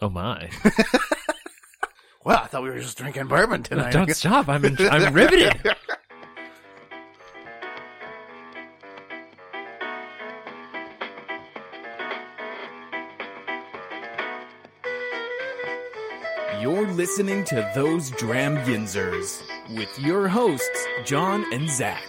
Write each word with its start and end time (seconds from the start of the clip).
Oh 0.00 0.08
my! 0.08 0.50
Well, 2.24 2.40
I 2.42 2.46
thought 2.46 2.62
we 2.62 2.68
were 2.68 2.78
just 2.78 2.98
drinking 2.98 3.28
bourbon 3.28 3.62
tonight. 3.62 3.90
Don't 3.90 4.14
stop! 4.14 4.48
I'm 4.50 4.62
in, 4.62 4.76
I'm 4.80 5.14
riveted. 5.14 5.54
You're 16.60 16.88
listening 16.88 17.44
to 17.44 17.70
Those 17.74 18.10
Dram 18.10 18.56
Yinzers 18.58 19.42
with 19.76 19.96
your 19.98 20.28
hosts, 20.28 20.86
John 21.04 21.44
and 21.52 21.70
Zach. 21.70 22.02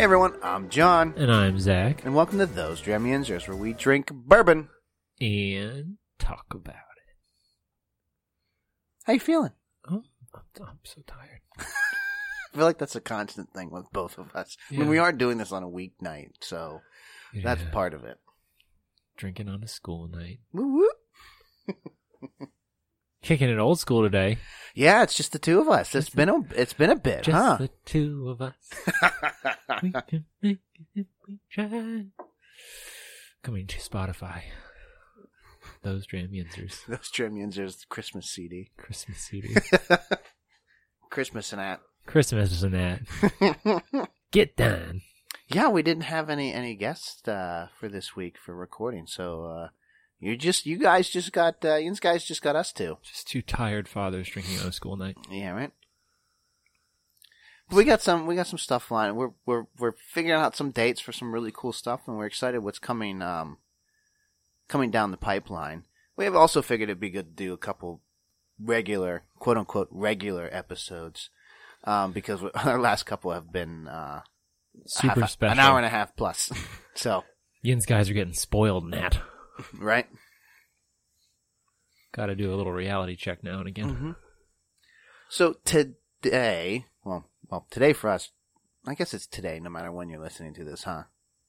Hey 0.00 0.04
everyone, 0.04 0.32
I'm 0.42 0.70
John, 0.70 1.12
and 1.18 1.30
I'm 1.30 1.58
Zach, 1.60 2.06
and 2.06 2.14
welcome 2.14 2.38
to 2.38 2.46
Those 2.46 2.80
Dram 2.80 3.04
Yinzers, 3.04 3.46
where 3.46 3.54
we 3.54 3.74
drink 3.74 4.10
bourbon. 4.10 4.70
and 5.20 5.98
talk 6.18 6.46
about 6.54 6.72
it. 6.74 7.16
How 9.04 9.12
you 9.12 9.20
feeling? 9.20 9.50
Oh, 9.90 10.04
I'm, 10.34 10.42
I'm 10.66 10.78
so 10.84 11.02
tired. 11.06 11.40
I 11.58 11.64
feel 12.56 12.64
like 12.64 12.78
that's 12.78 12.96
a 12.96 13.00
constant 13.02 13.52
thing 13.52 13.70
with 13.70 13.92
both 13.92 14.16
of 14.16 14.34
us. 14.34 14.56
I 14.70 14.74
mean, 14.76 14.84
Yeah. 14.84 14.88
we 14.88 14.96
are 14.96 15.12
doing 15.12 15.36
this 15.36 15.52
on 15.52 15.62
a 15.62 15.68
weeknight, 15.68 16.30
so 16.40 16.80
that's 17.34 17.60
Yeah. 17.60 17.70
part 17.70 17.92
of 17.92 18.02
it. 18.04 18.16
Drinking 19.18 19.50
on 19.50 19.62
a 19.62 19.68
school 19.68 20.08
night, 20.08 20.38
Woo 20.54 20.76
woo. 21.68 21.76
kicking 23.22 23.48
it 23.48 23.58
old 23.58 23.78
school 23.78 24.02
today. 24.02 24.38
Yeah, 24.74 25.02
it's 25.02 25.14
just 25.14 25.32
the 25.32 25.38
two 25.38 25.60
of 25.60 25.68
us. 25.68 25.94
It's 25.94 26.10
been 26.10 26.28
a 26.28 26.40
it's 26.54 26.72
been 26.72 26.90
a 26.90 26.96
bit, 26.96 27.24
Just 27.24 27.36
huh? 27.36 27.56
the 27.58 27.70
two 27.84 28.28
of 28.30 28.40
us. 28.40 28.54
we 29.82 29.90
can 29.92 30.24
make 30.42 30.58
it 30.94 31.06
we 31.26 31.38
try. 31.50 32.04
Coming 33.42 33.66
to 33.66 33.78
Spotify. 33.78 34.42
Those 35.82 36.06
Dram 36.06 36.28
Yinzers. 36.28 36.84
Those 36.88 37.10
Dram 37.10 37.34
Yinzers 37.34 37.88
Christmas 37.88 38.28
CD, 38.30 38.70
Christmas 38.76 39.18
CD. 39.18 39.56
Christmas 41.10 41.52
and 41.52 41.60
that. 41.60 41.80
Christmas 42.06 42.62
and 42.62 42.74
that. 42.74 44.08
Get 44.30 44.56
done. 44.56 45.00
yeah, 45.48 45.68
we 45.68 45.82
didn't 45.82 46.04
have 46.04 46.30
any 46.30 46.52
any 46.52 46.76
guests 46.76 47.26
uh, 47.26 47.68
for 47.78 47.88
this 47.88 48.14
week 48.14 48.36
for 48.38 48.54
recording, 48.54 49.06
so 49.06 49.44
uh, 49.44 49.68
you 50.20 50.36
just 50.36 50.66
you 50.66 50.78
guys 50.78 51.08
just 51.08 51.32
got 51.32 51.64
uh, 51.64 51.76
you 51.76 51.94
guys 51.96 52.24
just 52.24 52.42
got 52.42 52.56
us 52.56 52.72
two. 52.72 52.98
Just 53.02 53.26
two 53.28 53.42
tired 53.42 53.88
fathers 53.88 54.28
drinking 54.28 54.58
on 54.60 54.66
a 54.68 54.72
school 54.72 54.96
night. 54.96 55.16
Yeah, 55.30 55.50
right. 55.50 55.72
But 57.68 57.76
we 57.76 57.84
got 57.84 58.02
some 58.02 58.26
we 58.26 58.34
got 58.34 58.46
some 58.46 58.58
stuff 58.58 58.90
lined. 58.90 59.16
We're 59.16 59.30
we're 59.46 59.64
we're 59.78 59.94
figuring 60.12 60.40
out 60.40 60.56
some 60.56 60.70
dates 60.70 61.00
for 61.00 61.12
some 61.12 61.32
really 61.32 61.52
cool 61.54 61.72
stuff, 61.72 62.02
and 62.06 62.16
we're 62.16 62.26
excited 62.26 62.58
what's 62.60 62.78
coming 62.78 63.22
um 63.22 63.58
coming 64.68 64.90
down 64.90 65.10
the 65.10 65.16
pipeline. 65.16 65.84
We 66.16 66.24
have 66.24 66.36
also 66.36 66.62
figured 66.62 66.90
it'd 66.90 67.00
be 67.00 67.10
good 67.10 67.36
to 67.36 67.44
do 67.44 67.52
a 67.52 67.58
couple 67.58 68.02
regular 68.62 69.22
quote 69.38 69.56
unquote 69.56 69.88
regular 69.90 70.48
episodes. 70.52 71.30
Um, 71.84 72.12
because 72.12 72.42
our 72.54 72.78
last 72.78 73.04
couple 73.06 73.30
have 73.32 73.50
been 73.50 73.88
uh, 73.88 74.20
Super 74.86 75.20
half- 75.20 75.30
special. 75.30 75.52
an 75.52 75.58
hour 75.60 75.78
and 75.78 75.86
a 75.86 75.90
half 75.90 76.14
plus. 76.14 76.52
so 76.94 77.24
Yin's 77.62 77.86
guys 77.86 78.10
are 78.10 78.14
getting 78.14 78.34
spoiled 78.34 78.84
in 78.84 78.90
that. 78.90 79.18
Right, 79.78 80.06
Got 82.12 82.26
to 82.26 82.34
do 82.34 82.52
a 82.52 82.56
little 82.56 82.72
reality 82.72 83.14
check 83.14 83.44
now 83.44 83.60
and 83.60 83.68
again. 83.68 83.90
Mm-hmm. 83.90 84.10
So 85.28 85.54
today, 85.64 86.86
well, 87.04 87.28
well, 87.48 87.66
today 87.70 87.92
for 87.92 88.10
us, 88.10 88.30
I 88.84 88.94
guess 88.94 89.14
it's 89.14 89.26
today, 89.26 89.60
no 89.60 89.70
matter 89.70 89.92
when 89.92 90.08
you're 90.08 90.20
listening 90.20 90.54
to 90.54 90.64
this, 90.64 90.82
huh? 90.82 91.04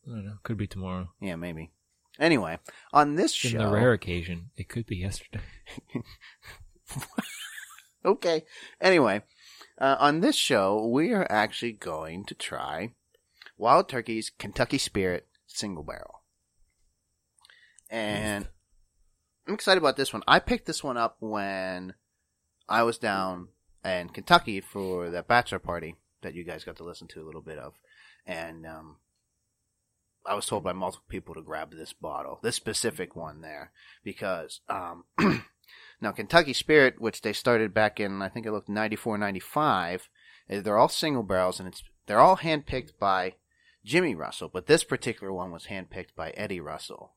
I 0.06 0.09
don't 0.09 0.26
know. 0.26 0.38
Could 0.44 0.58
be 0.58 0.67
tomorrow. 0.67 1.09
Yeah, 1.20 1.36
maybe. 1.36 1.72
Anyway, 2.20 2.60
on 2.94 3.16
this 3.16 3.44
In 3.44 3.52
show, 3.52 3.58
the 3.58 3.71
rare 3.71 3.94
occasion, 3.94 4.52
it 4.55 4.70
could 4.70 4.86
be 4.86 4.98
yesterday. 4.98 5.42
okay. 8.05 8.44
Anyway, 8.80 9.23
uh, 9.80 9.95
on 10.00 10.20
this 10.20 10.36
show, 10.36 10.86
we 10.86 11.11
are 11.11 11.26
actually 11.32 11.71
going 11.71 12.26
to 12.26 12.36
try 12.36 12.92
Wild 13.58 13.89
Turkey's 13.89 14.30
Kentucky 14.30 14.77
Spirit 14.77 15.27
Single 15.48 15.83
Barrel, 15.83 16.20
and 17.91 18.47
I'm 19.47 19.53
excited 19.53 19.79
about 19.79 19.97
this 19.97 20.13
one. 20.13 20.23
I 20.27 20.39
picked 20.39 20.65
this 20.65 20.83
one 20.83 20.97
up 20.97 21.17
when 21.19 21.93
I 22.69 22.83
was 22.83 22.97
down 22.97 23.49
in 23.83 24.09
Kentucky 24.09 24.61
for 24.61 25.09
that 25.09 25.27
bachelor 25.27 25.59
party 25.59 25.97
that 26.21 26.33
you 26.33 26.43
guys 26.43 26.63
got 26.63 26.77
to 26.77 26.83
listen 26.83 27.07
to 27.09 27.21
a 27.21 27.25
little 27.25 27.41
bit 27.41 27.57
of, 27.57 27.73
and 28.25 28.65
um, 28.65 28.97
I 30.25 30.35
was 30.35 30.45
told 30.45 30.63
by 30.63 30.73
multiple 30.73 31.05
people 31.09 31.33
to 31.35 31.41
grab 31.41 31.71
this 31.71 31.93
bottle, 31.93 32.39
this 32.41 32.55
specific 32.55 33.15
one 33.15 33.41
there, 33.41 33.71
because 34.03 34.61
um, 34.69 35.03
now 36.02 36.11
Kentucky 36.11 36.53
Spirit, 36.53 37.02
which 37.02 37.21
they 37.21 37.33
started 37.33 37.73
back 37.73 37.99
in 37.99 38.21
I 38.21 38.29
think 38.29 38.45
it 38.45 38.52
looked 38.52 38.69
94, 38.69 39.17
95, 39.17 40.09
eh, 40.49 40.61
they're 40.61 40.77
all 40.77 40.89
single 40.89 41.23
barrels 41.23 41.59
and 41.59 41.67
it's 41.67 41.83
they're 42.08 42.19
all 42.19 42.37
handpicked 42.37 42.97
by 42.99 43.35
Jimmy 43.83 44.15
Russell, 44.15 44.49
but 44.52 44.67
this 44.67 44.83
particular 44.83 45.33
one 45.33 45.52
was 45.52 45.65
handpicked 45.65 46.15
by 46.15 46.31
Eddie 46.31 46.59
Russell. 46.59 47.13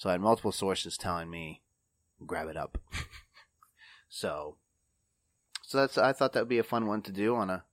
So 0.00 0.08
I 0.08 0.12
had 0.12 0.22
multiple 0.22 0.50
sources 0.50 0.96
telling 0.96 1.28
me 1.28 1.60
grab 2.26 2.48
it 2.48 2.56
up. 2.56 2.78
so 4.08 4.56
so 5.60 5.76
that's 5.76 5.98
I 5.98 6.14
thought 6.14 6.32
that 6.32 6.40
would 6.40 6.48
be 6.48 6.58
a 6.58 6.62
fun 6.62 6.86
one 6.86 7.02
to 7.02 7.12
do 7.12 7.36
on 7.36 7.50
a 7.50 7.64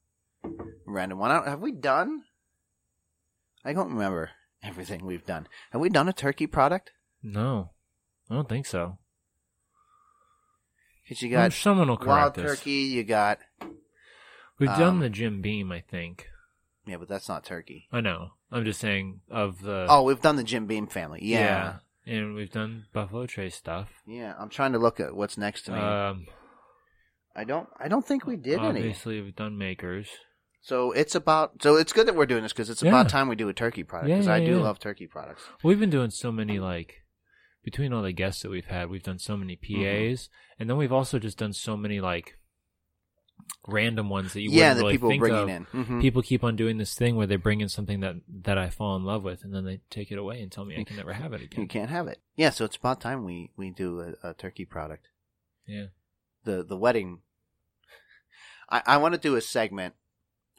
random 0.85 1.19
one. 1.19 1.31
Have 1.31 1.61
we 1.61 1.71
done? 1.71 2.23
I 3.63 3.71
don't 3.71 3.93
remember 3.93 4.31
everything 4.61 5.05
we've 5.05 5.25
done. 5.25 5.47
Have 5.71 5.79
we 5.79 5.87
done 5.87 6.09
a 6.09 6.13
turkey 6.13 6.47
product? 6.47 6.91
No, 7.23 7.69
I 8.29 8.33
don't 8.33 8.49
think 8.49 8.65
so. 8.65 8.97
Because 11.03 11.21
you 11.21 11.29
got 11.29 11.53
someone 11.53 11.87
will 11.87 11.97
wild 12.05 12.35
turkey, 12.35 12.71
you 12.71 13.05
got 13.05 13.39
We've 14.59 14.67
um, 14.67 14.79
done 14.79 14.99
the 14.99 15.09
Jim 15.09 15.41
Beam, 15.41 15.71
I 15.71 15.79
think. 15.79 16.27
yeah, 16.85 16.97
but 16.97 17.07
that's 17.07 17.29
not 17.29 17.45
turkey. 17.45 17.87
I 17.89 18.01
know. 18.01 18.31
I'm 18.51 18.65
just 18.65 18.81
saying 18.81 19.21
of 19.31 19.61
the. 19.61 19.85
Oh, 19.87 20.03
we've 20.03 20.21
done 20.21 20.35
the 20.35 20.43
Jim 20.43 20.65
Beam 20.65 20.87
family. 20.87 21.21
Yeah. 21.23 21.77
And 22.07 22.33
we've 22.35 22.51
done 22.51 22.85
Buffalo 22.93 23.25
Trace 23.25 23.55
stuff. 23.55 23.89
yeah, 24.07 24.33
I'm 24.39 24.49
trying 24.49 24.73
to 24.73 24.79
look 24.79 24.99
at 24.99 25.15
what's 25.15 25.37
next 25.37 25.63
to 25.63 25.71
me. 25.71 25.79
Um, 25.79 26.25
I 27.35 27.43
don't, 27.43 27.67
I 27.79 27.87
don't 27.87 28.05
think 28.05 28.25
we 28.25 28.35
did 28.35 28.59
any. 28.59 28.79
obviously, 28.79 29.21
we've 29.21 29.35
done 29.35 29.57
Makers. 29.57 30.09
So 30.61 30.91
it's 30.91 31.15
about, 31.15 31.61
so 31.61 31.75
it's 31.77 31.93
good 31.93 32.07
that 32.07 32.15
we're 32.15 32.25
doing 32.25 32.43
this 32.43 32.51
because 32.51 32.69
it's 32.69 32.81
Yeah. 32.83 32.89
about 32.89 33.09
time 33.09 33.27
we 33.29 33.35
do 33.35 33.47
a 33.47 33.53
turkey 33.53 33.83
product 33.83 34.09
because 34.09 34.25
yeah, 34.25 34.33
I 34.33 34.39
do 34.43 34.57
yeah. 34.57 34.63
love 34.63 34.79
turkey 34.79 35.07
products. 35.07 35.43
We've 35.63 35.79
been 35.79 35.89
doing 35.91 36.09
so 36.09 36.31
many 36.31 36.59
like 36.59 37.03
between 37.63 37.93
all 37.93 38.01
the 38.03 38.11
guests 38.11 38.41
that 38.41 38.49
we've 38.49 38.65
had, 38.65 38.89
we've 38.89 39.03
done 39.03 39.19
so 39.19 39.37
many 39.37 39.55
Mm-hmm. 39.55 40.13
PAs, 40.13 40.29
and 40.59 40.69
then 40.69 40.77
we've 40.77 40.91
also 40.91 41.19
just 41.19 41.37
done 41.37 41.53
so 41.53 41.77
many 41.77 41.99
like 42.01 42.37
random 43.67 44.09
ones 44.09 44.33
that 44.33 44.41
you 44.41 44.49
yeah, 44.51 44.69
wouldn't 44.73 44.77
that 44.77 44.81
really 44.83 44.93
people 44.93 45.09
think 45.09 45.19
bringing 45.19 45.41
of. 45.41 45.49
in. 45.49 45.65
Mhm. 45.65 46.01
People 46.01 46.21
keep 46.21 46.43
on 46.43 46.55
doing 46.55 46.77
this 46.77 46.95
thing 46.95 47.15
where 47.15 47.27
they 47.27 47.35
bring 47.35 47.61
in 47.61 47.69
something 47.69 47.99
that 47.99 48.15
that 48.43 48.57
I 48.57 48.69
fall 48.69 48.95
in 48.95 49.03
love 49.03 49.23
with, 49.23 49.43
and 49.43 49.53
then 49.53 49.65
they 49.65 49.81
take 49.89 50.11
it 50.11 50.17
away 50.17 50.41
and 50.41 50.51
tell 50.51 50.65
me 50.65 50.79
I 50.79 50.83
can 50.83 50.95
never 50.97 51.13
have 51.21 51.33
it 51.33 51.41
again. 51.41 51.61
You 51.61 51.67
can't 51.67 51.89
have 51.89 52.07
it. 52.07 52.19
Yeah, 52.35 52.49
so 52.51 52.65
it's 52.65 52.77
about 52.77 53.01
time 53.01 53.23
we 53.23 53.51
we 53.57 53.69
do 53.71 54.15
a, 54.23 54.29
a 54.29 54.33
turkey 54.33 54.65
product. 54.65 55.07
Yeah, 55.67 55.87
The 56.45 56.63
the 56.63 56.77
wedding. 56.77 57.19
I 58.69 58.81
I 58.85 58.97
want 58.97 59.13
to 59.15 59.19
do 59.19 59.35
a 59.35 59.41
segment 59.41 59.95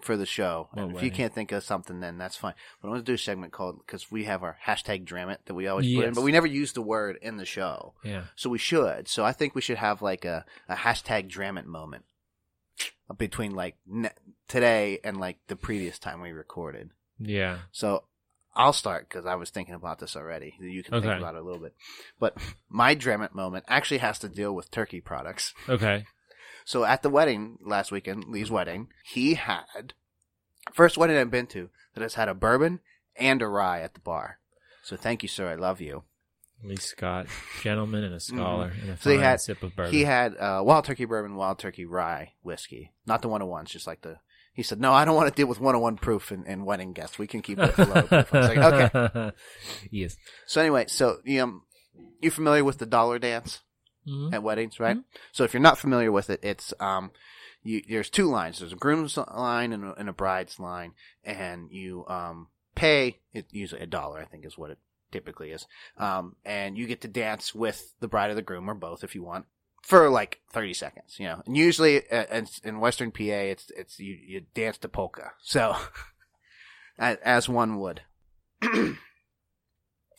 for 0.01 0.17
the 0.17 0.27
show. 0.27 0.69
If 0.77 1.03
you 1.03 1.11
can't 1.11 1.35
think 1.35 1.51
of 1.51 1.65
something, 1.65 1.99
then 2.01 2.19
that's 2.19 2.37
fine. 2.37 2.55
But 2.81 2.89
I 2.89 2.91
want 2.93 3.05
to 3.05 3.11
do 3.11 3.15
a 3.15 3.19
segment 3.19 3.53
called 3.53 3.81
because 3.85 4.11
we 4.13 4.25
have 4.25 4.43
our 4.45 4.57
hashtag 4.65 5.05
Dramit 5.07 5.39
that 5.47 5.55
we 5.55 5.67
always 5.67 5.93
put 5.93 6.05
in, 6.05 6.15
but 6.15 6.23
we 6.23 6.31
never 6.31 6.47
use 6.47 6.73
the 6.73 6.83
word 6.83 7.19
in 7.21 7.37
the 7.37 7.45
show. 7.45 7.95
yeah. 8.05 8.25
So 8.37 8.49
we 8.49 8.59
should. 8.59 9.09
So 9.09 9.25
I 9.25 9.33
think 9.33 9.55
we 9.57 9.61
should 9.61 9.79
have 9.79 10.01
like 10.01 10.25
a, 10.25 10.45
a 10.69 10.77
hashtag 10.77 11.29
Dramit 11.29 11.65
moment 11.65 12.05
between 13.17 13.55
like 13.55 13.77
ne- 13.87 14.11
today 14.49 15.01
and 15.05 15.19
like 15.19 15.39
the 15.47 15.57
previous 15.57 15.99
time 15.99 16.21
we 16.21 16.33
recorded. 16.33 16.91
Yeah. 17.19 17.59
So 17.73 18.05
I'll 18.55 18.73
start 18.73 19.09
because 19.09 19.25
I 19.25 19.37
was 19.37 19.51
thinking 19.51 19.75
about 19.75 19.99
this 19.99 20.17
already. 20.17 20.55
You 20.61 20.83
can 20.83 21.01
think 21.01 21.13
about 21.13 21.35
it 21.35 21.41
a 21.41 21.45
little 21.45 21.61
bit. 21.61 21.75
But 22.19 22.37
my 22.69 22.95
Dramit 22.95 23.35
moment 23.35 23.65
actually 23.69 23.99
has 23.99 24.19
to 24.21 24.29
deal 24.29 24.55
with 24.55 24.71
turkey 24.71 25.01
products. 25.01 25.55
Okay. 25.69 26.05
So 26.65 26.85
at 26.85 27.03
the 27.03 27.09
wedding 27.09 27.59
last 27.63 27.91
weekend, 27.91 28.25
Lee's 28.25 28.51
wedding, 28.51 28.89
he 29.05 29.35
had 29.35 29.95
first 30.73 30.99
wedding 30.99 31.17
I've 31.17 31.31
been 31.31 31.47
to 31.49 31.71
that 31.95 32.03
has 32.03 32.15
had 32.15 32.29
a 32.29 32.35
bourbon 32.35 32.81
and 33.17 33.41
a 33.41 33.47
rye 33.47 33.81
at 33.81 33.95
the 33.95 34.01
bar. 34.01 34.39
So 34.83 34.97
thank 34.97 35.23
you, 35.23 35.29
sir. 35.29 35.49
I 35.49 35.55
love 35.55 35.81
you. 35.81 36.05
Lee 36.65 36.77
Scott, 36.77 37.27
gentleman 37.63 38.03
and 38.05 38.15
a 38.15 38.21
scholar, 38.21 38.67
and 38.81 38.91
a 38.91 38.93
Mm-hmm. 38.95 39.03
So 39.03 39.11
he 39.11 39.17
fine 39.17 39.25
had- 39.25 39.41
sip 39.41 39.63
of 39.63 39.77
bourbon. 39.77 39.93
He 39.93 40.05
had 40.05 40.37
uh, 40.37 40.61
wild 40.65 40.85
turkey 40.85 41.05
bourbon, 41.05 41.37
wild 41.37 41.59
turkey 41.59 41.85
rye 41.87 42.33
whiskey, 42.43 42.93
not 43.07 43.23
the 43.23 43.29
one 43.29 43.43
on 43.43 43.49
ones, 43.49 43.71
just 43.71 43.87
like 43.87 44.01
the. 44.03 44.17
He 44.53 44.65
said, 44.65 44.81
"No, 44.81 44.93
I 44.93 45.05
don't 45.05 45.15
want 45.15 45.29
to 45.29 45.35
deal 45.35 45.47
with 45.47 45.61
one 45.61 45.77
on 45.77 45.81
one 45.81 45.97
proof 45.99 46.33
and, 46.33 46.45
and 46.47 46.67
wedding 46.67 46.93
guests. 46.93 47.17
We 47.19 47.29
can 47.29 47.43
keep 47.43 47.59
it 47.61 47.79
low." 47.79 48.03
proof." 48.03 48.35
I 48.35 48.39
was 48.41 48.49
like, 48.49 48.59
"Okay." 48.59 49.31
yes. 49.93 50.17
So 50.47 50.61
anyway, 50.61 50.87
so 50.89 51.19
you 51.25 51.43
um, 51.45 51.63
you 52.21 52.31
familiar 52.33 52.65
with 52.65 52.79
the 52.79 52.87
dollar 52.87 53.21
dance 53.21 53.61
Mhm. 54.09 54.33
at 54.35 54.43
weddings, 54.43 54.81
right? 54.81 54.97
So 55.33 55.45
if 55.45 55.53
you're 55.55 55.61
not 55.63 55.79
familiar 55.79 56.11
with 56.11 56.29
it, 56.31 56.41
it's 56.43 56.75
um, 56.81 57.13
you, 57.63 57.83
there's 57.89 58.11
two 58.11 58.27
lines. 58.27 58.59
There's 58.59 58.73
a 58.73 58.77
groom's 58.77 59.17
line 59.17 59.73
and 59.73 59.85
a, 59.85 59.95
and 59.95 60.09
a 60.09 60.13
bride's 60.13 60.59
line, 60.59 60.95
and 61.23 61.71
you 61.71 62.05
um 62.09 62.49
pay 62.75 63.19
it 63.33 63.47
usually 63.53 63.81
a 63.83 63.87
dollar, 63.87 64.19
I 64.21 64.25
think, 64.25 64.45
is 64.45 64.59
what 64.59 64.71
it 64.71 64.79
typically 65.11 65.51
is. 65.51 65.67
Um, 65.97 66.37
and 66.45 66.77
you 66.77 66.87
get 66.87 67.01
to 67.03 67.09
dance 67.09 67.55
with 67.55 67.95
the 68.01 68.09
bride 68.09 68.31
or 68.31 68.35
the 68.35 68.43
groom 68.43 68.69
or 68.69 68.75
both 68.75 69.05
if 69.05 69.15
you 69.15 69.23
want 69.23 69.47
for 69.83 70.11
like 70.11 70.41
30 70.53 70.75
seconds, 70.75 71.17
you 71.19 71.27
know. 71.27 71.43
And 71.47 71.57
usually 71.57 72.09
uh, 72.11 72.43
in, 72.65 72.81
Western 72.81 73.11
PA, 73.11 73.23
it's 73.23 73.71
it's 73.77 73.99
you 73.99 74.19
you 74.27 74.43
dance 74.55 74.79
to 74.79 74.89
polka, 74.89 75.33
so 75.43 75.77
as, 76.99 77.49
one 77.49 77.79
would. 77.79 78.03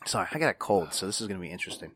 Sorry, 0.06 0.28
I 0.32 0.40
got 0.40 0.50
a 0.50 0.54
cold, 0.54 0.94
so 0.94 1.06
this 1.06 1.20
is 1.20 1.28
going 1.28 1.40
to 1.40 1.46
be 1.46 1.52
interesting. 1.52 1.92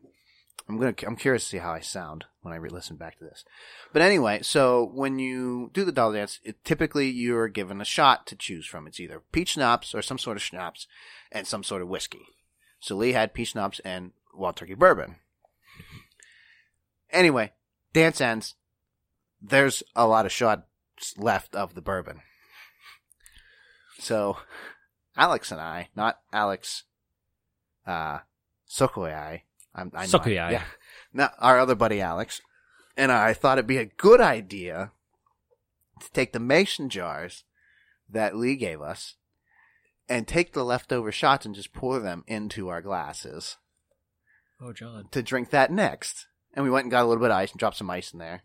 I'm 0.68 0.78
gonna 0.78 0.94
I'm 1.06 1.16
curious 1.16 1.44
to 1.44 1.50
see 1.50 1.58
how 1.58 1.72
I 1.72 1.80
sound 1.80 2.24
when 2.40 2.54
I 2.54 2.58
re-listen 2.58 2.96
back 2.96 3.18
to 3.18 3.24
this. 3.24 3.44
But 3.92 4.02
anyway, 4.02 4.40
so 4.42 4.90
when 4.94 5.18
you 5.18 5.70
do 5.74 5.84
the 5.84 5.92
dollar 5.92 6.14
dance, 6.14 6.40
it, 6.42 6.64
typically 6.64 7.10
you're 7.10 7.48
given 7.48 7.80
a 7.80 7.84
shot 7.84 8.26
to 8.28 8.36
choose 8.36 8.66
from. 8.66 8.86
It's 8.86 9.00
either 9.00 9.22
peach 9.32 9.50
schnapps 9.50 9.94
or 9.94 10.00
some 10.00 10.18
sort 10.18 10.36
of 10.36 10.42
schnapps 10.42 10.86
and 11.30 11.46
some 11.46 11.64
sort 11.64 11.82
of 11.82 11.88
whiskey. 11.88 12.22
So 12.84 12.96
Lee 12.96 13.12
had 13.12 13.32
peach 13.32 13.52
schnapps 13.52 13.80
and 13.82 14.12
wild 14.34 14.56
turkey 14.56 14.74
bourbon. 14.74 15.16
Anyway, 17.10 17.52
dance 17.94 18.20
ends. 18.20 18.56
There's 19.40 19.82
a 19.96 20.06
lot 20.06 20.26
of 20.26 20.32
shots 20.32 20.66
left 21.16 21.56
of 21.56 21.74
the 21.74 21.80
bourbon. 21.80 22.20
So 24.00 24.36
Alex 25.16 25.50
and 25.50 25.62
I, 25.62 25.88
not 25.96 26.20
Alex 26.30 26.82
uh 27.86 28.18
Sokoyai, 28.68 29.40
I'm, 29.74 29.90
I 29.94 30.04
know. 30.04 30.18
Sokoyai. 30.18 30.52
Yeah. 30.52 30.64
Now, 31.10 31.30
our 31.38 31.58
other 31.58 31.74
buddy 31.74 32.02
Alex 32.02 32.42
and 32.98 33.10
I 33.10 33.32
thought 33.32 33.56
it'd 33.56 33.66
be 33.66 33.78
a 33.78 33.86
good 33.86 34.20
idea 34.20 34.92
to 36.00 36.12
take 36.12 36.34
the 36.34 36.38
mason 36.38 36.90
jars 36.90 37.44
that 38.10 38.36
Lee 38.36 38.56
gave 38.56 38.82
us 38.82 39.14
and 40.08 40.26
take 40.28 40.52
the 40.52 40.64
leftover 40.64 41.10
shots 41.12 41.46
and 41.46 41.54
just 41.54 41.72
pour 41.72 41.98
them 42.00 42.24
into 42.26 42.68
our 42.68 42.82
glasses 42.82 43.56
Oh, 44.60 44.72
John. 44.72 45.08
to 45.10 45.22
drink 45.22 45.50
that 45.50 45.70
next. 45.72 46.26
And 46.54 46.64
we 46.64 46.70
went 46.70 46.84
and 46.84 46.90
got 46.90 47.02
a 47.02 47.06
little 47.06 47.22
bit 47.22 47.30
of 47.30 47.36
ice 47.36 47.50
and 47.50 47.58
dropped 47.58 47.76
some 47.78 47.90
ice 47.90 48.12
in 48.12 48.18
there 48.18 48.42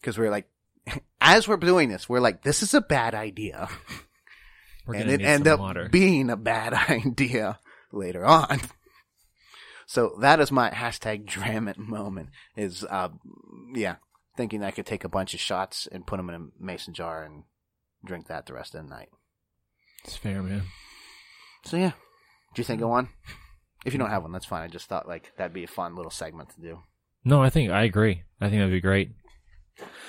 because 0.00 0.16
we 0.18 0.24
were 0.24 0.30
like, 0.30 0.48
as 1.20 1.46
we're 1.46 1.56
doing 1.56 1.88
this, 1.88 2.08
we're 2.08 2.20
like, 2.20 2.42
this 2.42 2.62
is 2.62 2.72
a 2.74 2.80
bad 2.80 3.14
idea. 3.14 3.68
We're 4.86 4.94
and 4.94 5.10
it 5.10 5.20
ended 5.20 5.48
up 5.48 5.58
water. 5.58 5.88
being 5.88 6.30
a 6.30 6.36
bad 6.36 6.72
idea 6.88 7.58
later 7.90 8.24
on. 8.24 8.60
So 9.86 10.16
that 10.20 10.38
is 10.38 10.52
my 10.52 10.70
hashtag 10.70 11.26
Dramit 11.26 11.76
moment. 11.76 12.28
Is 12.56 12.84
uh, 12.88 13.08
yeah, 13.74 13.96
thinking 14.36 14.62
I 14.62 14.70
could 14.70 14.86
take 14.86 15.02
a 15.02 15.08
bunch 15.08 15.34
of 15.34 15.40
shots 15.40 15.88
and 15.90 16.06
put 16.06 16.18
them 16.18 16.28
in 16.28 16.34
a 16.36 16.64
mason 16.64 16.94
jar 16.94 17.24
and 17.24 17.42
drink 18.04 18.28
that 18.28 18.46
the 18.46 18.54
rest 18.54 18.76
of 18.76 18.84
the 18.84 18.88
night. 18.88 19.08
It's 20.06 20.16
fair, 20.16 20.42
man. 20.42 20.62
So 21.64 21.76
yeah, 21.76 21.92
do 22.54 22.60
you 22.60 22.64
think 22.64 22.80
of 22.80 22.88
one? 22.88 23.08
If 23.84 23.92
you 23.92 23.98
don't 23.98 24.10
have 24.10 24.22
one, 24.22 24.32
that's 24.32 24.46
fine. 24.46 24.62
I 24.62 24.68
just 24.68 24.88
thought 24.88 25.08
like 25.08 25.32
that'd 25.36 25.52
be 25.52 25.64
a 25.64 25.68
fun 25.68 25.96
little 25.96 26.10
segment 26.10 26.50
to 26.50 26.60
do. 26.60 26.78
No, 27.24 27.42
I 27.42 27.50
think 27.50 27.70
I 27.70 27.82
agree. 27.82 28.22
I 28.40 28.48
think 28.48 28.60
that'd 28.60 28.72
be 28.72 28.80
great. 28.80 29.10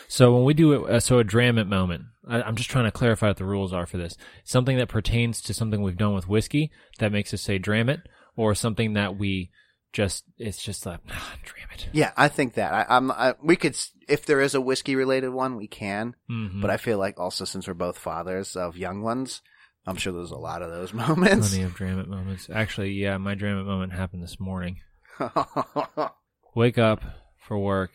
So 0.08 0.34
when 0.34 0.46
we 0.46 0.54
do 0.54 0.72
it, 0.74 0.90
uh, 0.90 1.00
so 1.00 1.20
a 1.20 1.24
Dramit 1.24 1.68
moment, 1.68 2.06
I, 2.28 2.42
I'm 2.42 2.56
just 2.56 2.70
trying 2.70 2.86
to 2.86 2.92
clarify 2.92 3.28
what 3.28 3.38
the 3.38 3.46
rules 3.46 3.74
are 3.74 3.86
for 3.86 3.98
this. 3.98 4.16
Something 4.44 4.78
that 4.78 4.88
pertains 4.88 5.42
to 5.42 5.54
something 5.54 5.82
we've 5.82 5.98
done 5.98 6.14
with 6.14 6.30
whiskey 6.30 6.72
that 7.00 7.12
makes 7.12 7.34
us 7.34 7.42
say 7.42 7.60
Dramit, 7.60 8.04
or 8.36 8.56
something 8.56 8.94
that 8.94 9.18
we 9.18 9.52
just 9.94 10.24
it's 10.38 10.62
just 10.62 10.86
like 10.86 11.00
ah, 11.10 11.36
Dramit. 11.44 11.88
Yeah, 11.92 12.12
I 12.16 12.28
think 12.28 12.54
that 12.54 12.74
I, 12.74 12.86
I'm. 12.88 13.12
I, 13.12 13.34
we 13.42 13.56
could, 13.56 13.78
if 14.08 14.26
there 14.26 14.42
is 14.42 14.56
a 14.56 14.62
whiskey 14.62 14.96
related 14.96 15.30
one, 15.30 15.58
we 15.58 15.68
can. 15.68 16.16
Mm-hmm. 16.30 16.62
But 16.62 16.70
I 16.70 16.78
feel 16.78 16.98
like 16.98 17.20
also 17.20 17.46
since 17.46 17.68
we're 17.68 17.74
both 17.74 17.98
fathers 17.98 18.56
of 18.56 18.78
young 18.78 19.02
ones, 19.02 19.42
I'm 19.88 19.96
sure 19.96 20.12
there's 20.14 20.32
a 20.32 20.38
lot 20.38 20.62
of 20.62 20.70
those 20.70 20.94
moments. 21.08 21.50
plenty 21.50 21.64
of 21.64 21.74
Dramit 21.76 22.08
moments. 22.08 22.50
Actually, 22.54 22.92
yeah, 22.92 23.18
my 23.18 23.36
Dramit 23.36 23.66
moment 23.66 23.94
happened 23.94 24.22
this 24.22 24.40
morning. 24.40 24.82
Wake 26.56 26.78
up 26.78 27.02
for 27.40 27.58
work 27.58 27.92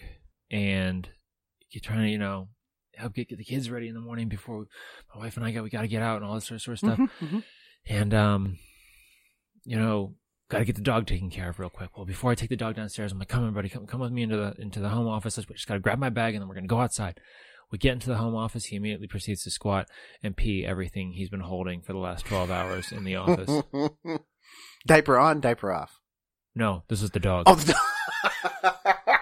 and 0.50 1.08
you're 1.70 1.80
trying 1.80 2.04
to, 2.04 2.10
you 2.10 2.18
know, 2.18 2.48
help 2.94 3.14
get, 3.14 3.28
get 3.28 3.38
the 3.38 3.44
kids 3.44 3.70
ready 3.70 3.88
in 3.88 3.94
the 3.94 4.00
morning 4.00 4.28
before 4.28 4.66
my 5.14 5.20
wife 5.22 5.36
and 5.36 5.44
I 5.44 5.50
got 5.50 5.62
we 5.64 5.70
got 5.70 5.82
to 5.82 5.88
get 5.88 6.02
out 6.02 6.16
and 6.16 6.24
all 6.24 6.34
this 6.34 6.46
sort 6.46 6.56
of, 6.56 6.62
sort 6.62 6.72
of 6.74 6.78
stuff. 6.78 6.98
Mhm, 6.98 7.28
mhm. 7.28 7.44
and 7.86 8.14
um, 8.14 8.58
you 9.64 9.76
know, 9.76 10.14
got 10.48 10.58
to 10.58 10.64
get 10.64 10.76
the 10.76 10.82
dog 10.82 11.06
taken 11.06 11.30
care 11.30 11.48
of 11.50 11.58
real 11.58 11.70
quick. 11.70 11.96
Well, 11.96 12.06
before 12.06 12.30
I 12.30 12.34
take 12.34 12.50
the 12.50 12.56
dog 12.56 12.76
downstairs, 12.76 13.12
I'm 13.12 13.18
like, 13.18 13.28
"Come 13.28 13.44
on, 13.44 13.54
buddy, 13.54 13.68
come 13.68 13.86
come 13.86 14.00
with 14.00 14.12
me 14.12 14.22
into 14.22 14.36
the 14.36 14.54
into 14.58 14.80
the 14.80 14.88
home 14.90 15.08
office. 15.08 15.36
Let's 15.38 15.48
just 15.50 15.66
got 15.66 15.74
to 15.74 15.80
grab 15.80 15.98
my 15.98 16.10
bag 16.10 16.34
and 16.34 16.42
then 16.42 16.48
we're 16.48 16.54
gonna 16.54 16.66
go 16.66 16.80
outside." 16.80 17.18
We 17.72 17.78
get 17.78 17.94
into 17.94 18.08
the 18.10 18.16
home 18.19 18.36
office. 18.36 18.66
He 18.66 18.76
immediately 18.76 19.08
proceeds 19.08 19.42
to 19.44 19.50
squat 19.50 19.88
and 20.22 20.36
pee 20.36 20.64
everything 20.64 21.12
he's 21.12 21.30
been 21.30 21.40
holding 21.40 21.80
for 21.82 21.92
the 21.94 21.98
last 21.98 22.24
twelve 22.26 22.50
hours 22.50 22.92
in 22.92 23.02
the 23.04 23.16
office. 23.16 23.62
diaper 24.86 25.19
on, 25.19 25.40
diaper 25.40 25.72
off. 25.72 25.98
no, 26.54 26.84
this 26.88 27.02
is 27.02 27.10
the 27.10 27.19
dog. 27.20 27.44
Oh, 27.46 27.54
the- 27.56 27.74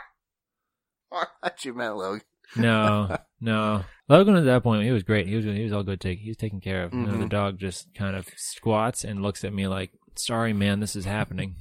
I 1.12 1.26
thought 1.42 1.64
you 1.64 1.74
meant 1.74 1.96
Logan. 1.96 2.22
No, 2.56 3.16
no. 3.40 3.84
Logan 4.08 4.36
at 4.36 4.44
that 4.44 4.62
point, 4.62 4.84
he 4.84 4.90
was 4.90 5.02
great. 5.02 5.26
He 5.26 5.36
was 5.36 5.44
he 5.44 5.62
was 5.62 5.72
all 5.72 5.82
good. 5.84 6.00
Take 6.00 6.18
he 6.18 6.28
was 6.30 6.36
taken 6.36 6.60
care 6.60 6.82
of. 6.84 6.92
You 6.92 7.00
know, 7.00 7.12
the 7.16 7.24
Mhm. 7.24 7.28
dog 7.30 7.58
just 7.58 7.94
kind 7.94 8.16
of 8.16 8.28
squats 8.36 9.04
and 9.04 9.22
looks 9.22 9.44
at 9.44 9.52
me 9.52 9.66
like, 9.68 9.92
"Sorry, 10.16 10.52
man, 10.52 10.80
this 10.80 10.96
is 10.96 11.04
happening." 11.04 11.56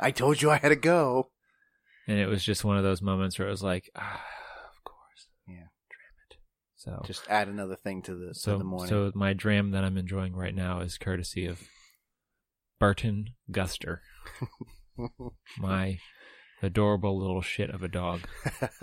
I 0.00 0.10
told 0.10 0.40
you 0.42 0.50
I 0.50 0.56
had 0.58 0.70
to 0.70 0.76
go. 0.76 1.30
And 2.08 2.18
it 2.18 2.26
was 2.26 2.44
just 2.44 2.64
one 2.64 2.76
of 2.78 2.84
those 2.84 3.02
moments 3.02 3.38
where 3.38 3.48
it 3.48 3.50
was 3.50 3.62
like, 3.64 3.90
ah, 3.96 4.22
of 4.70 4.84
course. 4.84 5.26
Yeah. 5.48 5.54
Damn 5.54 6.16
it. 6.30 6.36
So, 6.86 7.02
Just 7.04 7.28
add 7.28 7.48
another 7.48 7.74
thing 7.74 8.00
to 8.02 8.14
the 8.14 8.28
to 8.28 8.34
so, 8.34 8.58
the 8.58 8.64
morning. 8.64 8.88
so 8.88 9.10
my 9.14 9.32
dram 9.32 9.72
that 9.72 9.82
I'm 9.82 9.96
enjoying 9.98 10.34
right 10.36 10.54
now 10.54 10.78
is 10.80 10.96
courtesy 10.98 11.44
of 11.44 11.60
Barton 12.78 13.30
Guster, 13.50 13.98
my 15.58 15.98
adorable 16.62 17.18
little 17.18 17.42
shit 17.42 17.70
of 17.70 17.82
a 17.82 17.88
dog, 17.88 18.20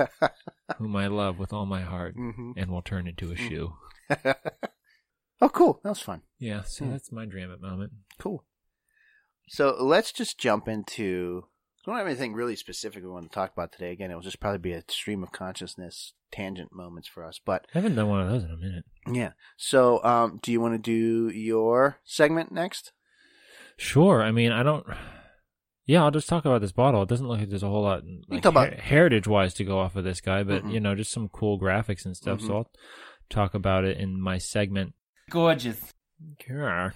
whom 0.77 0.95
I 0.97 1.07
love 1.07 1.39
with 1.39 1.53
all 1.53 1.65
my 1.65 1.81
heart 1.83 2.15
Mhm. 2.17 2.53
and 2.57 2.69
will 2.69 2.81
turn 2.81 3.07
into 3.07 3.31
a 3.31 3.37
shoe. 3.37 3.75
oh, 5.39 5.49
cool. 5.49 5.79
That 5.83 5.89
was 5.89 6.01
fun. 6.01 6.23
Yeah, 6.39 6.63
so 6.63 6.83
Hmm. 6.85 6.91
that's 6.91 7.09
my 7.11 7.25
dram 7.25 7.53
at 7.53 7.61
moment. 7.61 7.93
Cool. 8.19 8.43
So 9.47 9.77
let's 9.81 10.11
just 10.11 10.37
jump 10.37 10.67
into. 10.67 11.45
We 11.85 11.91
don't 11.91 11.97
have 11.97 12.07
anything 12.07 12.33
really 12.33 12.55
specific 12.55 13.03
we 13.03 13.09
want 13.09 13.25
to 13.29 13.33
talk 13.35 13.51
about 13.51 13.73
today. 13.73 13.91
Again, 13.91 14.09
it 14.09 14.15
will 14.15 14.21
just 14.21 14.39
probably 14.39 14.59
be 14.59 14.71
a 14.71 14.83
stream 14.87 15.21
of 15.21 15.31
consciousness 15.33 16.13
tangent 16.31 16.69
moments 16.73 17.09
for 17.09 17.25
us. 17.25 17.39
But 17.43 17.65
I 17.75 17.79
haven't 17.79 17.95
done 17.95 18.07
one 18.07 18.21
of 18.21 18.29
those 18.29 18.43
in 18.45 18.51
a 18.51 18.57
minute. 18.57 18.85
yeah. 19.11 19.31
So, 19.57 20.01
um, 20.03 20.39
do 20.41 20.51
you 20.53 20.61
want 20.61 20.75
to 20.75 20.77
do 20.77 21.29
your 21.37 21.97
segment 22.05 22.51
next? 22.53 22.93
Sure. 23.75 24.21
I 24.23 24.31
mean, 24.31 24.51
I 24.53 24.63
don't. 24.63 24.85
Yeah, 25.85 26.03
I'll 26.05 26.11
just 26.11 26.29
talk 26.29 26.45
about 26.45 26.61
this 26.61 26.71
bottle. 26.71 27.01
It 27.03 27.09
doesn't 27.09 27.27
look 27.27 27.39
like 27.39 27.49
there's 27.49 27.63
a 27.63 27.67
whole 27.67 27.83
lot 27.83 28.03
like, 28.29 28.41
talk 28.43 28.51
about- 28.53 28.73
heritage 28.79 29.27
wise 29.27 29.53
to 29.55 29.65
go 29.65 29.79
off 29.79 29.97
of 29.97 30.05
this 30.05 30.21
guy, 30.21 30.41
but 30.43 30.63
Mhm. 30.63 30.71
you 30.73 30.79
know, 30.79 30.95
just 30.95 31.11
some 31.11 31.27
cool 31.27 31.59
graphics 31.59 32.05
and 32.05 32.15
stuff. 32.15 32.39
Mhm. 32.39 32.47
So 32.47 32.55
I'll 32.59 32.71
talk 33.29 33.53
about 33.53 33.83
it 33.83 33.97
in 33.97 34.21
my 34.21 34.37
segment. 34.37 34.93
Gorgeous. 35.29 35.93
Sure. 36.47 36.93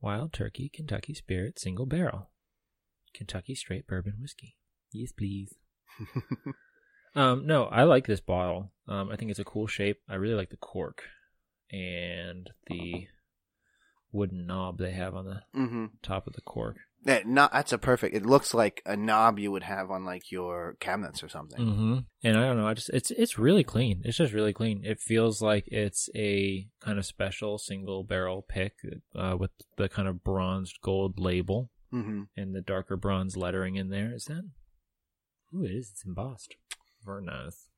Wild 0.00 0.32
Turkey 0.32 0.68
Kentucky 0.72 1.14
Spirit 1.14 1.58
Single 1.58 1.86
Barrel. 1.86 2.30
Kentucky 3.16 3.54
Straight 3.54 3.86
Bourbon 3.86 4.14
Whiskey. 4.20 4.56
Yes, 4.92 5.12
please. 5.12 5.54
um, 7.14 7.46
no, 7.46 7.64
I 7.64 7.84
like 7.84 8.06
this 8.06 8.20
bottle. 8.20 8.72
Um, 8.88 9.10
I 9.10 9.16
think 9.16 9.30
it's 9.30 9.40
a 9.40 9.44
cool 9.44 9.66
shape. 9.66 10.00
I 10.08 10.14
really 10.14 10.34
like 10.34 10.50
the 10.50 10.56
cork 10.56 11.02
and 11.70 12.50
the 12.68 13.06
wooden 14.12 14.46
knob 14.46 14.78
they 14.78 14.92
have 14.92 15.14
on 15.14 15.24
the 15.24 15.42
mm-hmm. 15.58 15.86
top 16.02 16.26
of 16.26 16.34
the 16.34 16.40
cork. 16.42 16.76
Yeah, 17.04 17.20
no, 17.24 17.48
that's 17.52 17.72
a 17.72 17.78
perfect. 17.78 18.16
It 18.16 18.26
looks 18.26 18.52
like 18.52 18.82
a 18.84 18.96
knob 18.96 19.38
you 19.38 19.52
would 19.52 19.62
have 19.62 19.92
on 19.92 20.04
like 20.04 20.32
your 20.32 20.76
cabinets 20.80 21.22
or 21.22 21.28
something. 21.28 21.64
Mm-hmm. 21.64 21.98
And 22.24 22.36
I 22.36 22.46
don't 22.46 22.56
know. 22.56 22.66
I 22.66 22.74
just 22.74 22.90
it's 22.90 23.12
it's 23.12 23.38
really 23.38 23.62
clean. 23.62 24.02
It's 24.04 24.16
just 24.16 24.32
really 24.32 24.52
clean. 24.52 24.82
It 24.84 24.98
feels 24.98 25.40
like 25.40 25.64
it's 25.68 26.08
a 26.16 26.66
kind 26.80 26.98
of 26.98 27.06
special 27.06 27.58
single 27.58 28.02
barrel 28.02 28.44
pick 28.48 28.74
uh, 29.14 29.36
with 29.38 29.52
the 29.76 29.88
kind 29.88 30.08
of 30.08 30.24
bronzed 30.24 30.78
gold 30.82 31.20
label 31.20 31.70
Mm-hmm. 31.92 32.22
and 32.36 32.54
the 32.54 32.60
darker 32.62 32.96
bronze 32.96 33.36
lettering 33.36 33.76
in 33.76 33.90
there. 33.90 34.12
Is 34.14 34.24
that? 34.24 34.42
Ooh, 35.54 35.64
it 35.64 35.70
is. 35.70 35.90
It's 35.92 36.04
embossed. 36.04 36.56
Very 37.04 37.24
nice. 37.24 37.68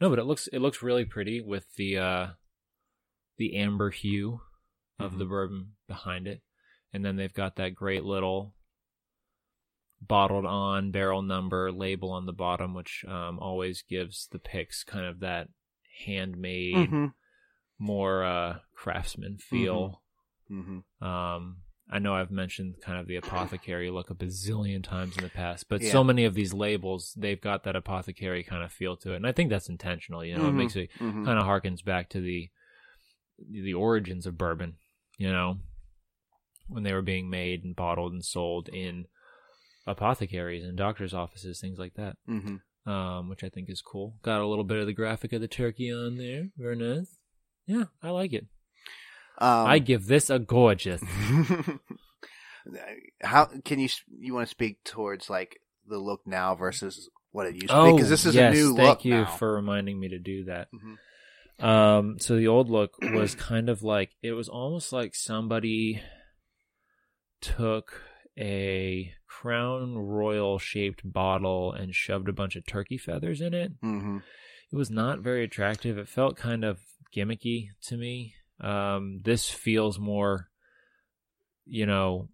No, 0.00 0.08
but 0.10 0.18
it 0.18 0.24
looks 0.24 0.46
it 0.48 0.60
looks 0.60 0.82
really 0.82 1.04
pretty 1.04 1.40
with 1.40 1.66
the 1.76 1.98
uh 1.98 2.26
the 3.36 3.56
amber 3.56 3.90
hue 3.90 4.40
of 4.98 5.12
Mhm. 5.12 5.18
the 5.18 5.24
bourbon 5.26 5.72
behind 5.86 6.26
it, 6.26 6.42
and 6.92 7.04
then 7.04 7.16
they've 7.16 7.32
got 7.34 7.56
that 7.56 7.74
great 7.74 8.02
little 8.04 8.54
bottled 10.00 10.46
on 10.46 10.90
barrel 10.90 11.22
number 11.22 11.70
label 11.72 12.10
on 12.12 12.26
the 12.26 12.32
bottom, 12.32 12.74
which 12.74 13.04
um, 13.08 13.38
always 13.38 13.82
gives 13.82 14.28
the 14.30 14.38
picks 14.38 14.84
kind 14.84 15.06
of 15.06 15.20
that 15.20 15.48
handmade, 16.06 16.74
Mm-hmm. 16.76 17.06
more 17.78 18.24
uh, 18.24 18.58
craftsman 18.74 19.38
feel. 19.38 20.02
Mm-hmm. 20.50 21.04
Um, 21.06 21.58
I 21.88 22.00
know 22.00 22.14
I've 22.14 22.32
mentioned 22.32 22.80
kind 22.80 22.98
of 22.98 23.06
the 23.06 23.16
apothecary 23.16 23.90
look 23.90 24.10
a 24.10 24.14
bazillion 24.14 24.82
times 24.82 25.16
in 25.16 25.22
the 25.22 25.28
past, 25.30 25.68
but 25.68 25.82
Yeah. 25.82 25.92
so 25.92 26.02
many 26.02 26.24
of 26.24 26.34
these 26.34 26.52
labels, 26.52 27.14
they've 27.16 27.40
got 27.40 27.62
that 27.62 27.76
apothecary 27.76 28.42
kind 28.42 28.64
of 28.64 28.72
feel 28.72 28.96
to 28.98 29.12
it. 29.12 29.16
And 29.16 29.26
I 29.26 29.32
think 29.32 29.50
that's 29.50 29.68
intentional, 29.68 30.24
you 30.24 30.34
know, 30.36 30.48
it 30.48 30.52
Mhm, 30.52 30.56
makes 30.56 30.74
it 30.76 30.90
mhm. 30.98 31.24
kind 31.24 31.38
of 31.38 31.46
harkens 31.46 31.84
back 31.84 32.08
to 32.10 32.20
the 32.20 32.50
the 33.50 33.74
origins 33.74 34.26
of 34.26 34.38
bourbon, 34.38 34.78
you 35.18 35.30
know, 35.30 35.58
when 36.68 36.82
they 36.82 36.92
were 36.92 37.02
being 37.02 37.28
made 37.30 37.62
and 37.64 37.76
bottled 37.76 38.12
and 38.12 38.24
sold 38.24 38.68
in 38.70 39.06
apothecaries 39.86 40.64
and 40.64 40.76
doctors' 40.76 41.14
offices, 41.14 41.60
things 41.60 41.78
like 41.78 41.94
that. 41.94 42.16
Mhm. 42.28 42.62
Um, 42.86 43.28
which 43.28 43.42
I 43.44 43.48
think 43.48 43.68
is 43.68 43.82
cool. 43.82 44.18
Got 44.22 44.40
a 44.40 44.46
little 44.46 44.64
bit 44.64 44.78
of 44.78 44.86
the 44.86 44.92
graphic 44.92 45.32
of 45.32 45.40
the 45.40 45.48
turkey 45.48 45.92
on 45.92 46.16
there. 46.18 46.50
Very 46.56 46.76
nice. 46.76 47.16
Yeah, 47.66 47.86
I 48.02 48.10
like 48.10 48.32
it. 48.32 48.46
Um, 49.38 49.66
I 49.66 49.78
give 49.78 50.06
this 50.06 50.30
a 50.30 50.38
gorgeous. 50.38 51.02
how 53.22 53.46
can 53.64 53.78
you 53.78 53.88
you 54.18 54.34
want 54.34 54.46
to 54.46 54.50
speak 54.50 54.82
towards 54.84 55.30
like 55.30 55.60
the 55.86 55.98
look 55.98 56.22
now 56.26 56.54
versus 56.54 57.08
what 57.32 57.46
it 57.46 57.54
used 57.54 57.68
to 57.68 57.74
Oh, 57.76 57.86
be? 57.86 57.92
Because 57.92 58.08
this 58.08 58.24
is 58.26 58.34
yes, 58.34 58.52
a 58.52 58.56
new 58.56 58.68
thank 58.68 58.78
look 58.78 58.86
Thank 58.98 59.04
you 59.04 59.14
now. 59.22 59.26
for 59.36 59.54
reminding 59.54 60.00
me 60.00 60.08
to 60.08 60.18
do 60.18 60.44
that. 60.44 60.68
Mhm. 60.74 60.96
Um, 61.64 62.18
so 62.18 62.36
the 62.36 62.48
old 62.48 62.68
look 62.70 62.96
was 63.02 63.34
kind 63.34 63.68
of 63.68 63.82
like 63.82 64.10
it 64.22 64.32
was 64.32 64.48
almost 64.48 64.92
like 64.92 65.14
somebody 65.14 66.02
took 67.40 68.02
a 68.38 69.12
crown 69.28 69.96
royal 69.96 70.58
shaped 70.58 71.00
bottle 71.04 71.72
and 71.72 71.94
shoved 71.94 72.28
a 72.28 72.32
bunch 72.32 72.56
of 72.56 72.66
turkey 72.66 72.98
feathers 72.98 73.40
in 73.40 73.54
it. 73.54 73.72
Mhm. 73.82 74.22
It 74.72 74.76
was 74.76 74.90
not 74.90 75.20
very 75.20 75.44
attractive. 75.44 75.96
It 75.98 76.08
felt 76.08 76.36
kind 76.36 76.64
of 76.64 76.80
gimmicky 77.14 77.68
to 77.84 77.96
me. 77.96 78.34
Um, 78.60 79.20
this 79.24 79.48
feels 79.50 79.98
more, 79.98 80.48
you 81.66 81.86
know, 81.86 82.28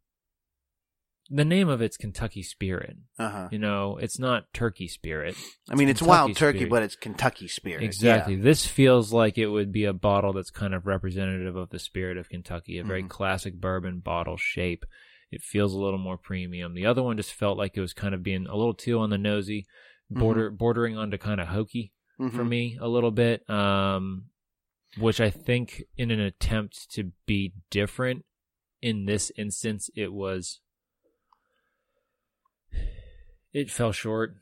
the 1.31 1.45
name 1.45 1.69
of 1.69 1.81
it's 1.81 1.97
Kentucky 1.97 2.43
Spirit. 2.43 2.97
Uh-huh. 3.19 3.49
You 3.51 3.59
know, 3.59 3.97
it's 3.97 4.19
not 4.19 4.53
Turkey 4.53 4.87
Spirit. 4.89 5.35
I 5.71 5.75
mean, 5.75 5.89
it's 5.89 6.01
Kentucky 6.01 6.09
wild 6.19 6.37
turkey, 6.37 6.59
Spirit. 6.59 6.71
but 6.71 6.83
it's 6.83 6.97
Kentucky 6.97 7.49
spirit. 7.49 7.83
Exactly. 7.85 8.35
Yeah. 8.35 8.43
This 8.43 8.67
feels 8.67 9.13
like 9.13 9.39
it 9.39 9.47
would 9.47 9.73
be 9.73 9.85
a 9.85 9.93
bottle 9.95 10.33
that's 10.35 10.51
kind 10.51 10.75
of 10.75 10.87
representative 10.87 11.57
of 11.57 11.71
the 11.71 11.79
spirit 11.79 12.19
of 12.19 12.29
Kentucky, 12.29 12.79
a 12.79 12.85
very 12.85 13.03
Mhm. 13.03 13.09
classic 13.09 13.55
bourbon 13.55 14.01
bottle 14.01 14.37
shape. 14.37 14.85
It 15.31 15.41
feels 15.41 15.73
a 15.73 15.79
little 15.81 15.99
more 15.99 16.19
premium. 16.19 16.75
The 16.75 16.85
other 16.87 17.03
one 17.03 17.17
just 17.17 17.33
felt 17.33 17.57
like 17.57 17.77
it 17.77 17.81
was 17.81 17.95
kind 17.95 18.15
of 18.15 18.23
being 18.23 18.47
a 18.47 18.55
little 18.57 18.75
too 18.75 18.99
on 18.99 19.09
the 19.09 19.17
nosy, 19.17 19.65
border 20.11 20.51
bordering 20.51 20.99
onto 20.99 21.17
kind 21.17 21.41
of 21.41 21.49
hokey 21.49 21.93
for 22.19 22.29
Mhm. 22.45 22.49
me 22.49 22.79
a 22.79 22.87
little 22.89 23.11
bit. 23.11 23.49
Um, 23.49 24.27
which 24.99 25.21
I 25.21 25.31
think 25.31 25.85
in 25.97 26.11
an 26.11 26.21
attempt 26.21 26.91
to 26.93 27.13
be 27.27 27.55
different 27.71 28.25
in 28.83 29.07
this 29.07 29.31
instance, 29.39 29.89
it 29.95 30.13
was 30.13 30.61
it 33.53 33.71
fell 33.71 33.93
short. 33.93 34.35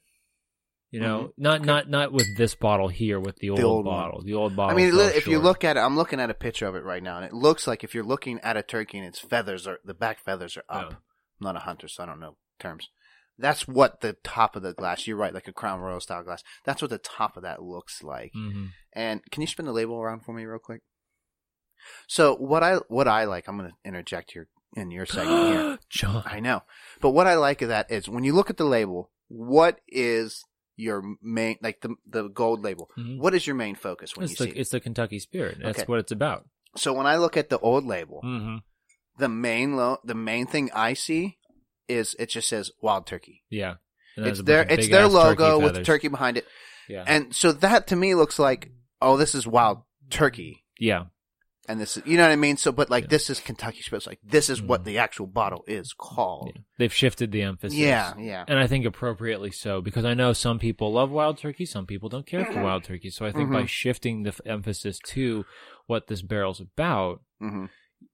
You 0.90 0.98
know, 0.98 1.18
mm-hmm. 1.18 1.42
not 1.42 1.64
not 1.64 1.88
not 1.88 2.12
with 2.12 2.36
this 2.36 2.56
bottle 2.56 2.88
here, 2.88 3.20
with 3.20 3.36
the 3.36 3.50
old, 3.50 3.60
old 3.60 3.86
one. 3.86 3.94
bottle. 3.94 4.22
The 4.22 4.34
old 4.34 4.56
bottle. 4.56 4.76
I 4.76 4.82
mean, 4.82 4.92
if 4.92 5.28
you 5.28 5.38
look 5.38 5.62
at 5.62 5.76
it, 5.76 5.80
I'm 5.80 5.96
looking 5.96 6.18
at 6.18 6.30
a 6.30 6.34
picture 6.34 6.66
of 6.66 6.74
it 6.74 6.82
right 6.82 7.02
now, 7.02 7.16
and 7.16 7.24
it 7.24 7.32
looks 7.32 7.68
like 7.68 7.84
if 7.84 7.94
you're 7.94 8.02
looking 8.02 8.40
at 8.40 8.56
a 8.56 8.62
turkey 8.62 8.98
and 8.98 9.06
its 9.06 9.20
feathers 9.20 9.68
are 9.68 9.78
the 9.84 9.94
back 9.94 10.18
feathers 10.18 10.56
are 10.56 10.64
oh. 10.68 10.78
up. 10.78 10.90
Yeah. 10.90 10.96
I'm 10.96 11.44
not 11.44 11.56
a 11.56 11.60
hunter, 11.60 11.86
so 11.86 12.02
I 12.02 12.06
don't 12.06 12.18
know 12.18 12.36
terms. 12.58 12.88
That's 13.40 13.66
what 13.66 14.00
the 14.00 14.12
top 14.22 14.54
of 14.56 14.62
the 14.62 14.74
glass. 14.74 15.06
You're 15.06 15.16
right, 15.16 15.34
like 15.34 15.48
a 15.48 15.52
Crown 15.52 15.80
Royal 15.80 16.00
style 16.00 16.22
glass. 16.22 16.42
That's 16.64 16.82
what 16.82 16.90
the 16.90 16.98
top 16.98 17.36
of 17.36 17.42
that 17.42 17.62
looks 17.62 18.02
like. 18.02 18.32
Mhm. 18.34 18.70
And 18.92 19.22
can 19.30 19.40
you 19.40 19.46
spin 19.46 19.66
the 19.66 19.72
label 19.72 20.00
around 20.00 20.20
for 20.24 20.32
me 20.32 20.44
real 20.44 20.58
quick? 20.58 20.82
So 22.06 22.34
what 22.36 22.62
I 22.62 22.76
what 22.88 23.08
I 23.08 23.24
like, 23.24 23.48
I'm 23.48 23.56
going 23.56 23.70
to 23.70 23.76
interject 23.84 24.32
here 24.32 24.48
in 24.76 24.90
your 24.90 25.06
segment 25.06 25.52
here. 25.52 25.78
John. 25.90 26.22
I 26.26 26.40
know, 26.40 26.62
but 27.00 27.10
what 27.10 27.26
I 27.26 27.34
like 27.34 27.62
of 27.62 27.68
that 27.68 27.90
is 27.90 28.08
when 28.08 28.24
you 28.24 28.34
look 28.34 28.50
at 28.50 28.56
the 28.56 28.64
label, 28.64 29.10
what 29.28 29.80
is 29.88 30.44
your 30.76 31.02
main 31.22 31.56
like 31.62 31.80
the 31.80 31.94
the 32.06 32.28
gold 32.28 32.62
label? 32.62 32.90
Mhm. 32.98 33.18
What 33.18 33.34
is 33.34 33.46
your 33.46 33.56
main 33.56 33.74
focus 33.74 34.16
when 34.16 34.24
It's 34.24 34.32
you 34.38 34.46
the 34.46 34.52
see? 34.52 34.58
it? 34.58 34.60
it's 34.60 34.70
the 34.70 34.80
Kentucky 34.80 35.18
Spirit. 35.18 35.58
That's 35.62 35.80
Okay. 35.80 35.86
what 35.86 35.98
it's 36.00 36.12
about. 36.12 36.46
So 36.76 36.92
when 36.92 37.06
I 37.06 37.16
look 37.16 37.36
at 37.36 37.48
the 37.48 37.58
old 37.58 37.84
label, 37.86 38.20
Mm-hmm. 38.24 38.56
the 39.18 39.28
main 39.28 39.76
lo- 39.76 39.98
the 40.04 40.14
main 40.14 40.46
thing 40.46 40.70
I 40.74 40.92
see 40.94 41.38
is 41.90 42.14
it 42.18 42.30
just 42.30 42.48
says 42.48 42.70
wild 42.80 43.06
turkey. 43.06 43.42
Yeah, 43.50 43.74
It's 44.16 44.42
their 44.42 44.62
it's 44.62 44.88
their 44.88 45.08
logo 45.08 45.58
with 45.58 45.74
the 45.74 45.84
turkey 45.84 46.08
behind 46.08 46.36
it, 46.36 46.46
Yeah, 46.88 47.04
and 47.06 47.34
so 47.34 47.52
that 47.52 47.86
to 47.88 47.96
me 47.96 48.14
looks 48.14 48.38
like 48.38 48.70
oh 49.02 49.16
this 49.16 49.34
is 49.34 49.46
wild 49.46 49.82
turkey, 50.10 50.64
yeah, 50.78 51.04
and 51.68 51.80
this 51.80 51.96
is 51.96 52.02
you 52.06 52.16
know 52.16 52.24
what 52.24 52.32
I 52.32 52.36
mean. 52.36 52.56
So 52.56 52.72
but 52.72 52.90
like 52.90 53.04
Yeah. 53.04 53.08
this 53.10 53.30
is 53.30 53.40
Kentucky. 53.40 53.80
It's 53.92 54.06
like 54.06 54.18
this 54.24 54.48
is 54.50 54.60
what 54.62 54.82
Mhm. 54.82 54.84
the 54.84 54.98
actual 54.98 55.26
bottle 55.26 55.64
is 55.66 55.92
called. 55.92 56.52
yeah. 56.54 56.62
They've 56.78 56.92
shifted 56.92 57.30
the 57.32 57.42
emphasis. 57.42 57.78
Yeah, 57.78 58.14
yeah. 58.18 58.44
And 58.48 58.58
I 58.58 58.66
think 58.66 58.84
appropriately 58.86 59.50
so, 59.52 59.80
because 59.80 60.04
I 60.04 60.14
know 60.14 60.32
some 60.32 60.58
people 60.58 60.92
love 60.92 61.10
wild 61.10 61.38
turkey, 61.38 61.66
some 61.66 61.86
people 61.86 62.08
don't 62.08 62.26
care 62.26 62.44
for 62.46 62.62
wild 62.62 62.84
turkey. 62.84 63.10
So 63.10 63.24
I 63.26 63.32
think 63.32 63.50
by 63.52 63.62
Mhm. 63.64 63.68
shifting 63.68 64.22
the 64.24 64.30
f- 64.30 64.40
emphasis 64.46 64.98
to 65.14 65.44
what 65.86 66.06
this 66.08 66.22
barrel's 66.22 66.60
about, 66.60 67.20
hmm 67.38 67.66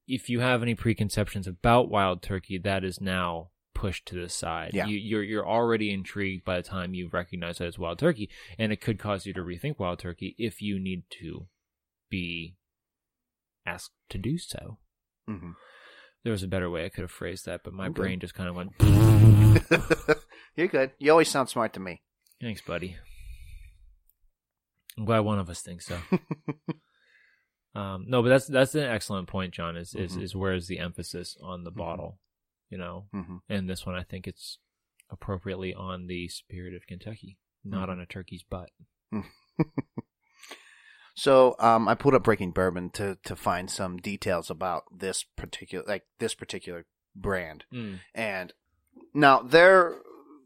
if 0.09 0.29
you 0.29 0.41
have 0.41 0.63
any 0.63 0.75
preconceptions 0.75 1.47
about 1.47 1.89
wild 1.89 2.21
turkey, 2.23 2.59
that 2.59 2.83
is 2.85 3.01
now 3.01 3.51
pushed 3.77 4.07
to 4.07 4.15
the 4.21 4.29
side. 4.29 4.71
Yeah. 4.73 4.87
You, 4.87 4.97
you're 4.99 5.23
you're 5.23 5.47
already 5.47 5.93
intrigued 5.93 6.45
by 6.45 6.57
the 6.57 6.63
time 6.63 6.95
you 6.95 7.09
recognize 7.13 7.59
that 7.59 7.67
it's 7.67 7.79
wild 7.79 7.99
turkey, 7.99 8.29
and 8.59 8.73
it 8.73 8.81
could 8.81 8.99
cause 8.99 9.27
you 9.27 9.33
to 9.35 9.43
rethink 9.43 9.79
wild 9.79 9.99
turkey 9.99 10.35
if 10.39 10.63
you 10.63 10.79
need 10.79 11.05
to 11.21 11.47
be 12.09 12.57
asked 13.67 13.93
to 14.09 14.19
do 14.19 14.39
so. 14.39 14.79
hmm 15.29 15.51
There 16.25 16.33
was 16.33 16.43
a 16.43 16.49
better 16.49 16.71
way 16.71 16.85
I 16.85 16.89
could 16.89 17.03
have 17.03 17.11
phrased 17.11 17.47
that, 17.47 17.63
but 17.65 17.73
my 17.75 17.85
Okay. 17.89 17.93
brain 17.93 18.21
just 18.21 18.35
kind 18.35 18.49
of 18.49 18.57
went. 18.57 18.73
You're 20.57 20.69
good. 20.69 20.93
You 20.99 21.11
always 21.11 21.29
sound 21.29 21.49
smart 21.51 21.73
to 21.75 21.81
me. 21.81 22.03
Thanks, 22.41 22.63
buddy. 22.63 22.97
I'm 24.99 25.05
glad 25.05 25.21
one 25.21 25.39
of 25.39 25.51
us 25.51 25.61
thinks 25.61 25.85
so. 25.87 25.99
um, 27.75 28.07
no, 28.09 28.23
but 28.23 28.31
that's 28.31 28.47
that's 28.47 28.75
an 28.75 28.85
excellent 28.85 29.29
point, 29.29 29.53
John. 29.53 29.77
Is 29.77 29.95
is 29.95 30.17
Mhm. 30.17 30.23
is 30.23 30.35
where 30.35 30.55
is 30.55 30.67
the 30.69 30.79
emphasis 30.79 31.37
on 31.43 31.65
the 31.65 31.71
Mhm. 31.73 31.77
bottle? 31.77 32.19
You 32.71 32.79
know, 32.79 33.07
hmm 33.13 33.37
and 33.49 33.69
this 33.71 33.87
one 33.87 33.95
I 33.95 34.03
think 34.03 34.27
it's 34.27 34.59
appropriately 35.11 35.73
on 35.75 36.07
the 36.09 36.29
spirit 36.29 36.75
of 36.75 36.87
Kentucky, 36.87 37.39
not 37.65 37.89
Mhm. 37.89 37.93
on 37.93 38.01
a 38.01 38.07
turkey's 38.07 38.43
butt. 38.43 38.71
So 41.19 41.57
um, 41.59 41.89
I 41.89 41.95
pulled 41.95 42.15
up 42.15 42.25
Breaking 42.25 42.51
Bourbon 42.51 42.91
to 42.91 43.17
to 43.25 43.35
find 43.37 43.71
some 43.71 43.97
details 43.97 44.51
about 44.51 44.85
this 44.95 45.23
particular 45.23 45.83
like 45.89 46.05
this 46.19 46.35
particular 46.35 46.85
brand. 47.15 47.65
And 48.15 48.53
now 49.15 49.41
their 49.41 49.97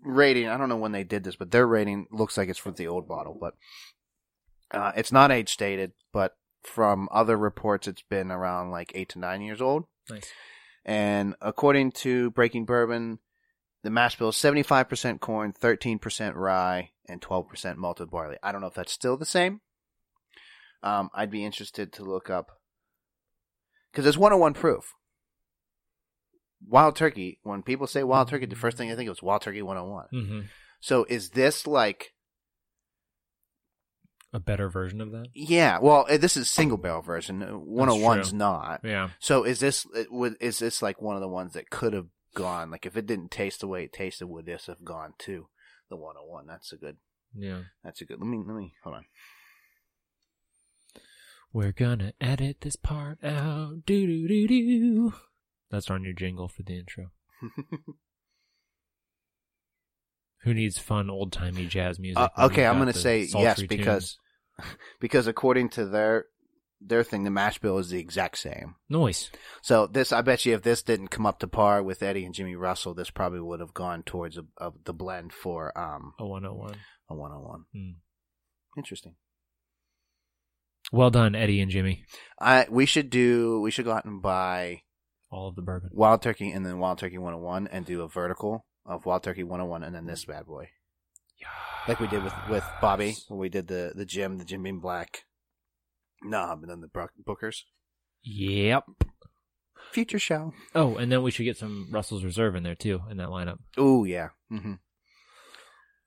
rating, 0.04 0.48
I 0.48 0.56
don't 0.56 0.68
know 0.68 0.76
when 0.76 0.92
they 0.92 1.02
did 1.02 1.24
this, 1.24 1.34
but 1.34 1.50
their 1.50 1.66
rating 1.66 2.06
looks 2.12 2.36
like 2.38 2.48
it's 2.48 2.58
for 2.58 2.70
the 2.70 2.86
old 2.86 3.08
bottle, 3.08 3.36
but 3.38 3.54
uh, 4.70 4.92
it's 4.94 5.10
not 5.10 5.32
age 5.32 5.48
stated, 5.52 5.90
but 6.12 6.36
from 6.62 7.08
other 7.10 7.36
reports, 7.36 7.88
it's 7.88 8.02
been 8.02 8.30
around 8.30 8.70
like 8.70 8.92
eight 8.94 9.08
to 9.08 9.18
nine 9.18 9.42
years 9.42 9.60
old. 9.60 9.86
Nice. 10.08 10.30
And 10.84 11.34
according 11.40 11.92
to 11.92 12.30
Breaking 12.30 12.64
Bourbon, 12.64 13.18
the 13.82 13.90
mash 13.90 14.18
bill 14.18 14.28
is 14.28 14.36
75% 14.36 15.20
corn, 15.20 15.52
13% 15.52 16.34
rye, 16.34 16.90
and 17.08 17.20
12% 17.20 17.76
malted 17.76 18.10
barley. 18.10 18.36
I 18.42 18.52
don't 18.52 18.60
know 18.60 18.66
if 18.66 18.74
that's 18.74 18.92
still 18.92 19.16
the 19.16 19.26
same. 19.26 19.60
Um, 20.82 21.10
I'd 21.14 21.30
be 21.30 21.44
interested 21.44 21.92
to 21.94 22.04
look 22.04 22.30
up 22.30 22.52
because 23.90 24.04
there's 24.04 24.18
101 24.18 24.54
proof. 24.54 24.94
Wild 26.66 26.96
turkey. 26.96 27.38
When 27.42 27.62
people 27.62 27.86
say 27.86 28.02
wild 28.02 28.28
turkey, 28.28 28.46
the 28.46 28.56
first 28.56 28.76
thing 28.76 28.90
I 28.90 28.94
think 28.94 29.08
of 29.08 29.16
is 29.16 29.22
wild 29.22 29.42
turkey 29.42 29.62
101. 29.62 30.06
Mm-hmm. 30.12 30.40
So 30.80 31.04
is 31.08 31.30
this 31.30 31.66
like, 31.66 32.12
A 34.32 34.38
better 34.38 34.68
version 34.68 35.00
of 35.00 35.10
that? 35.10 35.26
yeah, 35.34 35.78
well, 35.80 36.06
eh, 36.08 36.16
this 36.16 36.36
is 36.36 36.48
single 36.48 36.78
barrel 36.78 37.02
version. 37.02 37.40
101's 37.40 38.30
true. 38.30 38.38
not. 38.38 38.80
Yeah. 38.84 39.10
So 39.18 39.42
is 39.42 39.58
this 39.58 39.86
is 40.40 40.58
this 40.60 40.82
like 40.82 41.02
one 41.02 41.16
of 41.16 41.22
the 41.22 41.28
ones 41.28 41.54
that 41.54 41.70
could 41.70 41.92
have 41.92 42.06
gone 42.34 42.70
like 42.70 42.86
if 42.86 42.96
it 42.96 43.06
didn't 43.06 43.32
taste 43.32 43.60
the 43.60 43.66
way 43.66 43.84
it 43.84 43.92
tasted, 43.92 44.26
would 44.26 44.46
this 44.46 44.66
have 44.66 44.84
gone 44.84 45.14
to 45.18 45.48
the 45.88 45.96
101? 45.96 46.46
That's 46.46 46.72
a 46.72 46.76
good. 46.76 46.96
Yeah. 47.36 47.62
That's 47.82 48.00
a 48.00 48.04
good. 48.04 48.20
Let 48.20 48.28
me 48.28 48.38
let 48.38 48.56
me 48.56 48.74
hold 48.84 48.96
on. 48.96 49.04
We're 51.52 51.72
gonna 51.72 52.12
edit 52.20 52.58
this 52.60 52.76
part 52.76 53.22
out. 53.24 53.84
Do 53.84 54.06
do 54.06 54.28
do 54.28 54.46
do. 54.46 55.14
That's 55.70 55.90
our 55.90 55.98
new 55.98 56.14
jingle 56.14 56.48
for 56.48 56.62
the 56.62 56.78
intro. 56.78 57.10
Who 60.42 60.54
needs 60.54 60.78
fun 60.78 61.10
old 61.10 61.32
timey 61.32 61.66
jazz 61.66 61.98
music? 61.98 62.18
Uh, 62.18 62.46
okay, 62.46 62.64
I'm 62.64 62.78
gonna 62.78 62.92
say 62.92 63.26
sultry 63.26 63.44
yes 63.44 63.56
tunes? 63.58 63.68
because 63.68 64.18
because 65.00 65.26
according 65.26 65.70
to 65.70 65.86
their 65.86 66.26
their 66.80 67.04
thing, 67.04 67.24
the 67.24 67.30
mash 67.30 67.58
bill 67.58 67.76
is 67.78 67.90
the 67.90 67.98
exact 67.98 68.38
same. 68.38 68.76
noise. 68.88 69.30
So 69.62 69.86
this, 69.86 70.12
I 70.12 70.22
bet 70.22 70.46
you, 70.46 70.54
if 70.54 70.62
this 70.62 70.82
didn't 70.82 71.08
come 71.08 71.26
up 71.26 71.38
to 71.40 71.46
par 71.46 71.82
with 71.82 72.02
Eddie 72.02 72.24
and 72.24 72.34
Jimmy 72.34 72.56
Russell, 72.56 72.94
this 72.94 73.10
probably 73.10 73.40
would 73.40 73.60
have 73.60 73.74
gone 73.74 74.02
towards 74.02 74.38
a, 74.38 74.44
a, 74.56 74.72
the 74.84 74.94
blend 74.94 75.32
for 75.32 75.76
um 75.78 76.14
A 76.18 76.26
101. 76.26 76.74
a 77.10 77.14
101. 77.14 77.64
Hmm. 77.74 77.90
Interesting. 78.78 79.16
Well 80.92 81.10
done, 81.10 81.34
Eddie 81.34 81.60
and 81.60 81.70
Jimmy. 81.70 82.04
I 82.40 82.66
we 82.70 82.86
should 82.86 83.10
do 83.10 83.60
we 83.60 83.70
should 83.70 83.84
go 83.84 83.92
out 83.92 84.06
and 84.06 84.22
buy 84.22 84.82
all 85.30 85.48
of 85.48 85.56
the 85.56 85.62
bourbon. 85.62 85.90
Wild 85.92 86.22
Turkey 86.22 86.50
and 86.50 86.64
then 86.64 86.78
Wild 86.78 86.98
Turkey 86.98 87.18
101 87.18 87.68
and 87.68 87.84
do 87.84 88.02
a 88.02 88.08
vertical 88.08 88.64
of 88.90 89.06
Wild 89.06 89.22
Turkey 89.22 89.44
101 89.44 89.82
and 89.82 89.94
then 89.94 90.06
this 90.06 90.24
bad 90.24 90.46
boy. 90.46 90.68
Like 91.88 91.98
we 91.98 92.06
did 92.08 92.22
with, 92.22 92.34
with 92.50 92.64
Bobby 92.82 93.16
when 93.28 93.40
we 93.40 93.48
did 93.48 93.66
the, 93.66 93.92
the 93.94 94.04
Jim, 94.04 94.36
the 94.36 94.44
Jim 94.44 94.62
Beam 94.62 94.80
Black 94.80 95.24
knob 96.22 96.60
and 96.62 96.70
then 96.70 96.80
the 96.82 97.08
Bookers. 97.26 97.62
Yep. 98.22 98.84
Future 99.92 100.18
show. 100.18 100.52
Oh, 100.74 100.96
and 100.96 101.10
then 101.10 101.22
we 101.22 101.30
should 101.30 101.44
get 101.44 101.56
some 101.56 101.88
Russell's 101.90 102.22
Reserve 102.22 102.54
in 102.54 102.62
there 102.62 102.74
too 102.74 103.00
in 103.10 103.16
that 103.16 103.28
lineup. 103.28 103.58
Oh 103.78 104.04
yeah. 104.04 104.28
hmm 104.50 104.74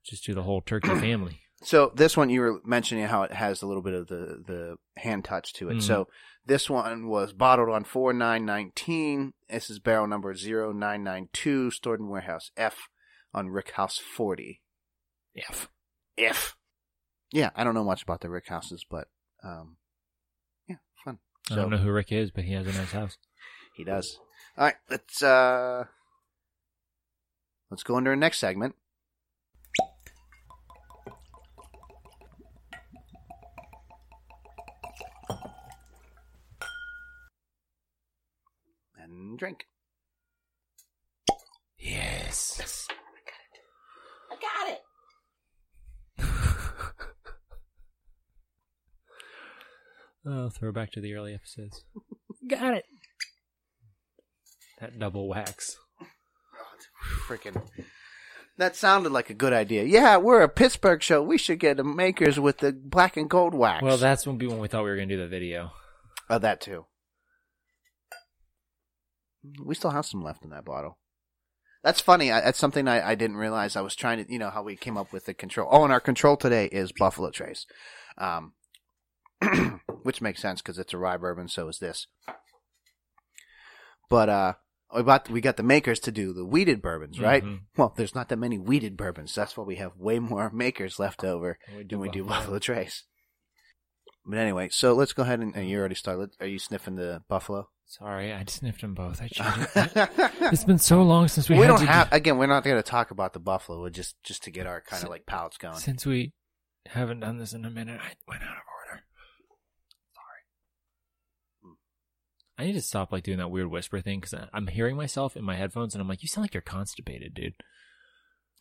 Just 0.06 0.26
do 0.26 0.34
the 0.36 0.44
whole 0.44 0.62
turkey 0.62 0.90
family. 1.00 1.40
So 1.64 1.92
this 1.96 2.16
one 2.16 2.30
you 2.30 2.42
were 2.42 2.60
mentioning 2.64 3.06
how 3.08 3.24
it 3.24 3.32
has 3.32 3.62
a 3.62 3.68
little 3.68 3.82
bit 3.82 3.94
of 3.94 4.08
the, 4.08 4.44
the 4.46 4.76
hand 4.98 5.26
touch 5.26 5.54
to 5.54 5.70
it. 5.70 5.78
Mhm. 5.78 5.82
So 5.82 6.08
this 6.46 6.70
one 6.70 7.08
was 7.08 7.34
bottled 7.34 7.70
on 7.70 7.84
four 7.84 8.14
nine 8.14 8.46
nineteen. 8.46 9.34
This 9.50 9.70
is 9.70 9.80
barrel 9.80 10.08
number 10.08 10.34
0992, 10.34 11.72
stored 11.72 12.00
in 12.00 12.10
warehouse 12.10 12.52
F 12.58 12.90
on 13.34 13.50
Rick 13.50 13.72
House 13.72 13.98
40. 13.98 14.62
F. 15.36 15.70
F. 16.18 16.56
Yeah, 17.32 17.50
I 17.56 17.64
don't 17.64 17.74
know 17.74 17.84
much 17.84 18.04
about 18.04 18.22
the 18.22 18.30
Rick 18.30 18.48
houses, 18.48 18.86
but 18.88 19.08
um, 19.44 19.78
yeah, 20.68 20.76
fun. 21.04 21.20
I 21.50 21.56
don't 21.56 21.72
know 21.72 21.78
who 21.78 21.92
Rick 21.92 22.12
is, 22.12 22.30
but 22.32 22.44
he 22.44 22.54
has 22.54 22.68
a 22.68 22.72
nice 22.72 22.92
house. 22.92 23.18
he 23.76 23.84
does. 23.84 24.20
All 24.58 24.66
right, 24.66 24.76
let's 24.90 25.24
uh, 25.24 25.86
let's 27.72 27.84
go 27.84 27.98
into 27.98 28.12
our 28.12 28.16
next 28.16 28.38
segment. 28.40 28.76
And 39.34 39.40
drink. 39.40 39.66
Yes. 41.80 42.88
I 44.30 44.36
got 44.40 44.70
it. 44.70 44.82
oh, 50.28 50.50
throwback 50.50 50.92
to 50.92 51.02
the 51.02 51.16
early 51.16 51.34
episodes. 51.34 51.84
Got 52.48 52.76
it. 52.76 52.86
That 54.80 55.00
double 55.00 55.28
wax. 55.28 55.80
Freaking. 57.28 57.60
That 58.60 58.76
sounded 58.76 59.12
like 59.12 59.32
a 59.32 59.34
good 59.34 59.52
idea. 59.52 59.84
Yeah, 59.84 60.18
we're 60.18 60.44
a 60.44 60.48
Pittsburgh 60.48 61.02
show. 61.02 61.24
We 61.24 61.40
should 61.40 61.58
get 61.58 61.78
the 61.78 61.84
makers 61.84 62.40
with 62.40 62.60
the 62.60 62.72
black 62.72 63.18
and 63.18 63.28
gold 63.28 63.56
wax. 63.56 63.82
Well, 63.82 63.98
that's 63.98 64.28
when 64.28 64.38
we 64.38 64.46
when 64.46 64.60
we 64.60 64.68
thought 64.68 64.84
we 64.84 64.92
were 64.92 64.96
gonna 64.96 65.08
do 65.08 65.18
the 65.18 65.28
video. 65.28 65.72
Oh, 66.30 66.38
that 66.38 66.62
too. 66.62 66.86
We 69.64 69.76
still 69.76 69.92
have 69.92 70.06
some 70.06 70.24
left 70.24 70.44
in 70.44 70.50
that 70.52 70.66
bottle. 70.66 70.98
That's 71.84 72.00
funny. 72.00 72.32
I, 72.32 72.40
that's 72.42 72.60
something 72.60 72.88
I, 72.88 73.10
I 73.12 73.16
didn't 73.16 73.36
realize. 73.36 73.76
I 73.76 73.82
was 73.82 73.96
trying 73.96 74.24
to, 74.24 74.32
you 74.32 74.40
know, 74.40 74.50
how 74.50 74.64
we 74.64 74.78
came 74.78 74.98
up 74.98 75.12
with 75.12 75.26
the 75.26 75.34
control. 75.34 75.68
Oh, 75.70 75.84
and 75.84 75.92
our 75.92 76.00
control 76.00 76.38
today 76.38 76.68
is 76.68 76.94
Buffalo 76.94 77.30
Trace, 77.30 77.66
um, 78.18 78.54
which 80.04 80.22
makes 80.22 80.42
sense 80.42 80.62
because 80.62 80.80
it's 80.80 80.94
a 80.94 80.98
rye 80.98 81.18
bourbon. 81.18 81.50
So 81.50 81.68
is 81.68 81.80
this. 81.80 82.08
But 84.10 84.30
uh, 84.30 84.54
we 84.96 85.04
got 85.04 85.30
we 85.30 85.42
got 85.42 85.58
the 85.58 85.64
makers 85.64 86.00
to 86.02 86.12
do 86.12 86.32
the 86.32 86.46
wheated 86.46 86.82
bourbons, 86.82 87.20
right? 87.20 87.44
Mhm. 87.44 87.62
Well, 87.76 87.94
there's 87.98 88.16
not 88.16 88.30
that 88.30 88.38
many 88.38 88.58
wheated 88.58 88.96
bourbons. 88.96 89.36
That's 89.36 89.58
why 89.58 89.66
we 89.66 89.76
have 89.76 89.98
way 89.98 90.20
more 90.20 90.50
makers 90.54 91.00
left 91.00 91.24
over 91.24 91.58
we 91.76 91.84
than 91.84 92.00
we 92.00 92.10
do 92.10 92.24
Buffalo. 92.24 92.40
Buffalo 92.40 92.60
Trace. 92.60 93.04
But 94.26 94.38
anyway, 94.40 94.70
so 94.72 94.94
let's 94.94 95.14
go 95.14 95.24
ahead 95.24 95.40
and, 95.42 95.56
and 95.56 95.70
you 95.70 95.78
already 95.78 95.96
started. 95.96 96.32
Are 96.40 96.48
you 96.48 96.60
sniffing 96.60 96.96
the 96.96 97.22
Buffalo? 97.28 97.68
Sorry, 97.86 98.32
I 98.32 98.44
sniffed 98.48 98.82
them 98.82 98.94
both. 98.94 99.22
I 99.22 99.28
cheated. 99.32 100.10
it's 100.52 100.64
been 100.64 100.80
so 100.80 101.04
long 101.04 101.28
since 101.28 101.50
we, 101.50 101.56
we 101.56 101.62
had 101.62 101.68
don't 101.68 101.86
have 101.86 102.14
again. 102.14 102.38
We're 102.38 102.48
not 102.48 102.64
going 102.64 102.78
to 102.78 102.84
talk 102.84 103.12
about 103.12 103.34
the 103.34 103.40
Buffalo. 103.40 103.82
We're 103.82 103.90
just 103.90 104.16
just 104.24 104.44
to 104.44 104.52
get 104.52 104.66
our 104.66 104.82
kind 104.82 105.04
of 105.04 105.10
like 105.10 105.26
palates 105.26 105.58
going. 105.58 105.78
since 105.78 106.06
we 106.06 106.34
haven't 106.88 107.20
done 107.20 107.38
this 107.38 107.54
in 107.54 107.66
a 107.66 107.70
minute. 107.70 108.00
I 108.02 108.14
went 108.28 108.44
out 108.44 108.58
of 108.58 108.64
order. 108.90 109.04
Sorry. 110.16 111.74
I 112.58 112.66
need 112.66 112.74
to 112.74 112.82
stop 112.82 113.12
like 113.12 113.24
doing 113.24 113.40
that 113.40 113.52
weird 113.52 113.70
whisper 113.70 114.00
thing 114.00 114.22
because 114.22 114.34
I'm 114.54 114.68
hearing 114.68 114.96
myself 114.96 115.36
in 115.36 115.44
my 115.44 115.56
headphones 115.56 115.94
and 115.94 116.02
I'm 116.02 116.08
like, 116.08 116.24
"You 116.24 116.30
sound 116.30 116.44
like 116.44 116.54
you're 116.54 116.62
constipated, 116.62 117.34
dude." 117.34 117.56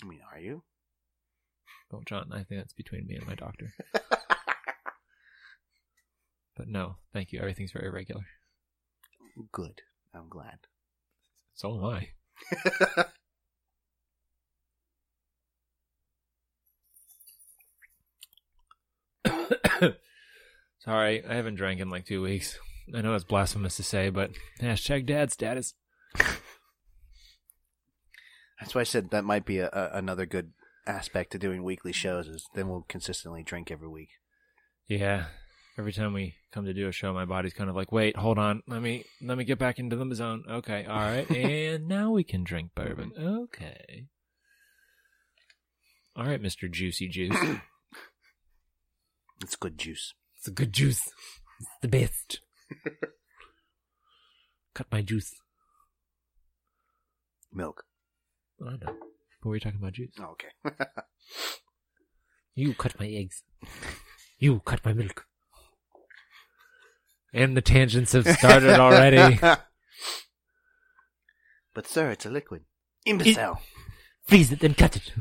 I 0.02 0.06
mean, 0.06 0.20
are 0.32 0.40
you? 0.40 0.64
Well, 1.90 2.02
John, 2.06 2.30
I 2.32 2.42
think 2.42 2.60
that's 2.60 2.72
between 2.72 3.06
me 3.06 3.16
and 3.16 3.26
my 3.26 3.34
doctor. 3.34 3.72
But 6.56 6.68
no, 6.68 6.96
thank 7.12 7.32
you. 7.32 7.40
Everything's 7.40 7.72
very 7.72 7.90
regular. 7.90 8.26
Good. 9.50 9.82
I'm 10.14 10.28
glad. 10.28 10.58
So 11.54 11.74
am 11.76 11.84
I. 11.84 12.08
Sorry, 20.78 21.24
I 21.24 21.34
haven't 21.34 21.54
drank 21.54 21.80
in 21.80 21.88
like 21.88 22.06
two 22.06 22.22
weeks. 22.22 22.58
I 22.94 23.00
know 23.00 23.14
it's 23.14 23.24
blasphemous 23.24 23.76
to 23.76 23.82
say, 23.82 24.10
but 24.10 24.32
hashtag 24.60 25.06
dad 25.06 25.30
status. 25.32 25.74
That's 28.60 28.74
why 28.74 28.82
I 28.82 28.84
said 28.84 29.10
that 29.10 29.24
might 29.24 29.44
be 29.44 29.58
a, 29.58 29.68
a, 29.72 29.90
another 29.94 30.26
good 30.26 30.52
aspect 30.86 31.32
to 31.32 31.38
doing 31.38 31.62
weekly 31.62 31.92
shows. 31.92 32.28
Is 32.28 32.48
then 32.54 32.68
we'll 32.68 32.84
consistently 32.88 33.42
drink 33.42 33.70
every 33.70 33.88
week. 33.88 34.10
Yeah. 34.88 35.26
Every 35.78 35.92
time 35.92 36.12
we 36.12 36.34
come 36.52 36.66
to 36.66 36.74
do 36.74 36.88
a 36.88 36.92
show, 36.92 37.14
my 37.14 37.24
body's 37.24 37.54
kind 37.54 37.70
of 37.70 37.76
like, 37.76 37.92
wait, 37.92 38.16
hold 38.16 38.38
on, 38.38 38.62
let 38.66 38.82
me 38.82 39.04
let 39.22 39.38
me 39.38 39.44
get 39.44 39.58
back 39.58 39.78
into 39.78 39.96
the 39.96 40.14
zone. 40.14 40.44
Okay, 40.48 40.84
all 40.84 41.00
right, 41.00 41.28
and 41.36 41.88
now 41.88 42.10
we 42.10 42.24
can 42.24 42.44
drink 42.44 42.72
bourbon. 42.74 43.12
Mm-hmm. 43.18 43.38
Okay. 43.44 44.06
All 46.14 46.26
right, 46.26 46.40
Mister 46.40 46.68
Juicy 46.68 47.08
Juice. 47.08 47.36
It's 49.42 49.56
good 49.56 49.76
juice. 49.76 50.14
It's 50.38 50.46
a 50.46 50.52
good 50.52 50.72
juice. 50.72 51.00
It's 51.58 51.68
the 51.80 51.88
best. 51.88 52.40
Cut 54.74 54.86
my 54.92 55.02
juice. 55.02 55.32
Milk. 57.52 57.82
I 58.64 58.70
know. 58.70 58.94
But 59.42 59.48
we're 59.48 59.58
talking 59.58 59.80
about 59.80 59.94
juice. 59.94 60.12
Oh, 60.20 60.36
okay. 60.36 60.76
You 62.54 62.74
cut 62.74 63.00
my 63.00 63.06
eggs. 63.06 63.42
You 64.38 64.60
cut 64.60 64.84
my 64.84 64.92
milk. 64.92 65.26
And 67.32 67.56
the 67.56 67.62
tangents 67.62 68.12
have 68.12 68.28
started 68.28 68.78
already. 68.78 69.38
but 71.74 71.86
sir, 71.86 72.10
it's 72.10 72.26
a 72.26 72.30
liquid. 72.30 72.64
Imbecile. 73.06 73.60
Freeze 74.24 74.52
it, 74.52 74.60
then 74.60 74.74
cut 74.74 74.96
it. 74.96 75.12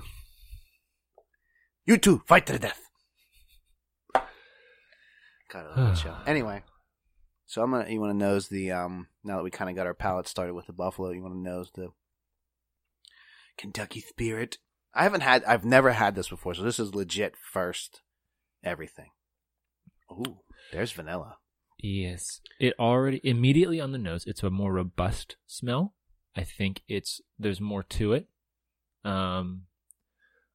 You 1.86 1.98
two, 1.98 2.22
fight 2.28 2.46
to 2.46 2.54
the 2.54 2.60
death. 2.60 2.80
God, 4.14 5.66
I 5.66 5.68
love 5.68 5.76
that 5.76 5.98
show. 5.98 6.16
Anyway, 6.26 6.64
so 7.46 7.62
I'm 7.62 7.72
gonna. 7.72 7.90
You 7.90 8.00
want 8.00 8.12
to 8.12 8.18
nose 8.18 8.48
the 8.48 8.72
um? 8.72 9.08
Now 9.24 9.38
that 9.38 9.44
we 9.44 9.52
kind 9.52 9.70
of 9.70 9.76
got 9.76 9.88
our 9.88 9.94
palate 9.94 10.28
started 10.28 10.54
with 10.54 10.68
the 10.68 10.74
buffalo, 10.74 11.12
you 11.12 11.22
want 11.22 11.34
to 11.34 11.40
nose 11.40 11.72
the 11.76 11.90
Kentucky 13.58 14.00
Spirit. 14.00 14.60
I 14.94 15.04
haven't 15.04 15.22
had. 15.22 15.44
I've 15.44 15.66
never 15.66 15.92
had 15.92 16.16
this 16.16 16.30
before, 16.30 16.54
so 16.54 16.64
this 16.64 16.80
is 16.80 16.96
legit 16.96 17.36
first. 17.36 18.02
Everything. 18.64 19.10
Ooh, 20.12 20.40
there's 20.72 20.92
vanilla. 20.92 21.38
Yes. 21.82 22.42
It 22.60 22.74
already 22.80 23.20
immediately 23.24 23.82
on 23.82 23.92
the 23.92 23.98
nose, 23.98 24.26
it's 24.26 24.44
a 24.44 24.50
more 24.50 24.74
robust 24.74 25.36
smell. 25.48 25.94
I 26.36 26.44
think 26.44 26.82
it's 26.88 27.22
there's 27.40 27.60
more 27.60 27.84
to 27.84 28.14
it. 28.14 28.28
Um 29.04 29.64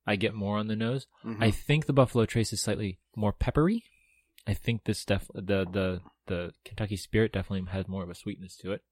I 0.06 0.14
get 0.16 0.34
more 0.34 0.56
on 0.58 0.68
the 0.68 0.76
nose. 0.76 1.06
Mhm. 1.24 1.42
I 1.42 1.50
think 1.50 1.86
the 1.86 1.92
Buffalo 1.92 2.26
Trace 2.26 2.52
is 2.52 2.60
slightly 2.60 3.00
more 3.16 3.32
peppery. 3.32 3.84
I 4.46 4.54
think 4.54 4.84
this 4.84 5.04
def 5.04 5.28
the 5.34 5.66
the 5.66 6.00
the 6.26 6.52
Kentucky 6.64 6.96
Spirit 6.96 7.32
definitely 7.32 7.70
has 7.72 7.88
more 7.88 8.04
of 8.04 8.10
a 8.10 8.14
sweetness 8.14 8.56
to 8.58 8.72
it. 8.72 8.82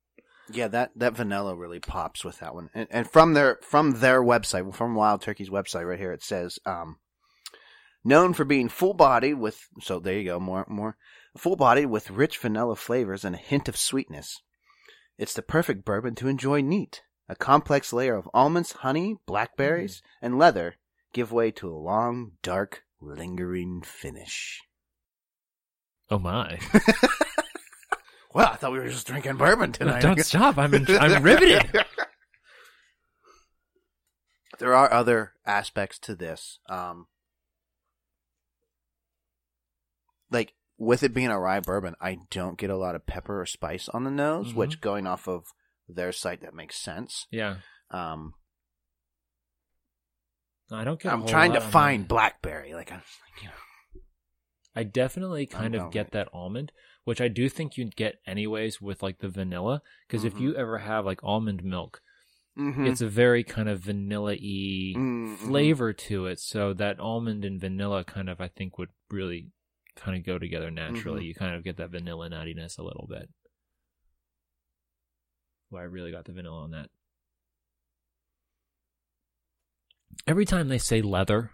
Yeah, 0.50 0.68
that, 0.68 0.90
that 0.96 1.16
vanilla 1.16 1.56
really 1.56 1.80
pops 1.80 2.22
with 2.22 2.40
that 2.40 2.54
one. 2.54 2.68
And, 2.74 2.86
and 2.90 3.10
from 3.10 3.32
their 3.32 3.58
from 3.62 4.00
their 4.00 4.22
website, 4.22 4.74
from 4.74 4.94
Wild 4.94 5.22
Turkey's 5.22 5.48
website, 5.48 5.88
right 5.88 5.98
here, 5.98 6.12
it 6.12 6.22
says, 6.22 6.58
um, 6.66 6.98
known 8.04 8.34
for 8.34 8.44
being 8.44 8.68
full 8.68 8.92
bodied 8.92 9.38
with. 9.38 9.58
So 9.80 10.00
there 10.00 10.18
you 10.18 10.24
go, 10.24 10.38
more 10.38 10.66
more 10.68 10.96
full 11.36 11.56
bodied 11.56 11.86
with 11.86 12.10
rich 12.10 12.38
vanilla 12.38 12.76
flavors 12.76 13.24
and 13.24 13.34
a 13.34 13.38
hint 13.38 13.68
of 13.68 13.76
sweetness. 13.76 14.40
It's 15.18 15.34
the 15.34 15.42
perfect 15.42 15.84
bourbon 15.84 16.14
to 16.16 16.28
enjoy 16.28 16.60
neat. 16.60 17.02
A 17.28 17.34
complex 17.34 17.92
layer 17.92 18.16
of 18.16 18.28
almonds, 18.34 18.72
honey, 18.72 19.16
blackberries, 19.26 20.02
and 20.20 20.38
leather 20.38 20.76
give 21.12 21.32
way 21.32 21.50
to 21.52 21.68
a 21.70 21.78
long, 21.78 22.32
dark, 22.42 22.82
lingering 23.00 23.82
finish. 23.82 24.60
Oh 26.10 26.18
my. 26.18 26.58
Well, 28.34 28.48
I 28.52 28.56
thought 28.56 28.72
we 28.72 28.80
were 28.80 28.88
just 28.88 29.06
drinking 29.06 29.36
bourbon 29.36 29.70
tonight. 29.70 30.02
Don't 30.02 30.20
stop. 30.20 30.58
I'm 30.58 30.74
in, 30.74 30.84
I'm 30.88 31.22
riveted. 31.22 31.70
there 34.58 34.74
are 34.74 34.92
other 34.92 35.34
aspects 35.46 36.00
to 36.00 36.16
this. 36.16 36.58
Um, 36.68 37.06
like 40.32 40.54
with 40.84 41.02
it 41.02 41.14
being 41.14 41.28
a 41.28 41.38
rye 41.38 41.60
bourbon, 41.60 41.94
I 42.00 42.18
don't 42.30 42.58
get 42.58 42.70
a 42.70 42.76
lot 42.76 42.94
of 42.94 43.06
pepper 43.06 43.40
or 43.40 43.46
spice 43.46 43.88
on 43.88 44.04
the 44.04 44.10
nose, 44.10 44.52
Mhm. 44.52 44.56
which 44.56 44.80
going 44.80 45.06
off 45.06 45.26
of 45.28 45.46
their 45.88 46.12
site 46.12 46.40
that 46.42 46.54
makes 46.54 46.76
sense. 46.76 47.26
Yeah. 47.30 47.56
Um, 47.90 48.34
I 50.70 50.84
don't 50.84 51.00
get. 51.00 51.12
I'm 51.12 51.26
trying 51.26 51.52
to 51.52 51.60
find 51.60 52.04
that. 52.04 52.08
blackberry. 52.08 52.74
Like 52.74 52.90
I'm, 52.90 52.98
like, 52.98 53.42
you 53.42 53.48
know, 53.48 54.00
I 54.74 54.82
definitely 54.82 55.46
kind 55.46 55.74
of 55.74 55.92
get 55.92 56.12
that 56.12 56.28
almond, 56.32 56.72
which 57.04 57.20
I 57.20 57.28
do 57.28 57.48
think 57.48 57.76
you'd 57.76 57.96
get 57.96 58.20
anyways 58.26 58.80
with 58.80 59.02
like 59.02 59.18
the 59.18 59.28
vanilla. 59.28 59.82
Because 60.08 60.24
if 60.24 60.38
you 60.40 60.54
ever 60.56 60.78
have 60.78 61.04
like 61.04 61.20
almond 61.22 61.62
milk, 61.62 62.00
Mhm. 62.58 62.88
it's 62.88 63.00
a 63.00 63.08
very 63.08 63.44
kind 63.44 63.68
of 63.68 63.80
vanilla 63.80 64.32
y 64.32 64.94
Mm, 64.96 64.96
mhm. 64.96 65.36
flavor 65.36 65.92
to 65.92 66.26
it. 66.26 66.40
So 66.40 66.72
that 66.74 66.98
almond 66.98 67.44
and 67.44 67.60
vanilla 67.60 68.04
kind 68.04 68.28
of, 68.30 68.40
I 68.40 68.48
think, 68.48 68.78
would 68.78 68.90
really 69.10 69.50
kind 69.96 70.16
of 70.16 70.24
go 70.24 70.38
together 70.38 70.70
naturally. 70.70 71.22
Mhm. 71.24 71.26
You 71.28 71.34
kind 71.34 71.54
of 71.54 71.64
get 71.64 71.76
that 71.78 71.90
vanilla 71.90 72.28
nuttiness 72.30 72.78
a 72.78 72.82
little 72.82 73.06
bit. 73.08 73.28
Well, 75.70 75.82
I 75.82 75.86
really 75.86 76.12
got 76.12 76.24
the 76.24 76.32
vanilla 76.32 76.62
on 76.62 76.70
that. 76.72 76.88
Every 80.26 80.44
time 80.44 80.68
they 80.68 80.78
say 80.78 81.02
leather, 81.02 81.50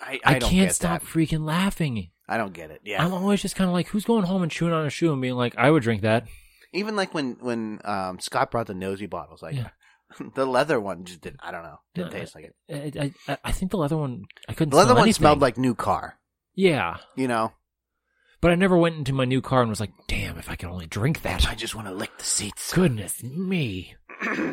I, 0.00 0.18
I, 0.24 0.36
I, 0.36 0.38
can't 0.38 0.72
stop 0.72 1.02
that. 1.02 1.08
freaking 1.08 1.44
laughing. 1.44 2.10
I 2.28 2.36
don't 2.36 2.52
get 2.52 2.70
it. 2.70 2.80
Yeah, 2.84 3.04
I'm 3.04 3.12
always 3.12 3.42
just 3.42 3.56
kind 3.56 3.68
of 3.68 3.74
like, 3.74 3.88
who's 3.88 4.04
going 4.04 4.24
home 4.24 4.42
and 4.42 4.50
chewing 4.50 4.72
on 4.72 4.86
a 4.86 4.90
shoe 4.90 5.12
and 5.12 5.20
being 5.22 5.34
like, 5.34 5.56
I 5.56 5.70
would 5.70 5.82
drink 5.82 6.02
that. 6.02 6.26
even 6.72 6.96
like 6.96 7.14
when 7.14 7.36
when 7.40 7.80
um, 7.84 8.18
Scott 8.20 8.50
brought 8.50 8.66
the 8.66 8.74
nosy 8.74 9.06
bottles, 9.06 9.42
like 9.42 9.54
Yeah. 9.54 9.68
the 10.34 10.46
leather 10.46 10.80
one 10.80 11.04
just 11.04 11.20
did. 11.20 11.36
I 11.40 11.50
don't 11.50 11.62
know, 11.62 11.78
didn't 11.94 12.12
No, 12.12 12.18
taste 12.18 12.34
like 12.34 12.52
it. 12.68 12.96
I, 12.98 13.12
I, 13.32 13.38
I 13.44 13.52
think 13.52 13.70
the 13.70 13.76
leather 13.78 13.96
one, 13.96 14.24
I 14.48 14.54
couldn't 14.54 14.70
The 14.70 14.76
leather 14.76 14.88
smell 14.88 14.96
one 14.96 15.02
anything. 15.04 15.18
smelled 15.20 15.40
like 15.40 15.58
new 15.58 15.74
car. 15.74 16.18
Yeah. 16.54 16.96
You 17.16 17.28
know, 17.28 17.52
But 18.40 18.52
I 18.52 18.54
never 18.54 18.76
went 18.76 18.96
into 18.96 19.12
my 19.12 19.24
new 19.24 19.40
car 19.40 19.60
and 19.62 19.68
was 19.70 19.80
like, 19.80 19.92
damn, 20.06 20.38
if 20.38 20.48
I 20.48 20.54
could 20.54 20.68
only 20.68 20.86
drink 20.86 21.22
that. 21.22 21.48
I 21.48 21.54
just 21.56 21.74
want 21.74 21.88
to 21.88 21.92
lick 21.94 22.16
the 22.18 22.24
seats. 22.24 22.72
Goodness 22.72 23.22
me. 23.22 23.96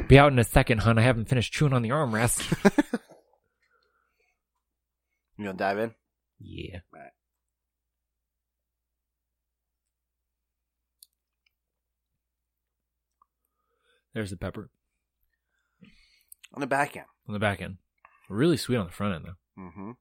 Be 0.07 0.17
out 0.17 0.31
in 0.31 0.39
a 0.39 0.43
second, 0.43 0.79
hon. 0.79 0.97
I 0.97 1.01
haven't 1.03 1.29
finished 1.29 1.53
chewing 1.53 1.73
on 1.73 1.81
the 1.81 1.89
armrest. 1.89 2.99
You 5.37 5.43
gonna 5.43 5.57
dive 5.57 5.77
in? 5.79 5.93
yeah. 6.39 6.79
Right. 6.93 7.11
There's 14.13 14.29
the 14.29 14.37
pepper 14.37 14.69
On 16.53 16.61
the 16.61 16.67
back 16.67 16.95
end. 16.95 17.05
on 17.27 17.33
the 17.33 17.39
back 17.39 17.61
end. 17.61 17.77
Really 18.29 18.57
sweet 18.57 18.77
on 18.77 18.85
the 18.87 18.91
front 18.91 19.15
end, 19.15 19.25
though. 19.25 19.61
Mm-hmm. 19.61 19.91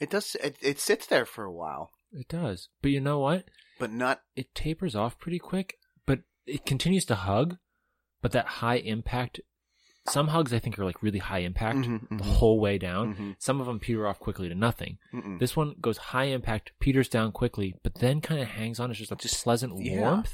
It 0.00 0.10
does. 0.10 0.36
It, 0.42 0.56
it 0.62 0.80
sits 0.80 1.06
there 1.06 1.24
for 1.26 1.44
a 1.44 1.52
while, 1.52 1.90
It 2.12 2.28
does. 2.28 2.68
But 2.82 2.90
you 2.90 3.00
know 3.00 3.18
what? 3.20 3.44
but 3.78 3.90
not. 3.92 4.22
It 4.36 4.54
tapers 4.54 4.94
off 4.94 5.18
pretty 5.18 5.38
quick, 5.40 5.76
but 6.06 6.20
it 6.46 6.64
continues 6.66 7.04
to 7.06 7.14
hug. 7.16 7.56
But 8.20 8.30
that 8.32 8.46
high 8.46 8.76
impact, 8.76 9.40
some 10.08 10.28
hugs 10.28 10.52
I 10.54 10.60
think 10.60 10.78
are 10.78 10.84
like 10.84 11.02
really 11.02 11.18
high 11.18 11.40
impact 11.40 11.78
Mhm, 11.80 12.08
the 12.08 12.14
mhm. 12.16 12.20
whole 12.20 12.60
way 12.60 12.78
down. 12.78 13.14
Mhm. 13.16 13.36
Some 13.40 13.60
of 13.60 13.66
them 13.66 13.80
peter 13.80 14.06
off 14.06 14.20
quickly 14.20 14.48
to 14.48 14.54
nothing. 14.54 14.98
Mm-mm. 15.12 15.40
This 15.40 15.56
one 15.56 15.74
goes 15.80 15.98
high 15.98 16.26
impact, 16.26 16.72
peters 16.80 17.08
down 17.08 17.32
quickly, 17.32 17.74
but 17.82 17.96
then 17.96 18.20
kind 18.20 18.40
of 18.40 18.46
hangs 18.48 18.78
on. 18.78 18.90
It's 18.90 19.00
just 19.00 19.10
a 19.12 19.16
Just- 19.16 19.42
pleasant 19.42 19.72
yeah. 19.82 20.00
warmth. 20.00 20.32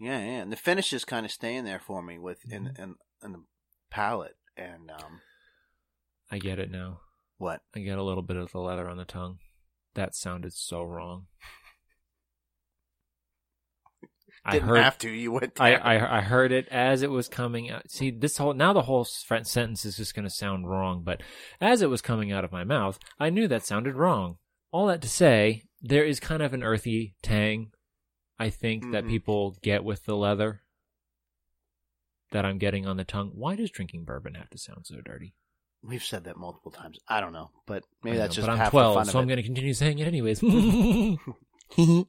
Yeah, 0.00 0.18
yeah. 0.18 0.42
And 0.42 0.50
the 0.50 0.56
finish 0.56 0.92
is 0.92 1.04
kind 1.04 1.24
of 1.24 1.30
staying 1.30 1.62
there 1.64 1.78
for 1.78 2.02
me 2.02 2.18
with 2.18 2.40
in 2.50 2.64
Mm-hmm. 2.64 2.82
in, 2.82 2.94
in 3.22 3.32
the 3.32 3.44
palate 3.90 4.36
and 4.56 4.90
um 4.90 5.20
I 6.30 6.38
get 6.38 6.58
it 6.58 6.70
now. 6.70 7.02
What 7.38 7.60
I 7.74 7.80
get 7.80 7.98
a 7.98 8.02
little 8.02 8.22
bit 8.22 8.36
of 8.36 8.52
the 8.52 8.60
leather 8.60 8.88
on 8.88 8.96
the 8.96 9.04
tongue. 9.04 9.38
That 9.94 10.14
sounded 10.14 10.52
so 10.54 10.82
wrong. 10.82 11.26
I 14.44 14.52
didn't 14.52 14.68
heard 14.68 14.82
have 14.82 14.98
to. 14.98 15.10
You 15.10 15.30
went. 15.32 15.60
I. 15.60 15.74
I 15.76 16.18
I 16.18 16.20
heard 16.20 16.50
it 16.50 16.66
as 16.68 17.02
it 17.02 17.10
was 17.10 17.28
coming 17.28 17.70
out. 17.70 17.90
See, 17.90 18.10
this 18.10 18.38
whole 18.38 18.54
now 18.54 18.72
the 18.72 18.82
whole 18.82 19.04
sentence 19.04 19.84
is 19.84 19.96
just 19.96 20.14
going 20.14 20.24
to 20.24 20.30
sound 20.30 20.68
wrong, 20.68 21.02
but 21.04 21.22
as 21.60 21.80
it 21.80 21.90
was 21.90 22.02
coming 22.02 22.32
out 22.32 22.44
of 22.44 22.50
my 22.50 22.64
mouth, 22.64 22.98
I 23.20 23.30
knew 23.30 23.46
that 23.48 23.64
sounded 23.64 23.94
wrong. 23.94 24.38
All 24.72 24.86
that 24.88 25.02
to 25.02 25.08
say, 25.08 25.64
there 25.80 26.04
is 26.04 26.18
kind 26.18 26.42
of 26.42 26.54
an 26.54 26.62
earthy 26.64 27.14
tang, 27.22 27.70
I 28.38 28.50
think, 28.50 28.90
that 28.90 29.04
Mhm. 29.04 29.08
people 29.08 29.56
get 29.62 29.84
with 29.84 30.06
the 30.06 30.16
leather 30.16 30.62
that 32.32 32.44
I'm 32.44 32.58
getting 32.58 32.86
on 32.86 32.96
the 32.96 33.04
tongue. 33.04 33.30
Why 33.34 33.54
does 33.54 33.70
drinking 33.70 34.04
bourbon 34.04 34.34
have 34.34 34.50
to 34.50 34.58
sound 34.58 34.86
so 34.86 35.00
dirty? 35.02 35.34
We've 35.84 36.02
said 36.02 36.24
that 36.24 36.36
multiple 36.36 36.70
times. 36.70 36.98
I 37.08 37.20
don't 37.20 37.32
know, 37.32 37.50
but 37.66 37.84
maybe 38.04 38.18
I 38.18 38.20
that's 38.22 38.36
know, 38.36 38.42
just 38.42 38.46
but 38.46 38.52
I'm 38.52 38.58
half 38.58 38.70
12, 38.70 38.94
the 38.94 38.98
fun 39.00 39.06
so 39.06 39.18
I'm 39.18 39.26
going 39.26 39.38
to 39.38 39.42
continue 39.42 39.74
saying 39.74 39.98
it 39.98 40.06
anyways. 40.06 40.42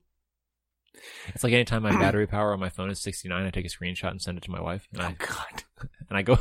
It's 1.29 1.43
like 1.43 1.53
anytime 1.53 1.83
my 1.83 1.91
battery 1.91 2.27
power 2.27 2.53
on 2.53 2.59
my 2.59 2.69
phone 2.69 2.89
is 2.89 2.99
69, 2.99 3.45
I 3.45 3.49
take 3.49 3.65
a 3.65 3.69
screenshot 3.69 4.11
and 4.11 4.21
send 4.21 4.37
it 4.37 4.43
to 4.45 4.51
my 4.51 4.61
wife, 4.61 4.87
and 4.93 5.01
oh 5.01 5.05
I 5.05 5.13
God. 5.13 5.63
and 6.09 6.17
I 6.17 6.21
go, 6.21 6.37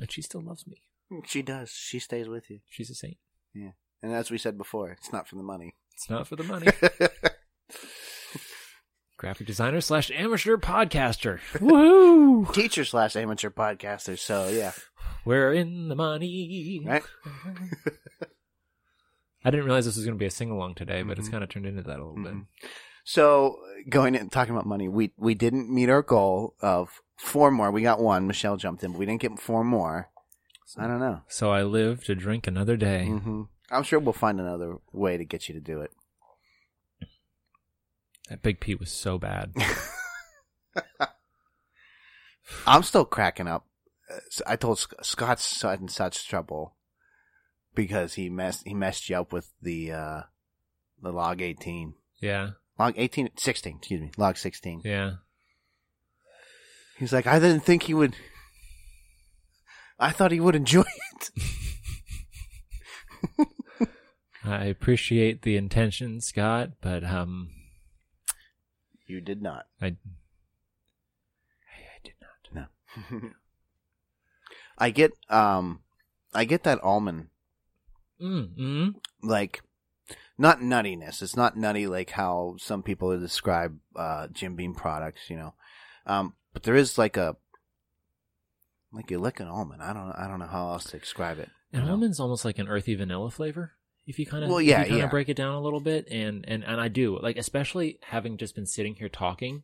and 0.00 0.10
she 0.10 0.22
still 0.22 0.42
loves 0.42 0.66
me. 0.66 0.82
She 1.26 1.42
does. 1.42 1.70
She 1.70 1.98
stays 1.98 2.28
with 2.28 2.50
you. 2.50 2.60
She's 2.68 2.90
a 2.90 2.94
saint. 2.94 3.18
Yeah, 3.54 3.72
and 4.02 4.12
as 4.12 4.30
we 4.30 4.38
said 4.38 4.58
before, 4.58 4.90
it's 4.90 5.12
not 5.12 5.28
for 5.28 5.36
the 5.36 5.42
money. 5.42 5.76
It's 5.92 6.10
not 6.10 6.26
for 6.26 6.36
the 6.36 6.44
money. 6.44 6.66
Graphic 9.24 9.46
designer 9.46 9.80
slash 9.80 10.10
amateur 10.14 10.56
podcaster. 10.58 11.38
Woohoo! 11.54 12.52
Teacher 12.54 12.84
slash 12.84 13.16
amateur 13.16 13.48
podcaster. 13.50 14.18
So 14.18 14.48
yeah, 14.48 14.72
We're 15.24 15.52
in 15.54 15.88
the 15.88 15.94
money. 15.96 16.82
right. 16.84 17.02
I 19.44 19.50
didn't 19.50 19.66
realize 19.66 19.84
this 19.84 19.96
was 19.96 20.04
going 20.04 20.16
to 20.16 20.22
be 20.22 20.26
a 20.26 20.30
sing 20.30 20.50
along 20.50 20.74
today, 20.74 21.02
but 21.02 21.18
it's 21.18 21.28
Mhm. 21.28 21.32
kind 21.32 21.44
of 21.44 21.50
turned 21.50 21.66
into 21.66 21.82
that 21.82 21.98
a 21.98 22.04
little 22.04 22.22
bit. 22.22 22.32
Mhm. 22.34 22.46
So 23.04 23.58
going 23.88 24.16
and 24.16 24.32
talking 24.32 24.54
about 24.54 24.66
money, 24.66 24.88
we 24.88 25.12
we 25.18 25.34
didn't 25.34 25.70
meet 25.72 25.90
our 25.90 26.02
goal 26.02 26.54
of 26.60 27.00
four 27.16 27.50
more. 27.50 27.70
We 27.70 27.82
got 27.82 28.00
one. 28.00 28.26
Michelle 28.26 28.56
jumped 28.56 28.82
in, 28.84 28.92
but 28.92 28.98
we 28.98 29.06
didn't 29.06 29.20
get 29.20 29.38
four 29.38 29.64
more. 29.64 30.10
So, 30.66 30.82
I 30.82 30.86
don't 30.86 31.00
know. 31.00 31.20
So 31.28 31.50
I 31.50 31.62
live 31.62 32.04
to 32.04 32.14
drink 32.14 32.46
another 32.46 32.76
day. 32.76 33.06
hmm 33.06 33.42
I'm 33.70 33.82
sure 33.82 33.98
we'll 33.98 34.12
find 34.12 34.38
another 34.40 34.76
way 34.92 35.16
to 35.16 35.24
get 35.24 35.48
you 35.48 35.54
to 35.54 35.60
do 35.60 35.80
it. 35.80 35.90
That 38.28 38.42
Big 38.42 38.60
Peat 38.60 38.80
was 38.80 38.90
so 38.90 39.18
bad. 39.18 39.52
I'm 42.66 42.82
still 42.82 43.04
cracking 43.04 43.48
up. 43.48 43.66
I 44.46 44.56
told 44.56 44.78
Sc- 44.78 45.02
Scott's 45.02 45.64
in 45.64 45.88
such 45.88 46.28
trouble 46.28 46.76
because 47.74 48.14
he 48.14 48.28
messed 48.28 48.62
he 48.66 48.74
messed 48.74 49.08
you 49.08 49.16
up 49.16 49.32
with 49.32 49.50
the 49.60 49.92
uh 49.92 50.20
the 51.02 51.10
log 51.10 51.42
18. 51.42 51.94
yeah, 52.20 52.50
Log 52.78 52.94
18 52.96 53.30
16, 53.36 53.76
excuse 53.78 54.00
me. 54.00 54.10
Log 54.16 54.36
16. 54.36 54.82
yeah. 54.84 55.12
He's 56.98 57.12
like, 57.12 57.26
"I 57.26 57.38
didn't 57.40 57.64
think 57.64 57.84
he 57.84 57.94
would 57.94 58.14
I 59.98 60.10
thought 60.10 60.32
he 60.32 60.40
would 60.40 60.54
enjoy 60.56 60.84
it." 61.14 61.30
I 64.44 64.66
appreciate 64.66 65.42
the 65.42 65.56
intention, 65.56 66.20
Scott, 66.20 66.72
but 66.82 67.02
um, 67.04 67.48
You 69.06 69.20
did 69.20 69.42
not. 69.42 69.66
I, 69.80 69.86
I, 69.86 69.88
I 69.90 69.96
did 72.02 72.14
not. 72.20 72.68
No. 73.12 73.20
I 74.78 74.90
get 74.90 75.12
um 75.28 75.80
I 76.32 76.44
get 76.44 76.64
that 76.64 76.82
almond 76.82 77.28
Mm, 78.20 78.56
mm. 78.56 78.94
like 79.22 79.62
not 80.38 80.60
nuttiness. 80.60 81.20
It's 81.20 81.36
not 81.36 81.56
nutty 81.56 81.86
like 81.88 82.10
how 82.10 82.54
some 82.58 82.82
people 82.82 83.18
describe 83.18 83.76
uh 83.96 84.28
Jim 84.28 84.56
Beam 84.56 84.74
products, 84.74 85.28
you 85.28 85.36
know. 85.36 85.54
Um 86.06 86.34
but 86.52 86.62
there 86.62 86.76
is 86.76 86.96
like 86.96 87.16
a 87.16 87.36
like 88.92 89.10
you 89.10 89.18
lick 89.18 89.40
an 89.40 89.48
almond. 89.48 89.82
I 89.82 89.92
don't 89.92 90.12
I 90.12 90.28
don't 90.28 90.38
know 90.38 90.46
how 90.46 90.70
else 90.70 90.84
to 90.90 90.98
describe 90.98 91.38
it. 91.38 91.50
An 91.72 91.80
And 91.80 91.86
know? 91.86 91.92
almond's 91.92 92.20
almost 92.20 92.44
like 92.44 92.58
an 92.58 92.68
earthy 92.68 92.94
vanilla 92.94 93.30
flavor. 93.30 93.72
If 94.06 94.18
you 94.18 94.26
kind 94.26 94.44
of 94.44 94.50
Well, 94.50 94.60
yeah, 94.60 94.84
kind 94.84 94.98
yeah. 94.98 95.06
break 95.06 95.28
it 95.28 95.36
down 95.36 95.54
a 95.54 95.60
little 95.60 95.80
bit, 95.80 96.06
and 96.10 96.44
and 96.46 96.62
and 96.64 96.80
I 96.80 96.88
do 96.88 97.18
like, 97.20 97.36
especially 97.38 97.98
having 98.02 98.36
just 98.36 98.54
been 98.54 98.66
sitting 98.66 98.94
here 98.96 99.08
talking, 99.08 99.62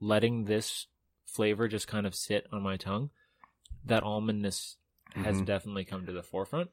letting 0.00 0.44
this 0.44 0.86
flavor 1.26 1.66
just 1.68 1.88
kind 1.88 2.06
of 2.06 2.14
sit 2.14 2.46
on 2.52 2.62
my 2.62 2.76
tongue. 2.76 3.10
That 3.84 4.02
almondness 4.04 4.76
has 5.14 5.40
Mhm. 5.42 5.46
definitely 5.46 5.84
come 5.84 6.06
to 6.06 6.12
the 6.12 6.22
forefront. 6.22 6.70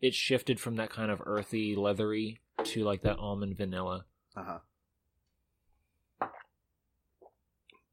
It 0.00 0.14
shifted 0.14 0.60
from 0.60 0.76
that 0.76 0.90
kind 0.90 1.10
of 1.10 1.20
earthy, 1.24 1.74
leathery 1.74 2.40
to 2.64 2.84
like 2.84 3.00
that 3.02 3.18
almond 3.18 3.56
vanilla. 3.56 4.06
Uh-huh. 4.36 4.58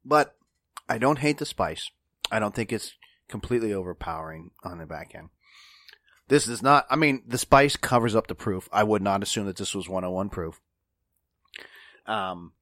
But 0.06 0.36
I 0.88 0.98
don't 0.98 1.20
hate 1.20 1.38
the 1.38 1.46
spice. 1.46 1.90
I 2.32 2.40
don't 2.40 2.54
think 2.56 2.72
it's 2.72 2.94
completely 3.28 3.74
overpowering 3.74 4.52
on 4.64 4.78
the 4.80 4.86
back 4.86 5.14
end. 5.16 5.30
This 6.30 6.48
is 6.48 6.62
not, 6.62 6.86
I 6.92 6.96
mean, 6.96 7.24
the 7.28 7.40
spice 7.40 7.76
covers 7.76 8.16
up 8.16 8.28
the 8.28 8.36
proof. 8.36 8.70
I 8.72 8.84
would 8.84 9.02
not 9.02 9.24
assume 9.24 9.48
that 9.48 9.58
this 9.58 9.74
was 9.74 9.90
101 9.90 10.30
proof. 10.30 10.62
Um, 12.06 12.54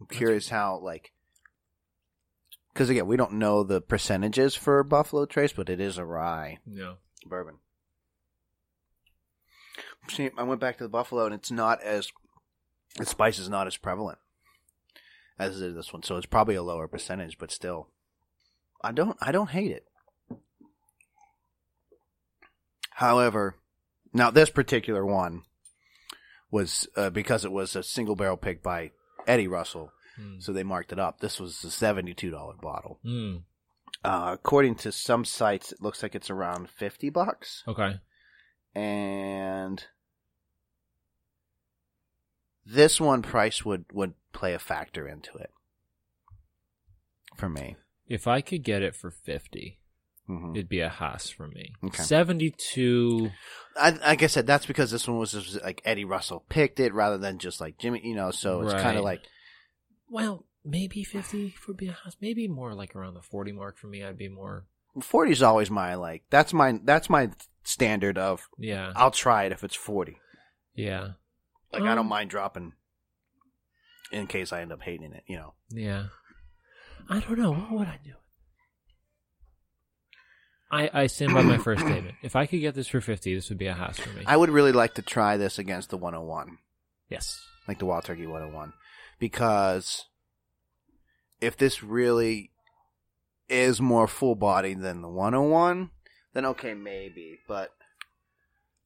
I'm 0.00 0.06
curious 0.08 0.48
how, 0.48 0.78
like, 0.78 1.12
because 2.72 2.90
again, 2.90 3.06
we 3.06 3.16
don't 3.16 3.34
know 3.34 3.62
the 3.62 3.80
percentages 3.80 4.56
for 4.56 4.82
Buffalo 4.82 5.24
Trace, 5.24 5.52
but 5.52 5.70
it 5.70 5.80
is 5.80 5.98
a 5.98 6.04
rye 6.04 6.58
Yeah. 6.66 6.94
bourbon. 7.24 7.58
See, 10.08 10.30
I 10.36 10.42
went 10.42 10.60
back 10.60 10.78
to 10.78 10.84
the 10.84 10.88
buffalo, 10.90 11.26
and 11.26 11.34
it's 11.34 11.52
not 11.52 11.80
as 11.80 12.10
the 12.96 13.06
spice 13.06 13.38
is 13.38 13.48
not 13.48 13.68
as 13.68 13.76
prevalent 13.76 14.18
as 15.38 15.60
it 15.60 15.68
is 15.68 15.74
this 15.76 15.92
one, 15.92 16.02
so 16.02 16.16
it's 16.16 16.26
probably 16.26 16.56
a 16.56 16.62
lower 16.62 16.88
percentage, 16.88 17.38
but 17.38 17.52
still, 17.52 17.88
I 18.82 18.90
don't 18.90 19.16
I 19.20 19.30
don't 19.30 19.50
hate 19.50 19.70
it. 19.70 19.86
However, 22.96 23.56
now 24.12 24.30
this 24.30 24.50
particular 24.50 25.04
one 25.04 25.42
was 26.50 26.86
uh, 26.96 27.10
because 27.10 27.44
it 27.44 27.52
was 27.52 27.74
a 27.76 27.82
single 27.82 28.14
barrel 28.16 28.36
pick 28.36 28.62
by 28.62 28.90
Eddie 29.26 29.48
Russell, 29.48 29.92
Mm. 30.20 30.42
so 30.42 30.52
they 30.52 30.62
marked 30.62 30.92
it 30.92 30.98
up. 30.98 31.20
This 31.20 31.40
was 31.40 31.64
a 31.64 31.70
seventy-two 31.70 32.30
dollar 32.30 32.54
bottle. 32.60 33.00
Mm. 33.02 33.44
Uh, 34.04 34.30
according 34.34 34.74
to 34.74 34.92
some 34.92 35.24
sites, 35.24 35.72
it 35.72 35.80
looks 35.80 36.02
like 36.02 36.14
it's 36.14 36.28
around 36.28 36.68
fifty 36.68 37.08
bucks, 37.08 37.62
Okay. 37.66 37.98
and 38.74 39.84
this 42.66 43.00
one 43.00 43.22
price 43.22 43.64
would 43.64 43.86
would 43.92 44.12
play 44.34 44.52
a 44.54 44.58
factor 44.58 45.08
into 45.08 45.34
it 45.38 45.50
for 47.36 47.48
me. 47.48 47.76
If 48.06 48.26
I 48.26 48.40
could 48.42 48.62
get 48.62 48.82
it 48.82 48.94
for 48.94 49.10
50, 49.10 49.78
hmm 50.38 50.52
it'd 50.56 50.68
be 50.68 50.80
a 50.80 50.88
Haas 50.88 51.28
for 51.30 51.48
me. 51.48 51.72
Okay. 51.84 52.02
72. 52.02 53.30
I, 53.76 53.90
like 53.90 54.22
I 54.22 54.26
said, 54.26 54.46
that's 54.46 54.66
because 54.66 54.90
this 54.90 55.08
one 55.08 55.18
was 55.18 55.32
just 55.32 55.62
like 55.62 55.80
Eddie 55.84 56.04
Russell 56.04 56.44
picked 56.48 56.78
it 56.80 56.92
rather 56.94 57.18
than 57.18 57.38
just 57.38 57.60
like 57.60 57.78
Jimmy, 57.78 58.00
you 58.04 58.14
know. 58.14 58.30
So 58.30 58.60
it's 58.62 58.74
kind 58.74 58.98
of 58.98 59.04
like 59.04 59.22
Well, 60.08 60.44
maybe 60.64 61.04
50 61.04 61.50
for 61.50 61.72
be 61.72 61.88
a 61.88 61.92
Haas. 61.92 62.16
Maybe 62.20 62.48
more 62.48 62.74
like 62.74 62.94
around 62.94 63.14
the 63.14 63.22
40 63.22 63.52
mark 63.52 63.78
for 63.78 63.86
me. 63.86 64.02
I'd 64.04 64.18
be 64.18 64.28
more. 64.28 64.66
forty 65.00 65.32
is 65.32 65.42
always 65.42 65.70
my 65.70 65.94
like. 65.94 66.24
That's 66.30 66.52
my 66.52 66.78
that's 66.84 67.08
my 67.08 67.30
standard 67.64 68.18
of. 68.18 68.48
Yeah. 68.58 68.92
I'll 68.94 69.10
try 69.10 69.44
it 69.44 69.52
if 69.52 69.64
it's 69.64 69.74
forty. 69.76 70.18
Yeah. 70.74 71.12
Like 71.72 71.82
I 71.82 71.94
don't 71.94 72.00
Um, 72.00 72.08
mind 72.08 72.28
dropping 72.30 72.72
in 74.10 74.26
case 74.26 74.52
I 74.52 74.60
end 74.60 74.72
up 74.72 74.82
hating 74.82 75.12
it. 75.14 75.24
You 75.26 75.36
know. 75.36 75.54
Yeah. 75.70 76.06
I 77.08 77.20
don't 77.20 77.38
know. 77.38 77.52
What 77.54 77.72
would 77.72 77.88
I 77.88 77.98
do? 78.04 78.12
I, 80.72 80.90
I 80.92 81.06
stand 81.06 81.34
by 81.34 81.42
my 81.42 81.58
first 81.58 81.82
statement. 81.82 82.14
If 82.22 82.34
I 82.34 82.46
could 82.46 82.60
get 82.60 82.74
this 82.74 82.88
for 82.88 83.00
50, 83.02 83.34
this 83.34 83.48
would 83.50 83.58
be 83.58 83.66
a 83.66 83.74
Haas 83.74 83.98
for 83.98 84.08
me. 84.16 84.24
I 84.26 84.36
would 84.36 84.48
really 84.50 84.72
like 84.72 84.94
to 84.94 85.02
try 85.02 85.36
this 85.36 85.58
against 85.58 85.90
the 85.90 85.98
101, 85.98 86.56
yes. 87.10 87.40
like 87.68 87.78
the 87.78 87.84
Wild 87.86 88.04
Turkey 88.04 88.26
101, 88.26 88.72
because 89.18 90.06
if 91.42 91.56
this 91.58 91.82
really 91.82 92.52
is 93.50 93.80
more 93.82 94.08
full 94.08 94.34
body 94.34 94.72
than 94.72 95.02
the 95.02 95.08
101, 95.10 95.90
then 96.32 96.46
okay, 96.46 96.72
maybe. 96.72 97.38
But 97.46 97.70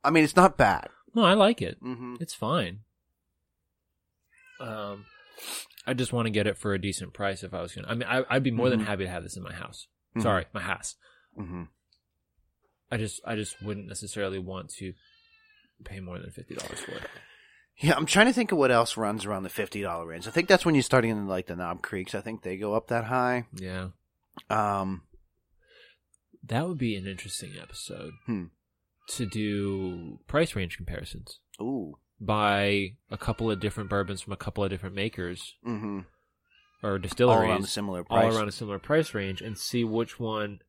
I 0.03 0.11
mean, 0.11 0.25
it's 0.25 0.35
not 0.37 0.57
bad. 0.57 0.89
No, 1.15 1.23
I 1.25 1.35
like 1.35 1.63
it. 1.63 1.79
hmm 1.81 2.17
It's 2.21 2.35
fine. 2.35 2.81
Um, 4.61 5.05
I 5.87 5.95
just 5.95 6.13
want 6.13 6.27
to 6.27 6.31
get 6.31 6.47
it 6.47 6.57
for 6.59 6.75
a 6.75 6.81
decent 6.81 7.13
price 7.13 7.43
if 7.45 7.55
I 7.55 7.61
was 7.63 7.73
gonna. 7.75 7.89
I 7.89 7.95
mean, 7.95 8.09
I, 8.09 8.25
I'd 8.29 8.43
be 8.43 8.51
more 8.51 8.71
than 8.71 8.81
Mhm. 8.81 8.87
happy 8.87 9.05
to 9.05 9.11
have 9.11 9.23
this 9.23 9.37
in 9.37 9.43
my 9.43 9.53
house. 9.53 9.87
Mhm. 10.17 10.23
Sorry, 10.23 10.47
my 10.53 10.63
house. 10.63 10.97
hmm 11.37 11.65
I 12.91 12.97
just, 12.97 13.21
I 13.25 13.35
just 13.35 13.61
wouldn't 13.63 13.89
necessarily 13.89 14.39
want 14.39 14.71
to 14.79 14.93
pay 15.85 16.01
more 16.01 16.19
than 16.19 16.31
fifty 16.31 16.55
dollars 16.55 16.81
for 16.81 16.93
it. 16.93 17.03
Yeah, 17.79 17.95
I'm 17.95 18.07
trying 18.07 18.27
to 18.27 18.33
think 18.33 18.53
of 18.53 18.59
what 18.59 18.71
else 18.71 18.97
runs 18.97 19.27
around 19.27 19.43
the 19.43 19.51
fifty 19.51 19.83
dollar 19.83 20.07
range. 20.07 20.27
I 20.27 20.31
think 20.31 20.49
that's 20.49 20.65
when 20.65 20.75
you're 20.75 20.83
starting 20.83 21.11
in 21.11 21.27
like 21.29 21.47
the 21.47 21.57
Knob 21.57 21.83
Creeks. 21.83 22.15
I 22.15 22.21
think 22.23 22.43
they 22.43 22.57
go 22.57 22.75
up 22.75 22.89
that 22.89 23.05
high. 23.05 23.47
Yeah, 23.55 23.89
Um, 24.49 25.03
that 26.43 26.67
would 26.67 26.79
be 26.79 26.97
an 26.97 27.07
interesting 27.07 27.53
episode 27.61 28.13
Hmm. 28.25 28.45
to 29.09 29.27
do 29.27 30.19
price 30.27 30.55
range 30.55 30.77
comparisons 30.77 31.41
ooh, 31.61 31.99
by 32.21 32.95
a 33.11 33.19
couple 33.19 33.51
of 33.51 33.61
different 33.61 33.91
bourbons 33.91 34.23
from 34.23 34.33
a 34.33 34.37
couple 34.39 34.65
of 34.65 34.71
different 34.71 34.95
makers 34.95 35.55
mm-hmm. 35.67 36.01
or 36.83 36.93
all 36.93 36.99
distilleries, 36.99 37.51
around 37.51 37.65
a 37.65 37.67
similar 37.67 38.05
all 38.09 38.35
around 38.35 38.49
a 38.49 38.53
similar 38.53 38.79
price 38.79 39.13
range, 39.13 39.43
and 39.43 39.59
see 39.59 39.85
which 39.85 40.19
one 40.19 40.61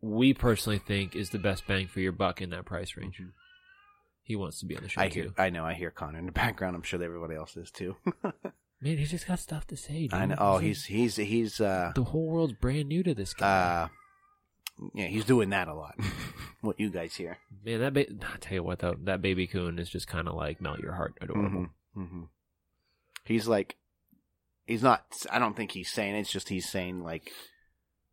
we 0.00 0.32
personally 0.34 0.78
think 0.78 1.14
is 1.14 1.30
the 1.30 1.38
best 1.38 1.66
bang 1.66 1.86
for 1.86 2.00
your 2.00 2.12
buck 2.12 2.40
in 2.40 2.50
that 2.50 2.64
price 2.64 2.96
range. 2.96 3.18
Mhm. 3.20 3.32
He 4.22 4.36
wants 4.36 4.60
to 4.60 4.66
be 4.66 4.76
on 4.76 4.82
the 4.82 4.88
show 4.88 5.00
I 5.00 5.08
hear, 5.08 5.24
too. 5.24 5.34
I 5.36 5.50
know, 5.50 5.64
I 5.64 5.74
hear 5.74 5.90
Connor 5.90 6.18
in 6.18 6.26
the 6.26 6.32
background. 6.44 6.76
I'm 6.76 6.82
sure 6.82 6.98
that 6.98 7.04
everybody 7.04 7.34
else 7.34 7.56
is 7.56 7.70
too. 7.70 7.96
Man, 8.82 8.96
he's 8.96 9.10
just 9.10 9.26
got 9.26 9.38
stuff 9.40 9.66
to 9.66 9.76
say. 9.76 10.02
Dude. 10.02 10.14
I 10.14 10.24
know. 10.26 10.36
Oh, 10.38 10.58
He's 10.58 10.84
he's 10.84 11.16
he's 11.16 11.28
he's 11.28 11.60
uh 11.60 11.92
the 11.94 12.04
whole 12.04 12.26
world's 12.28 12.54
brand 12.54 12.88
new 12.88 13.02
to 13.02 13.14
this 13.14 13.34
guy. 13.34 13.46
uh 13.84 13.88
yeah, 14.94 15.06
he's 15.08 15.26
doing 15.26 15.50
that 15.50 15.68
a 15.68 15.74
lot. 15.74 15.94
what 16.62 16.80
you 16.80 16.88
guys 16.88 17.14
hear? 17.14 17.36
Man, 17.62 17.80
that 17.80 17.92
ba- 17.92 18.06
I 18.08 18.38
tell 18.40 18.54
you 18.54 18.62
what 18.62 18.78
though, 18.78 18.94
that 19.04 19.20
baby 19.20 19.46
coon 19.46 19.78
is 19.78 19.90
just 19.90 20.06
kind 20.06 20.26
of 20.28 20.34
like 20.34 20.60
melt 20.62 20.80
your 20.80 20.94
heart, 20.94 21.14
adorable. 21.20 21.66
hmm 21.94 22.02
hmm 22.04 22.22
He's 23.24 23.46
like, 23.46 23.76
he's 24.66 24.82
not. 24.82 25.04
I 25.30 25.38
don't 25.38 25.54
think 25.54 25.72
he's 25.72 25.90
saying 25.90 26.14
it, 26.14 26.20
it's 26.20 26.32
just 26.32 26.48
he's 26.48 26.68
saying 26.70 27.02
like 27.02 27.30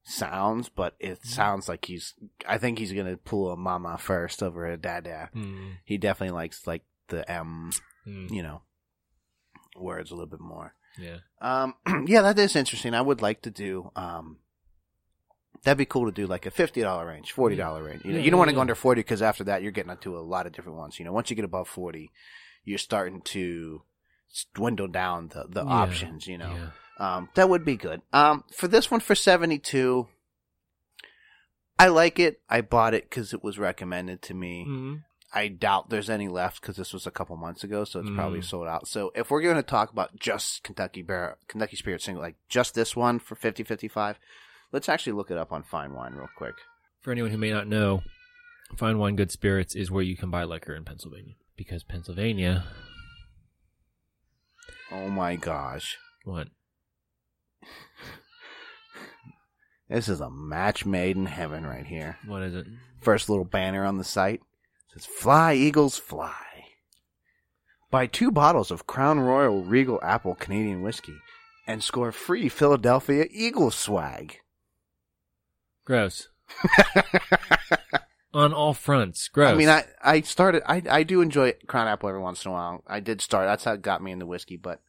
sounds, 0.08 0.70
but 0.70 0.96
it 1.00 1.20
Mm-hmm. 1.20 1.30
sounds 1.30 1.67
like 1.70 1.86
he's. 1.86 2.13
I 2.48 2.58
think 2.58 2.80
he's 2.80 2.93
gonna 2.93 3.17
pull 3.17 3.52
a 3.52 3.58
mama 3.58 3.98
first 3.98 4.41
over 4.41 4.65
a 4.65 4.78
dada. 4.78 5.30
Mm, 5.36 5.78
He 5.86 5.98
definitely 5.98 6.36
likes 6.36 6.65
like 6.67 6.84
the 7.10 7.30
M, 7.30 7.72
mm, 8.08 8.32
you 8.32 8.41
know, 8.43 8.62
words 9.76 10.12
a 10.12 10.15
little 10.15 10.30
bit 10.30 10.39
more. 10.39 10.74
yeah, 10.98 11.17
Um, 11.41 11.76
yeah, 12.08 12.22
that 12.22 12.39
is 12.39 12.56
interesting. 12.56 12.93
I 12.93 13.02
would 13.02 13.22
like 13.22 13.41
to 13.43 13.52
do. 13.52 13.91
Um, 13.96 14.38
that'd 15.63 15.78
be 15.78 15.86
cool 15.86 16.06
to 16.06 16.12
do 16.12 16.26
like 16.28 16.46
a 16.46 16.52
fifty 16.52 16.82
dollar 16.82 17.06
range, 17.08 17.32
forty 17.32 17.56
dollar 17.56 17.84
range. 17.84 18.04
You 18.06 18.12
know, 18.13 18.17
Yeah, 18.20 18.24
you 18.26 18.32
don't 18.32 18.38
want 18.39 18.50
to 18.50 18.54
go 18.54 18.60
yeah. 18.60 18.62
under 18.62 18.76
forty 18.76 19.02
because 19.02 19.22
after 19.22 19.43
that 19.46 19.62
you're 19.62 19.72
getting 19.72 19.91
into 19.91 20.17
a 20.17 20.20
lot 20.20 20.46
of 20.48 20.54
different 20.54 20.78
ones. 20.78 20.98
You 21.00 21.06
know, 21.06 21.12
once 21.13 21.30
you 21.30 21.36
get 21.36 21.46
above 21.46 21.67
forty, 21.67 22.12
you're 22.63 22.78
starting 22.78 23.22
to 23.22 23.84
dwindle 24.54 24.88
down 24.88 25.30
the 25.30 25.46
the 25.50 25.63
options. 25.63 26.28
You 26.28 26.38
know. 26.39 26.70
Um, 26.97 27.29
that 27.36 27.49
would 27.49 27.63
be 27.65 27.75
good. 27.77 28.01
Um, 28.13 28.43
for 28.55 28.67
this 28.67 28.89
one 28.91 28.99
for 28.99 29.15
seventy 29.15 29.60
two. 29.60 30.07
I 31.79 31.89
like 31.89 32.17
it. 32.19 32.41
I 32.49 32.62
bought 32.62 32.95
it 32.95 33.07
because 33.10 33.33
it 33.33 33.43
was 33.43 33.60
recommended 33.60 34.23
to 34.23 34.33
me. 34.33 34.65
Mhm. 34.67 35.03
I 35.33 35.49
doubt 35.49 35.89
there's 35.91 36.10
any 36.10 36.27
left 36.27 36.60
because 36.62 36.75
this 36.77 36.91
was 36.91 37.05
a 37.05 37.12
couple 37.12 37.36
months 37.38 37.63
ago, 37.63 37.83
so 37.83 37.99
it's 37.99 38.10
probably 38.10 38.39
Mm. 38.39 38.45
sold 38.45 38.67
out. 38.67 38.88
So 38.88 39.12
if 39.13 39.29
we're 39.29 39.41
going 39.43 39.57
to 39.57 39.62
talk 39.62 39.91
about 39.91 40.15
just 40.17 40.63
Kentucky 40.63 41.03
Bear, 41.03 41.38
Kentucky 41.47 41.75
Spirit 41.75 42.01
single, 42.01 42.23
like 42.23 42.38
just 42.49 42.73
this 42.73 42.95
one 42.95 43.19
for 43.19 43.36
50, 43.36 43.62
55, 43.63 44.17
let's 44.71 44.89
actually 44.89 45.13
look 45.13 45.29
it 45.29 45.38
up 45.38 45.51
on 45.51 45.62
Fine 45.63 45.93
Wine 45.93 46.15
real 46.15 46.29
quick. 46.36 46.55
For 47.01 47.12
anyone 47.12 47.29
who 47.29 47.38
may 47.38 47.51
not 47.51 47.67
know, 47.67 48.01
Fine 48.77 48.97
Wine 48.97 49.15
Good 49.15 49.31
Spirits 49.31 49.75
is 49.75 49.91
where 49.91 50.01
you 50.01 50.17
can 50.17 50.31
buy 50.31 50.45
liquor 50.45 50.73
in 50.73 50.83
Pennsylvania 50.86 51.36
because 51.57 51.83
Pennsylvania, 51.83 52.65
Oh 54.91 55.10
my 55.10 55.36
gosh. 55.36 55.97
what? 56.23 56.47
This 59.89 60.10
is 60.10 60.20
a 60.20 60.30
match 60.30 60.86
made 60.86 61.15
in 61.15 61.28
heaven 61.28 61.65
right 61.65 61.86
here. 61.86 62.17
What 62.26 62.43
is 62.43 62.54
it? 62.54 62.67
First 63.00 63.30
little 63.30 63.46
banner 63.46 63.86
on 63.86 63.98
the 63.98 64.04
site 64.04 64.41
says 64.93 65.06
Fly 65.06 65.54
Eagles 65.54 65.98
Fly. 65.98 66.34
Buy 67.89 68.06
two 68.06 68.32
bottles 68.32 68.70
of 68.70 68.86
Crown 68.86 69.20
Royal 69.20 69.63
Regal 69.63 70.00
Apple 70.04 70.36
Canadian 70.36 70.82
Whiskey 70.82 71.15
and 71.65 71.82
score 71.82 72.12
free 72.12 72.50
Philadelphia 72.50 73.26
Eagles 73.32 73.76
swag. 73.76 74.39
Gross. 75.86 76.28
On 78.34 78.54
all 78.54 78.74
fronts, 78.74 79.30
gross. 79.30 79.52
I 79.52 79.56
mean, 79.56 79.70
I, 79.70 79.86
I 80.04 80.22
started, 80.22 80.62
I, 80.65 80.84
I 80.89 81.04
do 81.04 81.22
enjoy 81.22 81.54
Crown 81.65 81.88
Apple 81.88 82.10
every 82.10 82.22
once 82.22 82.46
in 82.46 82.52
a 82.52 82.54
while. 82.54 82.84
I 82.86 83.00
did 83.00 83.22
start, 83.22 83.48
that's 83.48 83.63
how 83.63 83.74
it 83.74 83.82
got 83.82 84.04
me 84.04 84.12
into 84.12 84.26
whiskey, 84.26 84.58
but 84.58 84.82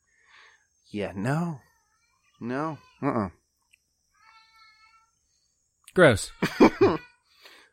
yeah, 0.91 1.13
no. 1.15 1.61
No. 2.41 2.79
Uh-uh. 3.03 3.31
gross. 5.95 6.31
All 6.61 6.99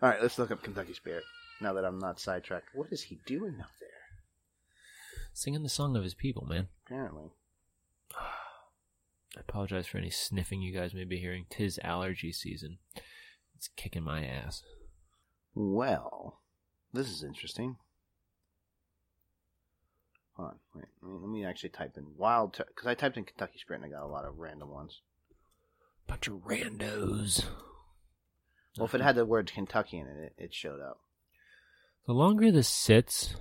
right, 0.01 0.21
let's 0.21 0.39
look 0.39 0.51
up 0.51 0.63
Kentucky 0.63 0.93
Spirit 0.93 1.23
now 1.61 1.73
that 1.73 1.85
I'm 1.85 1.99
not 1.99 2.19
sidetracked. 2.19 2.69
What 2.73 2.91
is 2.91 3.03
he 3.03 3.19
doing 3.25 3.55
out 3.59 3.69
there? 3.79 3.89
Singing 5.33 5.63
the 5.63 5.69
song 5.69 5.95
of 5.95 6.03
his 6.03 6.13
people, 6.13 6.45
man. 6.45 6.67
Apparently. 6.85 7.31
I 9.37 9.41
apologize 9.41 9.85
for 9.87 9.97
any 9.97 10.09
sniffing 10.09 10.61
you 10.61 10.73
guys 10.73 10.93
may 10.93 11.03
be 11.03 11.19
hearing. 11.19 11.45
Tis 11.49 11.79
allergy 11.83 12.31
season. 12.31 12.77
It's 13.55 13.67
kicking 13.75 14.03
my 14.03 14.25
ass. 14.25 14.63
Well, 15.53 16.41
this 16.93 17.09
is 17.09 17.23
interesting. 17.23 17.75
Hold 20.35 20.49
on, 20.49 20.55
wait, 20.75 20.85
let 21.01 21.11
me, 21.11 21.17
let 21.21 21.29
me 21.29 21.45
actually 21.45 21.69
type 21.69 21.93
in 21.97 22.05
wild, 22.17 22.57
because 22.57 22.87
I 22.87 22.93
typed 22.93 23.17
in 23.17 23.23
Kentucky 23.23 23.57
Spirit 23.57 23.81
and 23.81 23.93
I 23.93 23.97
got 23.97 24.05
a 24.05 24.11
lot 24.11 24.25
of 24.25 24.37
random 24.37 24.69
ones. 24.69 25.01
Bunch 26.07 26.27
of 26.27 26.35
randos. 26.45 27.45
Well, 28.77 28.85
if 28.85 28.93
it 28.93 29.01
had 29.01 29.15
the 29.15 29.25
word 29.25 29.51
Kentucky 29.51 29.97
in 29.97 30.07
it, 30.07 30.33
it, 30.37 30.43
it 30.45 30.53
showed 30.53 30.81
up. 30.81 30.99
The 32.05 32.13
longer 32.13 32.51
this 32.51 32.67
sits, 32.67 33.35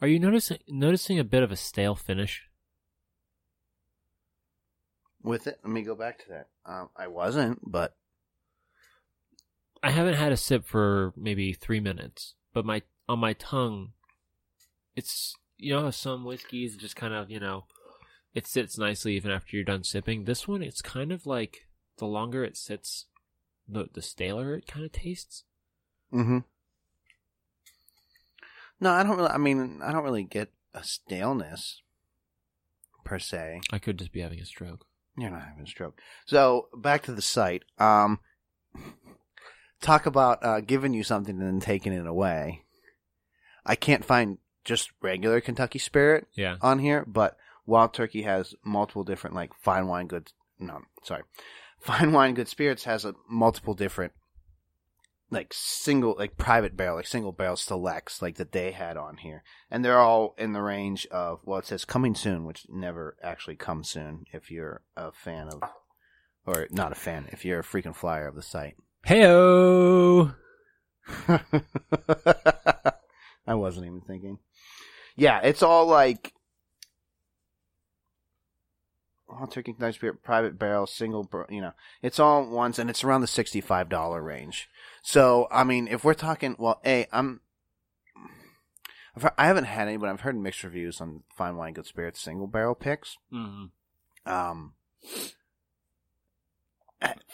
are 0.00 0.08
you 0.08 0.18
noticing 0.18 0.58
noticing 0.66 1.18
a 1.18 1.24
bit 1.24 1.42
of 1.42 1.52
a 1.52 1.56
stale 1.56 1.94
finish? 1.94 2.42
With 5.22 5.46
it, 5.46 5.58
let 5.62 5.72
me 5.72 5.82
go 5.82 5.94
back 5.94 6.18
to 6.20 6.24
that. 6.30 6.48
Um, 6.64 6.88
I 6.96 7.06
wasn't, 7.08 7.60
but 7.70 7.94
I 9.82 9.90
haven't 9.90 10.14
had 10.14 10.32
a 10.32 10.36
sip 10.36 10.66
for 10.66 11.12
maybe 11.16 11.52
three 11.52 11.80
minutes, 11.80 12.34
but 12.52 12.64
my 12.64 12.82
on 13.08 13.18
my 13.18 13.34
tongue, 13.34 13.92
it's 14.96 15.34
you 15.58 15.74
know 15.74 15.90
some 15.90 16.24
whiskeys 16.24 16.76
just 16.76 16.96
kind 16.96 17.14
of 17.14 17.30
you 17.30 17.40
know 17.40 17.64
it 18.34 18.46
sits 18.46 18.76
nicely 18.76 19.14
even 19.16 19.30
after 19.30 19.56
you're 19.56 19.64
done 19.64 19.82
sipping. 19.82 20.24
This 20.24 20.46
one, 20.46 20.62
it's 20.62 20.82
kind 20.82 21.10
of 21.10 21.26
like 21.26 21.66
the 21.96 22.04
longer 22.04 22.44
it 22.44 22.56
sits, 22.56 23.06
the 23.66 23.88
the 23.92 24.02
staler 24.02 24.54
it 24.54 24.66
kind 24.66 24.84
of 24.84 24.92
tastes. 24.92 25.44
Mm-hmm. 26.12 26.38
No, 28.78 28.90
I 28.90 29.02
don't 29.02 29.16
really. 29.16 29.30
I 29.30 29.38
mean, 29.38 29.80
I 29.82 29.90
don't 29.92 30.04
really 30.04 30.22
get 30.22 30.52
a 30.74 30.84
staleness 30.84 31.80
per 33.04 33.18
se. 33.18 33.60
I 33.72 33.78
could 33.78 33.98
just 33.98 34.12
be 34.12 34.20
having 34.20 34.40
a 34.40 34.44
stroke. 34.44 34.84
You're 35.16 35.30
not 35.30 35.44
having 35.44 35.64
a 35.64 35.66
stroke. 35.66 35.98
So 36.26 36.68
back 36.76 37.02
to 37.04 37.12
the 37.12 37.22
site. 37.22 37.62
Um, 37.78 38.20
talk 39.80 40.04
about 40.04 40.44
uh, 40.44 40.60
giving 40.60 40.92
you 40.92 41.02
something 41.02 41.38
and 41.40 41.46
then 41.46 41.60
taking 41.60 41.94
it 41.94 42.06
away. 42.06 42.64
I 43.64 43.76
can't 43.76 44.04
find 44.04 44.38
just 44.66 44.90
regular 45.00 45.40
Kentucky 45.40 45.78
Spirit 45.78 46.26
Yeah. 46.34 46.56
on 46.60 46.80
here, 46.80 47.04
but 47.06 47.38
Wild 47.64 47.94
Turkey 47.94 48.22
has 48.22 48.54
multiple 48.64 49.04
different 49.04 49.34
like 49.34 49.52
fine 49.62 49.86
wine 49.86 50.06
goods. 50.08 50.34
No, 50.58 50.80
sorry, 51.02 51.22
fine 51.80 52.12
wine 52.12 52.34
good 52.34 52.48
spirits 52.48 52.84
has 52.84 53.04
a 53.06 53.14
multiple 53.30 53.72
different 53.74 54.12
like 55.30 55.52
single 55.52 56.14
like 56.18 56.36
private 56.36 56.76
barrel 56.76 56.96
like 56.96 57.06
single 57.06 57.32
barrel 57.32 57.56
selects 57.56 58.22
like 58.22 58.36
that 58.36 58.52
they 58.52 58.72
had 58.72 58.96
on 58.96 59.16
here, 59.18 59.42
and 59.70 59.84
they're 59.84 59.98
all 59.98 60.34
in 60.38 60.52
the 60.52 60.62
range 60.62 61.06
of 61.06 61.40
well, 61.44 61.58
it 61.60 61.66
says 61.66 61.84
coming 61.84 62.14
soon, 62.14 62.44
which 62.44 62.66
never 62.68 63.16
actually 63.22 63.56
comes 63.56 63.88
soon 63.90 64.24
if 64.32 64.50
you're 64.50 64.82
a 64.96 65.10
fan 65.12 65.48
of 65.48 65.62
or 66.46 66.66
not 66.70 66.92
a 66.92 66.96
fan 66.96 67.28
if 67.32 67.44
you're 67.44 67.60
a 67.60 67.64
freaking 67.64 67.94
flyer 67.96 68.26
of 68.28 68.34
the 68.36 68.42
site. 68.42 68.76
Heyo. 69.06 70.34
I 73.46 73.54
wasn't 73.54 73.86
even 73.86 74.00
thinking. 74.00 74.38
Yeah, 75.16 75.40
it's 75.42 75.62
all 75.62 75.86
like 75.86 76.32
Wild 79.28 79.50
Turkey 79.50 79.72
Kentucky 79.72 79.94
Spirit, 79.94 80.22
private 80.22 80.58
barrel, 80.58 80.86
single, 80.86 81.28
you 81.50 81.60
know, 81.60 81.72
it's 82.02 82.18
all 82.18 82.42
at 82.42 82.48
once, 82.48 82.78
and 82.78 82.88
it's 82.88 83.04
around 83.04 83.22
the 83.22 83.26
sixty-five 83.26 83.88
dollar 83.88 84.22
range. 84.22 84.68
So, 85.02 85.48
I 85.50 85.64
mean, 85.64 85.88
if 85.88 86.04
we're 86.04 86.14
talking, 86.14 86.56
well, 86.58 86.80
a, 86.84 87.06
I'm, 87.12 87.40
I've, 89.16 89.32
I 89.36 89.46
haven't 89.46 89.64
had 89.64 89.88
any, 89.88 89.96
but 89.96 90.08
I've 90.08 90.20
heard 90.20 90.36
mixed 90.36 90.64
reviews 90.64 91.00
on 91.00 91.22
fine 91.36 91.56
wine 91.56 91.74
good 91.74 91.86
spirits 91.86 92.20
single 92.20 92.46
barrel 92.46 92.74
picks. 92.74 93.16
Mm-hmm. 93.32 94.30
Um, 94.30 94.72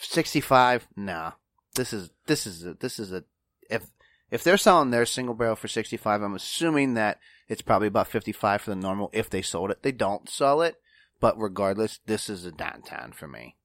65, 0.01 0.89
nah. 0.97 1.33
This 1.75 1.93
is, 1.93 2.11
this 2.27 2.47
is, 2.47 2.67
a, 2.67 2.75
this 2.75 2.99
is 2.99 3.13
a, 3.13 3.25
if, 3.71 3.87
if 4.33 4.43
they're 4.43 4.57
selling 4.57 4.91
their 4.91 5.07
single 5.07 5.35
barrel 5.35 5.55
for 5.55 5.69
65, 5.69 6.23
I'm 6.23 6.35
assuming 6.35 6.95
that 6.95 7.19
it's 7.49 7.63
probably 7.63 7.89
about 7.89 8.09
55 8.09 8.63
for 8.63 8.71
the 8.71 8.77
normal 8.77 9.11
if 9.13 9.29
they 9.29 9.43
sold 9.43 9.71
it. 9.71 9.83
They 9.83 9.93
don't 9.93 10.29
sell 10.29 10.63
it, 10.63 10.77
but 11.21 11.39
regardless, 11.39 12.01
this 12.07 12.29
is 12.31 12.47
a 12.47 12.51
downtown 12.51 13.13
for 13.13 13.29
me. 13.29 13.57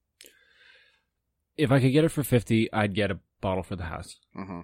If 1.56 1.72
I 1.72 1.80
could 1.80 1.92
get 1.92 2.04
it 2.04 2.10
for 2.10 2.22
fifty, 2.22 2.72
I'd 2.72 2.94
get 2.94 3.10
a 3.10 3.18
bottle 3.40 3.64
for 3.64 3.74
the 3.74 3.84
house. 3.84 4.18
hmm 4.34 4.60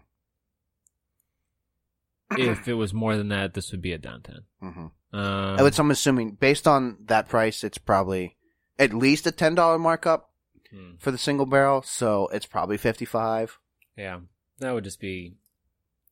if 2.37 2.67
it 2.69 2.75
was 2.75 2.93
more 2.93 3.17
than 3.17 3.29
that, 3.29 3.55
this 3.55 3.71
would 3.71 3.83
be 3.83 3.93
a 3.93 3.99
downtown. 3.99 4.45
hmm 4.61 4.87
Um, 5.13 5.57
Which 5.63 5.79
I'm 5.79 5.91
assuming, 5.91 6.33
based 6.33 6.67
on 6.67 6.99
that 7.07 7.29
price, 7.29 7.63
it's 7.65 7.79
probably 7.79 8.37
at 8.79 8.93
least 8.93 9.27
a 9.27 9.33
$10 9.33 9.79
markup 9.81 10.31
hmm, 10.71 10.97
for 10.99 11.11
the 11.11 11.19
single 11.19 11.47
barrel, 11.47 11.83
so 11.83 12.29
it's 12.33 12.47
probably 12.47 12.77
55 12.77 13.59
yeah, 13.97 14.19
that 14.59 14.73
would 14.73 14.83
just 14.83 14.99
be. 14.99 15.35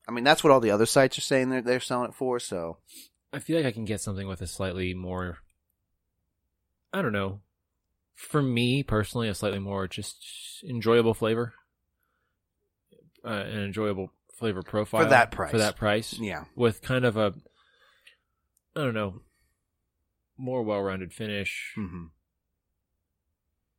I 0.08 0.12
mean, 0.12 0.24
that's 0.24 0.42
what 0.42 0.50
all 0.52 0.60
the 0.60 0.70
other 0.70 0.86
sites 0.86 1.16
are 1.18 1.22
saying 1.22 1.50
they're, 1.50 1.62
they're 1.62 1.80
selling 1.80 2.10
it 2.10 2.14
for, 2.14 2.40
so. 2.40 2.78
I 3.32 3.38
feel 3.38 3.56
like 3.56 3.66
I 3.66 3.72
can 3.72 3.84
get 3.84 4.00
something 4.00 4.26
with 4.26 4.42
a 4.42 4.46
slightly 4.46 4.94
more. 4.94 5.38
I 6.92 7.02
don't 7.02 7.12
know. 7.12 7.40
For 8.14 8.42
me 8.42 8.82
personally, 8.82 9.28
a 9.28 9.34
slightly 9.34 9.58
more 9.58 9.88
just 9.88 10.62
enjoyable 10.68 11.14
flavor, 11.14 11.54
uh, 13.24 13.28
an 13.28 13.60
enjoyable 13.60 14.12
flavor 14.34 14.62
profile 14.62 15.02
for 15.04 15.08
that 15.10 15.30
price. 15.30 15.50
For 15.50 15.58
that 15.58 15.76
price, 15.76 16.18
Yeah. 16.18 16.44
with 16.54 16.82
kind 16.82 17.04
of 17.04 17.16
a, 17.16 17.34
I 18.76 18.80
don't 18.80 18.94
know, 18.94 19.22
more 20.36 20.62
well-rounded 20.62 21.12
finish. 21.12 21.72
hmm 21.74 22.06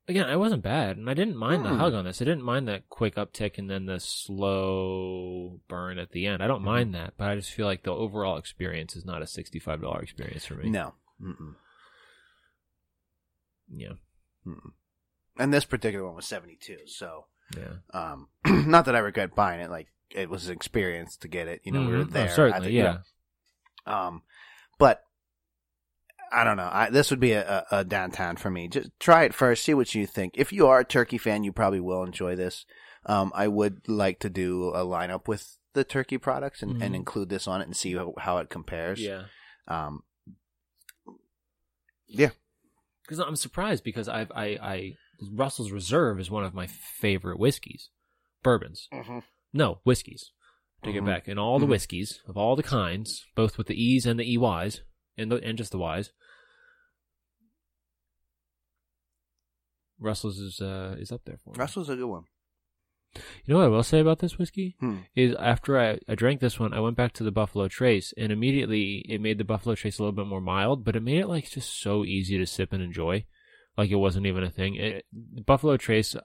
Again, 0.07 0.25
I 0.25 0.35
wasn't 0.35 0.63
bad, 0.63 0.97
and 0.97 1.09
I 1.09 1.13
didn't 1.13 1.37
mind 1.37 1.63
the 1.63 1.69
Hmm. 1.69 1.77
hug 1.77 1.93
on 1.93 2.03
this. 2.03 2.21
I 2.21 2.25
didn't 2.25 2.43
mind 2.43 2.67
that 2.67 2.89
quick 2.89 3.15
uptick 3.15 3.57
and 3.57 3.69
then 3.69 3.85
the 3.85 4.01
slow 4.01 5.61
burn 5.69 5.97
at 5.97 6.11
the 6.11 6.27
end. 6.27 6.43
I 6.43 6.47
don't 6.47 6.61
Mhm. 6.61 6.65
mind 6.65 6.95
that, 6.95 7.13
but 7.17 7.29
I 7.29 7.35
just 7.35 7.51
feel 7.53 7.65
like 7.67 7.83
the 7.83 7.93
overall 7.93 8.35
experience 8.37 8.97
is 8.97 9.05
not 9.05 9.21
a 9.21 9.27
sixty-five 9.27 9.81
dollar 9.81 10.01
experience 10.01 10.45
for 10.45 10.55
me. 10.55 10.69
No. 10.69 10.95
Mm-mm. 11.21 11.55
Yeah. 13.73 13.93
Mm-mm. 14.45 14.73
And 15.37 15.53
this 15.53 15.65
particular 15.65 16.05
one 16.05 16.15
was 16.15 16.27
72, 16.27 16.85
so 16.85 17.27
Yeah. 17.57 17.75
um, 17.93 18.27
not 18.45 18.85
that 18.85 18.95
I 18.95 18.99
regret 18.99 19.35
buying 19.35 19.61
it. 19.61 19.69
Like 19.69 19.87
it 20.11 20.29
was 20.29 20.47
an 20.47 20.53
experience 20.55 21.15
to 21.17 21.27
get 21.27 21.47
it. 21.47 21.61
You 21.63 21.71
know, 21.71 21.81
we 21.87 21.93
were 21.93 22.03
Mhm. 22.03 22.09
Oh, 22.09 22.13
there. 22.13 22.29
certainly, 22.29 22.53
I 22.57 22.59
think, 22.59 22.73
you 22.73 22.79
yeah. 22.83 22.97
know. 23.87 23.91
Um, 23.93 24.23
but 24.77 25.05
I 26.33 26.43
don't 26.43 26.57
know. 26.57 26.69
I, 26.71 26.89
this 26.89 27.11
would 27.11 27.19
be 27.19 27.33
a, 27.33 27.65
a, 27.71 27.77
a 27.79 27.83
downtown 27.83 28.37
for 28.37 28.49
me. 28.49 28.67
Just 28.67 28.89
try 28.99 29.23
it 29.23 29.33
first. 29.33 29.63
See 29.63 29.73
what 29.73 29.93
you 29.93 30.07
think. 30.07 30.33
If 30.35 30.51
you 30.51 30.67
are 30.67 30.79
a 30.79 30.85
turkey 30.85 31.17
fan, 31.19 31.43
you 31.43 31.51
probably 31.53 31.79
will 31.79 32.03
enjoy 32.03 32.35
this. 32.35 32.65
Um, 33.05 33.31
I 33.35 33.47
would 33.47 33.87
like 33.87 34.19
to 34.21 34.29
do 34.29 34.69
a 34.69 34.83
lineup 34.85 35.27
with 35.27 35.57
the 35.73 35.83
turkey 35.83 36.17
products 36.17 36.61
and, 36.63 36.81
and 36.81 36.93
Mhm. 36.93 36.97
include 36.97 37.29
this 37.29 37.47
on 37.47 37.61
it 37.61 37.65
and 37.65 37.75
see 37.75 37.93
how, 37.95 38.13
how 38.17 38.37
it 38.39 38.49
compares. 38.49 38.99
Yeah. 39.01 39.23
Um, 39.67 40.03
yeah. 42.07 42.29
Because 43.03 43.19
I'm 43.19 43.35
surprised 43.35 43.83
because 43.83 44.07
I've 44.07 44.31
I 44.31 44.57
I 44.61 44.93
Russell's 45.31 45.71
Reserve 45.71 46.19
is 46.19 46.31
one 46.31 46.43
of 46.45 46.53
my 46.53 46.67
favorite 46.67 47.39
whiskeys, 47.39 47.89
bourbons. 48.43 48.87
No 49.51 49.79
whiskeys. 49.83 50.31
Take 50.83 50.95
Mhm. 50.95 50.99
it 50.99 51.05
back. 51.05 51.27
And 51.27 51.39
all 51.39 51.59
the 51.59 51.65
Mhm. 51.65 51.69
whiskeys 51.71 52.21
of 52.27 52.37
all 52.37 52.55
the 52.55 52.63
kinds, 52.63 53.25
both 53.35 53.57
with 53.57 53.67
the 53.67 53.75
E's 53.81 54.05
and 54.05 54.19
the 54.19 54.25
EYs, 54.25 54.81
and 55.17 55.31
the 55.31 55.37
and 55.43 55.57
just 55.57 55.71
the 55.71 55.77
Y's. 55.77 56.11
Russell's 60.03 60.37
is 60.39 60.61
uh 60.61 60.95
is 60.99 61.11
up 61.11 61.21
there 61.25 61.37
for 61.43 61.51
me. 61.51 61.55
Russell's 61.57 61.89
a 61.89 61.95
good 61.95 62.05
one. 62.07 62.23
You 63.45 63.53
know 63.53 63.57
what 63.59 63.65
I 63.65 63.69
will 63.69 63.83
say 63.83 63.99
about 63.99 64.19
this 64.19 64.37
whiskey 64.39 64.75
Hmm. 64.79 64.97
is 65.15 65.35
after 65.35 65.79
I, 65.79 65.99
I 66.07 66.15
drank 66.15 66.39
this 66.41 66.59
one, 66.59 66.73
I 66.73 66.79
went 66.79 66.97
back 66.97 67.13
to 67.13 67.23
the 67.23 67.31
Buffalo 67.31 67.67
Trace, 67.67 68.11
and 68.17 68.31
immediately 68.31 69.05
it 69.07 69.21
made 69.21 69.37
the 69.37 69.43
Buffalo 69.43 69.75
Trace 69.75 69.99
a 69.99 70.01
little 70.01 70.15
bit 70.15 70.25
more 70.25 70.41
mild, 70.41 70.83
but 70.83 70.95
it 70.95 71.03
made 71.03 71.19
it 71.19 71.27
like 71.27 71.49
just 71.49 71.79
so 71.79 72.03
easy 72.03 72.37
to 72.39 72.45
sip 72.47 72.73
and 72.73 72.81
enjoy, 72.81 73.25
like 73.77 73.91
it 73.91 73.97
wasn't 73.97 74.25
even 74.25 74.43
a 74.43 74.49
thing. 74.49 74.75
It, 74.75 75.05
Buffalo 75.45 75.77
Trace, 75.77 76.15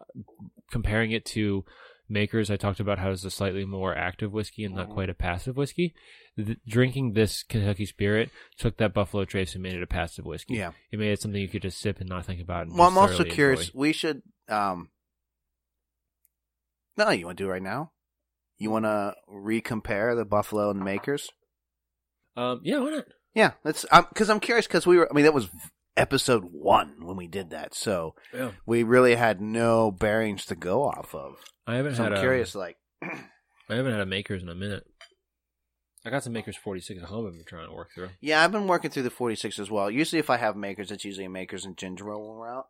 comparing 0.70 1.10
it 1.12 1.26
to 1.26 1.64
Makers, 2.08 2.50
I 2.50 2.56
talked 2.56 2.80
about 2.80 2.98
how 2.98 3.10
it's 3.10 3.24
a 3.24 3.30
slightly 3.30 3.64
more 3.64 3.94
active 3.94 4.32
whiskey 4.32 4.64
and 4.64 4.74
not 4.74 4.88
Mhm. 4.88 4.94
quite 4.94 5.10
a 5.10 5.14
passive 5.14 5.56
whiskey. 5.56 5.94
Th- 6.36 6.58
drinking 6.66 7.12
this 7.12 7.42
Kentucky 7.42 7.84
Spirit 7.86 8.30
took 8.56 8.76
that 8.78 8.94
Buffalo 8.94 9.24
Trace 9.24 9.54
and 9.54 9.62
made 9.62 9.74
it 9.74 9.82
a 9.82 9.86
passive 9.86 10.24
whiskey. 10.24 10.54
Yeah. 10.54 10.72
It 10.90 10.98
made 10.98 11.12
it 11.12 11.20
something 11.20 11.40
you 11.40 11.48
could 11.48 11.62
just 11.62 11.78
sip 11.80 12.00
and 12.00 12.08
not 12.08 12.24
think 12.26 12.40
about. 12.40 12.66
And 12.68 12.78
Well, 12.78 12.88
I'm 12.88 12.96
also 12.98 13.24
curious. 13.24 13.68
enjoy. 13.68 13.78
We 13.78 13.92
should. 13.92 14.22
um 14.48 14.90
No, 16.96 17.10
you 17.10 17.26
want 17.26 17.38
to 17.38 17.44
do 17.44 17.48
it 17.48 17.52
right 17.52 17.62
now? 17.62 17.92
You 18.58 18.70
want 18.70 18.84
to 18.86 19.14
recompare 19.30 20.16
the 20.16 20.24
Buffalo 20.24 20.70
and 20.70 20.80
the 20.80 20.84
Makers? 20.84 21.28
Um, 22.36 22.60
yeah, 22.64 22.78
why 22.78 22.90
not? 22.90 23.04
Yeah, 23.34 23.52
that's 23.62 23.84
because 24.08 24.30
I'm 24.30 24.40
curious 24.40 24.66
because 24.66 24.86
we 24.86 24.96
were. 24.96 25.08
I 25.10 25.14
mean, 25.14 25.24
that 25.24 25.34
was 25.34 25.48
episode 25.98 26.44
one 26.52 27.04
when 27.04 27.16
we 27.16 27.26
did 27.26 27.50
that, 27.50 27.74
so 27.74 28.14
Yeah. 28.32 28.52
we 28.66 28.82
really 28.82 29.14
had 29.16 29.40
no 29.40 29.90
bearings 29.90 30.44
to 30.46 30.54
go 30.54 30.84
off 30.84 31.14
of. 31.14 31.42
I 31.66 31.74
haven't 31.76 31.96
So 31.96 32.04
had 32.04 32.12
I'm 32.12 32.18
a- 32.18 32.20
curious, 32.20 32.54
like, 32.54 32.76
I 33.02 33.74
haven't 33.74 33.92
had 33.92 34.00
a 34.00 34.06
Makers 34.06 34.42
in 34.42 34.48
a 34.48 34.54
minute. 34.54 34.86
I 36.04 36.10
got 36.10 36.22
some 36.22 36.32
Makers 36.32 36.56
46 36.56 37.02
at 37.02 37.08
home 37.08 37.26
I've 37.26 37.34
been 37.34 37.44
trying 37.44 37.68
to 37.68 37.74
work 37.74 37.90
through. 37.94 38.10
yeah, 38.20 38.42
I've 38.42 38.52
been 38.52 38.66
working 38.68 38.90
through 38.90 39.02
the 39.02 39.10
46 39.10 39.58
as 39.58 39.70
well. 39.70 39.90
Usually, 39.90 40.20
if 40.20 40.30
I 40.30 40.36
have 40.38 40.56
Makers, 40.56 40.90
it's 40.90 41.04
usually 41.04 41.26
a 41.26 41.30
Makers 41.30 41.64
and 41.64 41.76
ginger 41.76 42.10
ale 42.10 42.34
route. 42.34 42.66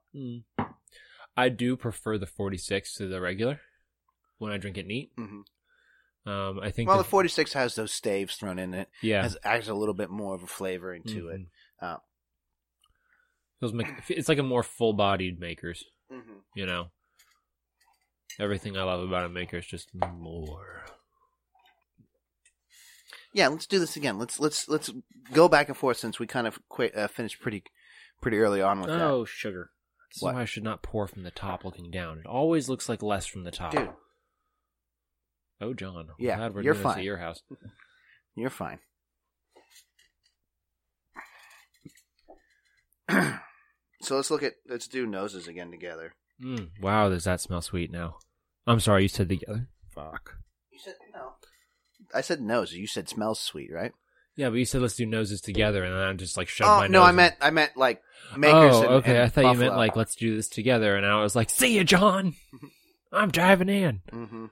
I 1.37 1.49
do 1.51 1.77
prefer 1.77 2.19
the 2.19 2.27
46 2.27 2.95
to 2.95 3.07
the 3.07 3.21
regular 3.21 3.61
when 4.39 4.51
I 4.53 4.57
drink 4.57 4.77
it 4.79 4.87
neat. 4.87 5.13
hmm 5.17 5.43
Um, 6.27 6.59
I 6.61 6.71
think 6.71 6.89
Well, 6.89 6.97
the, 6.99 7.05
the 7.05 7.09
46 7.09 7.53
has 7.53 7.75
those 7.77 7.93
staves 7.93 8.35
thrown 8.37 8.59
in 8.59 8.75
it. 8.75 8.89
yeah, 9.03 9.23
Has 9.23 9.37
adds 9.45 9.69
a 9.69 9.75
little 9.75 9.95
bit 9.95 10.11
more 10.11 10.35
of 10.35 10.43
a 10.43 10.47
flavoring 10.47 11.03
to 11.05 11.29
it. 11.29 11.41
Mhm. 11.41 11.47
Uh, 11.81 11.97
It's 13.61 14.29
like 14.29 14.39
a 14.39 14.43
more 14.43 14.63
full-bodied 14.63 15.41
Makers, 15.41 15.85
Mhm. 16.11 16.43
you 16.55 16.67
know. 16.67 16.91
Everything 18.39 18.77
I 18.77 18.85
love 18.85 19.01
about 19.03 19.25
a 19.25 19.29
Maker 19.29 19.57
is 19.59 19.67
just 19.67 19.91
more. 19.95 20.85
Yeah, 23.33 23.49
let's 23.49 23.67
do 23.67 23.79
this 23.79 23.97
again. 23.97 24.19
Let's 24.19 24.41
let's 24.41 24.69
let's 24.69 24.91
go 25.33 25.49
back 25.49 25.69
and 25.69 25.77
forth 25.77 25.97
since 25.99 26.19
we 26.19 26.27
kind 26.27 26.47
of 26.47 26.59
quit, 26.69 26.97
uh, 26.97 27.09
finished 27.09 27.41
pretty 27.41 27.63
pretty 28.23 28.39
early 28.39 28.63
on 28.63 28.81
with 28.81 28.89
that. 28.91 29.01
Oh, 29.03 29.25
sugar. 29.25 29.73
This 30.13 30.23
What? 30.23 30.31
is 30.31 30.35
why 30.37 30.43
I 30.43 30.45
should 30.47 30.63
not 30.65 30.83
pour 30.83 31.07
from 31.07 31.23
the 31.25 31.31
top 31.31 31.65
looking 31.65 31.91
down. 31.91 32.19
It 32.21 32.27
always 32.27 32.69
looks 32.69 32.89
like 32.89 33.03
less 33.03 33.27
from 33.27 33.45
the 33.45 33.51
top. 33.51 33.73
Dude, 33.73 33.91
Oh, 35.61 35.75
John. 35.75 36.09
Yeah, 36.19 36.49
you're 36.61 36.75
fine. 36.75 37.03
your 37.03 37.19
house. 37.19 37.43
you're 38.37 38.49
fine. 38.51 38.79
So 44.01 44.17
let's 44.17 44.31
look 44.31 44.43
at 44.43 44.55
let's 44.69 44.89
do 44.89 45.07
noses 45.07 45.49
again 45.49 45.71
together. 45.71 46.15
Mm, 46.43 46.69
wow, 46.81 47.09
does 47.09 47.25
that 47.25 47.41
smell 47.41 47.63
sweet 47.63 47.91
now? 47.91 48.17
I'm 48.67 48.81
sorry, 48.81 49.03
you 49.03 49.09
said 49.09 49.29
together. 49.29 49.69
Fuck. 49.95 50.37
You 50.71 50.79
said 50.79 50.95
no. 51.13 51.33
I 52.15 52.21
said 52.21 52.41
nose. 52.41 52.73
You 52.73 52.87
said 52.87 53.09
smells 53.09 53.41
sweet, 53.41 53.71
right? 53.73 53.93
Yeah, 54.37 54.51
but 54.51 54.57
you 54.57 54.65
said 54.65 54.81
let's 54.83 54.95
do 54.95 55.05
noses 55.05 55.41
together, 55.41 55.83
and 55.83 55.93
then 55.93 56.01
I 56.03 56.13
just 56.13 56.37
like 56.37 56.49
shoved 56.49 56.71
Oh 56.71 56.77
my 56.79 56.87
no, 56.87 57.01
nose 57.01 57.01
No, 57.01 57.03
I 57.03 57.11
in. 57.11 57.17
meant 57.17 57.35
I 57.41 57.51
meant 57.51 57.77
like 57.77 58.01
makers. 58.37 58.75
oh, 58.77 58.83
and, 58.83 58.91
okay. 58.93 59.11
and 59.17 59.23
I 59.25 59.29
thought 59.29 59.53
you 59.53 59.59
meant 59.59 59.77
like 59.77 59.97
let's 59.97 60.15
do 60.15 60.37
this 60.37 60.49
together, 60.49 60.95
and 60.95 61.05
I 61.05 61.21
was 61.21 61.35
like, 61.35 61.51
"See 61.51 61.75
you, 61.77 61.83
John. 61.83 62.35
I'm 63.13 63.31
driving 63.33 63.69
in." 63.69 64.03
Mm-hmm. 64.13 64.47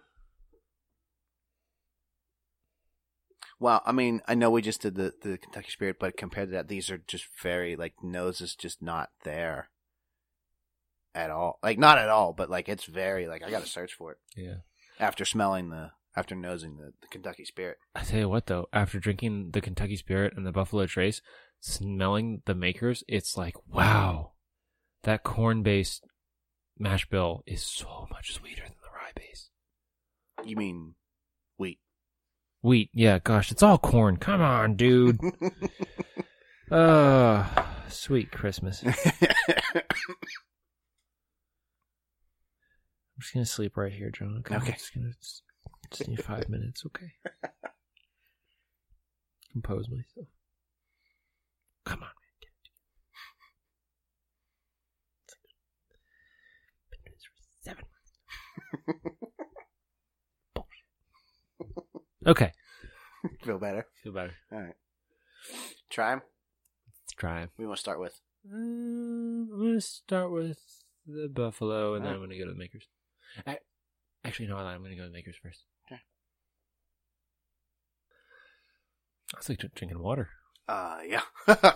Well, 3.58 3.82
I 3.86 3.92
mean, 3.92 4.20
I 4.28 4.34
know 4.34 4.50
we 4.50 4.62
just 4.62 4.82
did 4.82 4.94
the 4.96 5.12
the 5.22 5.38
Kentucky 5.38 5.70
Spirit, 5.70 5.96
but 5.98 6.16
compared 6.16 6.48
to 6.48 6.52
that, 6.52 6.68
these 6.68 6.90
are 6.90 6.98
just 6.98 7.26
very 7.42 7.74
like 7.76 7.94
nose 8.02 8.40
is 8.40 8.54
just 8.54 8.82
not 8.82 9.10
there 9.24 9.70
at 11.14 11.30
all. 11.30 11.58
Like 11.62 11.78
not 11.78 11.98
at 11.98 12.10
all, 12.10 12.32
but 12.32 12.50
like 12.50 12.68
it's 12.68 12.84
very 12.84 13.26
like 13.26 13.42
I 13.42 13.50
got 13.50 13.62
to 13.62 13.68
search 13.68 13.94
for 13.94 14.12
it 14.12 14.18
Yeah. 14.36 14.56
after 15.00 15.24
smelling 15.24 15.70
the 15.70 15.92
after 16.14 16.34
nosing 16.34 16.76
the, 16.76 16.92
the 17.00 17.08
Kentucky 17.08 17.44
Spirit. 17.44 17.78
I 17.94 18.02
tell 18.02 18.20
you 18.20 18.28
what, 18.28 18.46
though, 18.46 18.68
after 18.72 18.98
drinking 18.98 19.50
the 19.52 19.60
Kentucky 19.60 19.96
Spirit 19.96 20.32
and 20.36 20.46
the 20.46 20.52
Buffalo 20.52 20.86
Trace, 20.86 21.20
smelling 21.60 22.42
the 22.46 22.54
makers, 22.54 23.04
it's 23.06 23.36
like, 23.36 23.54
wow, 23.68 24.32
that 25.02 25.24
corn-based 25.24 26.02
mash 26.78 27.06
bill 27.08 27.42
is 27.46 27.62
so 27.62 28.06
much 28.10 28.32
sweeter 28.32 28.62
than 28.62 28.76
the 28.82 28.88
rye 28.94 29.12
base. 29.14 29.50
You 30.42 30.56
mean 30.56 30.94
wheat? 31.58 31.80
Wheat, 32.66 32.90
yeah, 32.92 33.20
gosh, 33.20 33.52
it's 33.52 33.62
all 33.62 33.78
corn. 33.78 34.16
Come 34.16 34.40
on, 34.40 34.74
dude. 34.74 35.20
Uh, 36.68 37.46
sweet 37.88 38.32
Christmas. 38.32 38.82
I'm 38.84 38.92
just 43.20 43.32
gonna 43.32 43.46
sleep 43.46 43.76
right 43.76 43.92
here, 43.92 44.10
John. 44.10 44.38
Okay. 44.40 44.56
Okay. 44.56 44.66
I'm 44.66 44.72
just 44.72 44.92
gonna 44.92 45.12
just, 45.22 45.44
just 45.92 46.08
need 46.08 46.24
five 46.24 46.48
minutes, 46.48 46.82
okay? 46.86 47.12
Compose 49.52 49.88
myself. 49.88 50.26
Come 51.84 52.00
on, 52.00 52.00
man. 52.00 52.10
Get 52.40 52.50
it 52.50 52.64
together. 55.28 55.54
Been 56.90 56.98
doing 57.04 57.14
this 57.14 57.26
for 57.26 57.34
seven 57.62 57.84
Okay. 62.26 62.52
Feel 63.44 63.58
better? 63.58 63.86
Feel 64.02 64.12
better. 64.12 64.34
All 64.52 64.60
right. 64.60 64.74
Try 65.90 66.12
'em. 66.12 66.22
Let's 67.04 67.12
try 67.16 67.42
'em. 67.42 67.50
We 67.58 67.66
want 67.66 67.76
to 67.76 67.80
start 67.80 68.00
with. 68.00 68.20
Um, 68.52 69.48
I'm 69.52 69.58
gonna 69.58 69.80
start 69.80 70.30
with 70.32 70.58
the 71.06 71.28
buffalo, 71.28 71.94
and 71.94 72.04
then 72.04 72.12
I'm 72.14 72.20
gonna 72.20 72.38
go 72.38 72.44
to 72.44 72.52
the 72.52 72.58
makers. 72.58 72.86
I, 73.46 73.58
actually, 74.24 74.48
no. 74.48 74.56
I'm 74.56 74.82
gonna 74.82 74.96
go 74.96 75.02
to 75.02 75.08
the 75.08 75.12
makers 75.14 75.36
first. 75.42 75.64
Okay. 75.86 76.00
It's 79.36 79.48
like 79.48 79.58
drinking 79.74 79.98
water. 80.00 80.30
Uh, 80.68 80.98
yeah. 81.06 81.22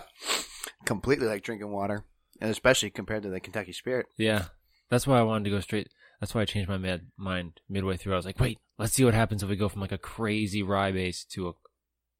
Completely 0.85 1.27
like 1.27 1.43
drinking 1.43 1.71
water, 1.71 2.03
and 2.39 2.49
especially 2.49 2.89
compared 2.89 3.23
to 3.23 3.29
the 3.29 3.39
Kentucky 3.39 3.73
Spirit. 3.73 4.07
Yeah, 4.17 4.45
that's 4.89 5.05
why 5.05 5.19
I 5.19 5.23
wanted 5.23 5.45
to 5.45 5.49
go 5.51 5.59
straight. 5.59 5.89
That's 6.21 6.33
why 6.35 6.41
I 6.41 6.45
changed 6.45 6.69
my 6.69 6.77
mid- 6.77 7.07
mind 7.17 7.59
midway 7.67 7.97
through. 7.97 8.13
I 8.13 8.17
was 8.17 8.25
like, 8.27 8.39
wait, 8.39 8.59
let's 8.77 8.93
see 8.93 9.03
what 9.03 9.15
happens 9.15 9.41
if 9.43 9.49
we 9.49 9.55
go 9.55 9.67
from 9.67 9.81
like 9.81 9.91
a 9.91 9.97
crazy 9.97 10.61
rye 10.61 10.91
base 10.91 11.25
to 11.31 11.49
a 11.49 11.53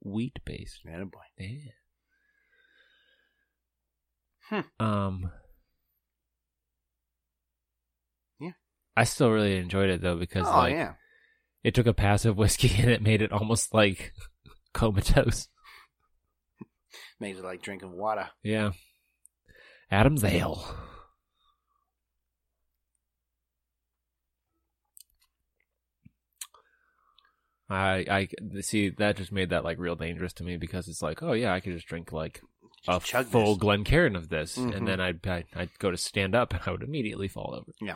wheat 0.04 0.40
base. 0.44 0.80
Man, 0.84 1.06
boy. 1.06 1.20
Yeah. 1.38 1.72
Hmm. 4.50 4.84
Um. 4.84 5.32
Yeah. 8.40 8.52
I 8.98 9.04
still 9.04 9.30
really 9.30 9.56
enjoyed 9.58 9.90
it 9.92 10.02
though 10.02 10.18
because 10.18 10.48
Oh 10.48 10.52
like 10.58 10.74
yeah. 10.74 10.94
it 11.64 11.76
took 11.76 11.86
a 11.86 11.94
passive 11.94 12.36
whiskey 12.38 12.74
and 12.82 12.90
it 12.90 13.04
made 13.04 13.22
it 13.22 13.32
almost 13.32 13.72
like 13.74 14.14
comatose. 14.74 15.48
Makes 17.20 17.38
it 17.38 17.46
like 17.46 17.62
drinking 17.62 17.92
water. 17.96 18.30
Yeah. 18.44 18.72
Adam's 19.92 20.24
ale. 20.24 20.66
I 27.74 28.06
I 28.10 28.62
see 28.62 28.90
that 28.90 29.18
just 29.18 29.32
made 29.32 29.50
that 29.52 29.64
like 29.64 29.78
real 29.80 29.96
dangerous 29.96 30.34
to 30.34 30.44
me 30.44 30.58
because 30.58 30.88
it's 30.88 31.02
like 31.02 31.22
oh 31.24 31.34
yeah 31.34 31.54
I 31.54 31.60
could 31.60 31.74
just 31.74 31.88
drink 31.88 32.12
like 32.12 32.42
a 32.88 33.00
chug 33.00 33.28
full 33.28 33.54
this. 33.56 33.60
Glencairn 33.62 34.16
of 34.16 34.30
this 34.30 34.58
Mhm. 34.58 34.76
and 34.76 34.88
then 34.88 35.00
I'd, 35.00 35.26
I'd 35.28 35.46
I'd 35.56 35.80
go 35.80 35.92
to 35.92 35.98
stand 35.98 36.36
up 36.36 36.54
and 36.54 36.62
I 36.66 36.72
would 36.72 36.84
immediately 36.84 37.28
fall 37.28 37.54
over. 37.56 37.72
Yeah. 37.82 37.96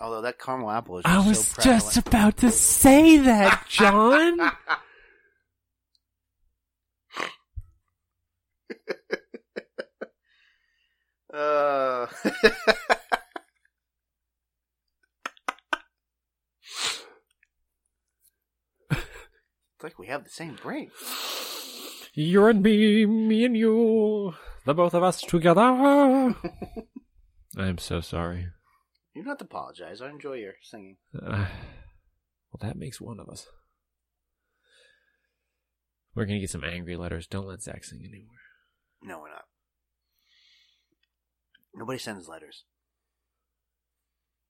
Although 0.00 0.22
that 0.22 0.38
caramel 0.38 0.70
apple 0.70 0.98
is 0.98 1.04
I 1.06 1.26
was 1.26 1.54
just 1.62 1.96
about 1.96 2.36
to 2.38 2.50
say 2.50 3.16
that, 3.18 3.64
John. 3.68 4.40
Uh, 11.32 12.06
it's 18.90 19.00
like 19.84 19.98
we 19.98 20.06
have 20.08 20.24
the 20.24 20.30
same 20.30 20.58
brain. 20.60 20.90
You 22.14 22.46
and 22.46 22.62
me, 22.62 23.06
me 23.06 23.44
and 23.44 23.56
you, 23.56 24.34
the 24.64 24.74
both 24.74 24.94
of 24.94 25.02
us 25.02 25.20
together. 25.20 25.60
I'm 27.56 27.78
so 27.78 28.00
sorry. 28.00 28.48
You 29.14 29.22
don't 29.22 29.28
have 29.30 29.38
to 29.38 29.44
apologize. 29.44 30.00
I 30.00 30.10
enjoy 30.10 30.34
your 30.34 30.54
singing. 30.62 30.96
Uh, 31.14 31.46
well, 32.50 32.60
that 32.60 32.76
makes 32.76 33.00
one 33.00 33.20
of 33.20 33.28
us. 33.28 33.46
We're 36.14 36.24
gonna 36.24 36.40
get 36.40 36.50
some 36.50 36.64
angry 36.64 36.96
letters. 36.96 37.26
Don't 37.26 37.46
let 37.46 37.62
Zach 37.62 37.84
sing 37.84 38.00
anymore. 38.00 38.36
No, 39.02 39.20
we're 39.20 39.30
not. 39.30 39.44
Nobody 41.74 41.98
sends 41.98 42.28
letters. 42.28 42.64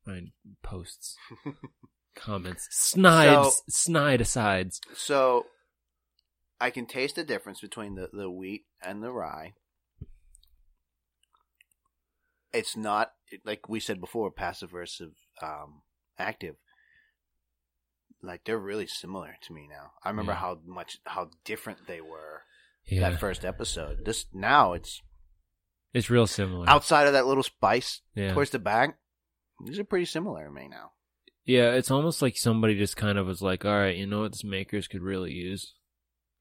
Mine 0.07 0.33
posts, 0.63 1.17
comments, 2.15 2.67
snides, 2.71 3.63
snide 3.69 4.21
asides. 4.21 4.81
So, 4.95 5.47
I 6.61 6.71
can 6.71 6.87
taste 6.87 7.17
the 7.17 7.25
difference 7.25 7.61
between 7.61 7.95
the, 7.97 8.09
the 8.13 8.31
wheat 8.31 8.65
and 8.83 9.03
the 9.03 9.11
rye. 9.11 9.55
It's 12.53 12.77
not 12.77 13.13
like 13.45 13.69
we 13.69 13.81
said 13.81 14.01
before, 14.01 14.31
passive 14.31 14.71
versus 14.71 15.13
um, 15.43 15.83
active. 16.19 16.55
Like 18.23 18.45
they're 18.45 18.59
really 18.59 18.87
similar 18.87 19.35
to 19.43 19.53
me 19.53 19.67
now. 19.69 19.91
I 20.03 20.09
remember 20.11 20.33
Yeah. 20.33 20.39
how 20.39 20.59
much 20.65 20.99
how 21.05 21.31
different 21.45 21.87
they 21.87 22.01
were 22.01 22.43
Yeah, 22.87 23.11
that 23.11 23.21
first 23.21 23.45
episode. 23.45 24.05
This 24.05 24.27
now 24.33 24.73
it's 24.73 25.03
it's 25.93 26.09
real 26.11 26.27
similar. 26.27 26.69
outside 26.69 27.07
of 27.07 27.13
that 27.13 27.27
little 27.27 27.43
spice 27.43 28.01
yeah, 28.15 28.33
towards 28.33 28.51
the 28.51 28.59
back. 28.59 28.99
These 29.67 29.79
are 29.79 29.85
pretty 29.85 30.07
similar 30.07 30.45
to 30.45 30.51
me 30.51 30.69
now. 30.69 30.93
Yeah. 31.45 31.73
It's 31.73 31.91
almost 31.91 32.23
like 32.23 32.37
somebody 32.37 32.77
just 32.79 32.97
kind 32.97 33.19
of 33.19 33.27
was 33.27 33.43
like, 33.43 33.65
"All 33.65 33.73
right, 33.79 33.97
you 33.97 34.07
know 34.07 34.21
what 34.23 34.33
this 34.33 34.45
makers 34.45 34.89
could 34.89 35.03
really 35.03 35.33
use." 35.33 35.75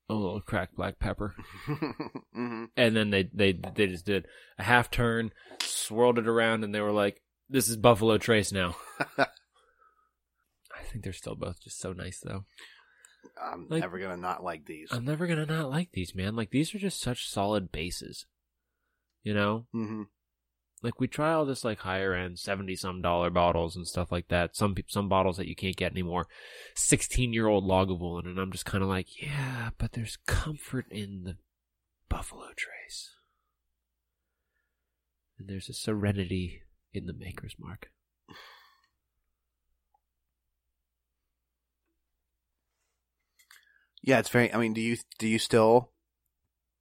A 0.09 0.13
little 0.13 0.41
cracked 0.41 0.75
black 0.75 0.99
pepper. 0.99 1.33
hmm 2.33 2.65
and 2.75 2.95
then 2.95 3.09
they 3.09 3.29
they 3.33 3.53
they 3.53 3.87
just 3.87 4.05
did 4.05 4.25
a 4.59 4.63
half 4.63 4.91
turn, 4.91 5.31
swirled 5.61 6.17
it 6.19 6.27
around, 6.27 6.63
and 6.63 6.75
they 6.75 6.81
were 6.81 6.91
like, 6.91 7.21
"This 7.49 7.69
is 7.69 7.77
Buffalo 7.77 8.17
Trace 8.17 8.51
now." 8.51 8.75
I 9.17 9.27
think 10.91 11.03
they're 11.03 11.13
still 11.13 11.35
both 11.35 11.61
just 11.63 11.79
so 11.79 11.93
nice, 11.93 12.19
though. 12.23 12.45
I'm 13.41 13.67
Like- 13.69 13.81
never 13.81 13.99
gonna 13.99 14.17
not 14.17 14.43
like 14.43 14.65
these. 14.65 14.89
I'm 14.91 15.05
never 15.05 15.25
gonna 15.27 15.45
not 15.45 15.69
like 15.69 15.91
these, 15.93 16.13
man. 16.13 16.35
Like 16.35 16.51
these 16.51 16.75
are 16.75 16.79
just 16.79 16.99
such 17.01 17.27
solid 17.29 17.71
bases, 17.71 18.25
you 19.23 19.33
know. 19.33 19.67
hmm 19.71 20.03
Like 20.83 20.99
we 20.99 21.07
try 21.07 21.31
all 21.31 21.45
this 21.45 21.63
like 21.63 21.79
higher 21.79 22.13
end 22.13 22.37
seventy 22.37 22.75
some 22.75 23.01
dollar 23.01 23.29
bottles 23.29 23.77
and 23.77 23.87
stuff 23.87 24.11
like 24.11 24.27
that. 24.27 24.55
Some 24.55 24.75
some 24.89 25.07
bottles 25.07 25.37
that 25.37 25.47
you 25.47 25.55
can't 25.55 25.77
get 25.77 25.93
anymore. 25.93 26.27
Sixteen 26.75 27.31
year 27.31 27.47
old 27.47 27.63
Lagavulin, 27.63 28.25
and 28.25 28.37
I'm 28.37 28.51
just 28.51 28.65
kind 28.65 28.83
of 28.83 28.89
like, 28.89 29.21
yeah, 29.21 29.69
but 29.77 29.93
there's 29.93 30.17
comfort 30.27 30.85
in 30.91 31.23
the 31.23 31.37
Buffalo 32.09 32.47
Trace, 32.57 33.15
and 35.39 35.47
there's 35.47 35.69
a 35.69 35.73
serenity 35.73 36.63
in 36.93 37.05
the 37.05 37.13
Maker's 37.13 37.55
Mark. 37.57 37.89
Yeah, 44.01 44.19
it's 44.19 44.27
very. 44.27 44.53
I 44.53 44.57
mean, 44.57 44.73
do 44.73 44.81
you 44.81 44.97
do 45.17 45.29
you 45.29 45.39
still 45.39 45.91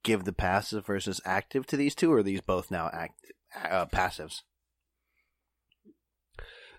give 0.03 0.25
the 0.25 0.33
passive 0.33 0.85
versus 0.85 1.21
active 1.23 1.65
to 1.67 1.77
these 1.77 1.95
two, 1.95 2.11
or 2.11 2.17
are 2.17 2.23
these 2.23 2.41
both 2.41 2.69
now 2.69 2.89
act 2.91 3.31
uh, 3.55 3.85
passives? 3.85 4.41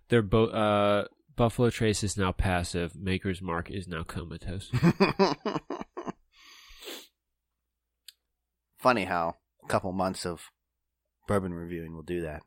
They're 0.09 0.23
both. 0.23 0.53
Uh, 0.53 1.05
Buffalo 1.37 1.71
Trace 1.71 2.05
is 2.05 2.17
now 2.17 2.31
passive. 2.33 2.95
Maker's 2.95 3.41
Mark 3.43 3.71
is 3.71 3.89
now 3.89 4.03
comatose. 4.05 4.71
Funny 8.79 9.05
how 9.05 9.37
a 9.65 9.69
couple 9.69 9.93
months 9.93 10.27
of 10.27 10.51
bourbon 11.27 11.55
reviewing 11.55 11.95
will 11.95 12.03
do 12.03 12.21
that. 12.23 12.43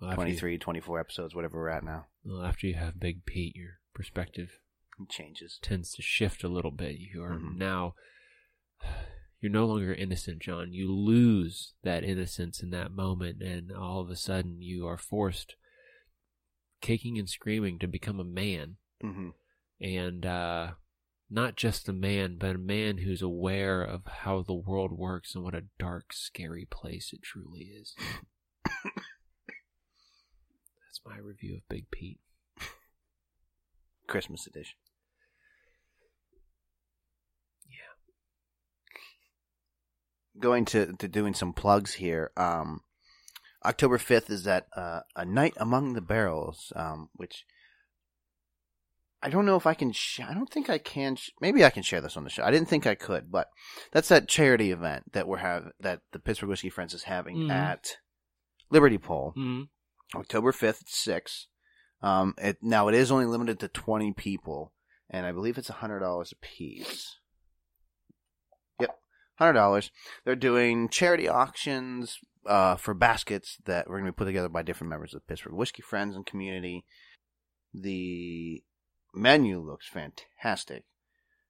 Well, 0.00 0.10
after, 0.10 0.22
you, 0.22 0.38
23, 0.38 0.58
24 0.58 1.00
episodes, 1.00 1.34
whatever 1.34 1.58
we're 1.58 1.68
at 1.70 1.84
now. 1.84 2.06
well, 2.24 2.42
after 2.42 2.66
you 2.66 2.74
have 2.74 2.98
Big 3.00 3.24
Peat, 3.24 3.54
your 3.56 3.78
perspective 3.94 4.58
It 5.00 5.08
changes. 5.10 5.58
tends 5.62 5.92
to 5.94 6.02
shift 6.02 6.44
a 6.44 6.48
little 6.48 6.70
bit. 6.70 6.96
You 6.98 7.22
are 7.22 7.30
Mhm. 7.38 7.56
now 7.56 7.94
you're 9.40 9.52
no 9.52 9.66
longer 9.66 9.92
innocent, 9.92 10.40
John. 10.40 10.72
You 10.72 10.92
lose 10.92 11.74
that 11.82 12.04
innocence 12.04 12.62
in 12.62 12.70
that 12.70 12.92
moment, 12.92 13.42
and 13.42 13.70
all 13.70 14.00
of 14.00 14.10
a 14.10 14.16
sudden 14.16 14.60
you 14.60 14.86
are 14.86 14.98
forced, 14.98 15.56
kicking 16.80 17.18
and 17.18 17.28
screaming, 17.28 17.78
to 17.80 17.86
become 17.86 18.20
a 18.20 18.24
man, 18.24 18.76
hmm 19.00 19.30
and 19.78 20.24
uh, 20.24 20.70
not 21.30 21.56
just 21.56 21.88
a 21.88 21.92
man, 21.92 22.36
but 22.38 22.54
a 22.54 22.58
man 22.58 22.98
who's 22.98 23.20
aware 23.20 23.82
of 23.82 24.06
how 24.06 24.42
the 24.42 24.54
world 24.54 24.92
works 24.92 25.34
and 25.34 25.44
what 25.44 25.54
a 25.54 25.64
dark, 25.78 26.12
scary 26.12 26.66
place 26.70 27.10
it 27.12 27.22
truly 27.22 27.72
is. 27.78 27.94
That's 28.64 28.94
my 31.04 31.18
review 31.18 31.56
of 31.56 31.68
Big 31.68 31.90
Peat. 31.90 32.20
Christmas 34.06 34.46
edition. 34.46 34.76
Going 40.40 40.64
to, 40.66 40.92
to 40.98 41.08
doing 41.08 41.34
some 41.34 41.52
plugs 41.52 41.94
here. 41.94 42.30
Um, 42.36 42.80
October 43.64 43.98
5th 43.98 44.30
is 44.30 44.46
at 44.46 44.66
uh, 44.76 45.00
A 45.16 45.24
Night 45.24 45.54
Among 45.56 45.94
the 45.94 46.00
Barrels, 46.00 46.72
um, 46.76 47.08
which 47.14 47.44
I 49.22 49.30
don't 49.30 49.46
know 49.46 49.56
if 49.56 49.66
I 49.66 49.74
can. 49.74 49.92
Sh- 49.92 50.20
I 50.20 50.34
don't 50.34 50.50
think 50.50 50.68
I 50.70 50.78
can. 50.78 51.16
Sh- 51.16 51.30
maybe 51.40 51.64
I 51.64 51.70
can 51.70 51.82
share 51.82 52.00
this 52.00 52.16
on 52.16 52.24
the 52.24 52.30
show. 52.30 52.44
I 52.44 52.50
didn't 52.50 52.68
think 52.68 52.86
I 52.86 52.94
could, 52.94 53.30
but 53.32 53.48
that's 53.92 54.08
that 54.08 54.28
charity 54.28 54.70
event 54.70 55.12
that 55.14 55.26
we're 55.26 55.38
have 55.38 55.70
that 55.80 56.00
the 56.12 56.18
Pittsburgh 56.18 56.50
Whiskey 56.50 56.70
Friends 56.70 56.94
is 56.94 57.04
having 57.04 57.36
Mhm. 57.38 57.50
at 57.50 57.96
Liberty 58.70 58.98
Pole. 58.98 59.32
mm-hmm. 59.36 60.18
October 60.18 60.52
5th 60.52 60.82
at 60.82 60.88
6. 60.88 61.48
Um, 62.02 62.34
it, 62.38 62.58
now, 62.62 62.86
it 62.88 62.94
is 62.94 63.10
only 63.10 63.24
limited 63.24 63.58
to 63.60 63.68
20 63.68 64.12
people, 64.12 64.72
and 65.10 65.26
I 65.26 65.32
believe 65.32 65.58
it's 65.58 65.70
$100 65.70 66.32
a 66.32 66.36
piece. 66.36 67.16
Yep, 69.40 69.54
$100. 69.54 69.90
They're 70.24 70.36
doing 70.36 70.88
charity 70.88 71.28
auctions 71.28 72.18
uh, 72.46 72.76
for 72.76 72.94
baskets 72.94 73.58
that 73.64 73.88
we're 73.88 73.98
going 73.98 74.06
to 74.06 74.12
be 74.12 74.16
put 74.16 74.26
together 74.26 74.48
by 74.48 74.62
different 74.62 74.90
members 74.90 75.14
of 75.14 75.26
Pittsburgh 75.26 75.54
Whiskey 75.54 75.82
Friends 75.82 76.16
and 76.16 76.24
community. 76.24 76.84
The 77.74 78.62
menu 79.14 79.60
looks 79.60 79.88
fantastic. 79.88 80.84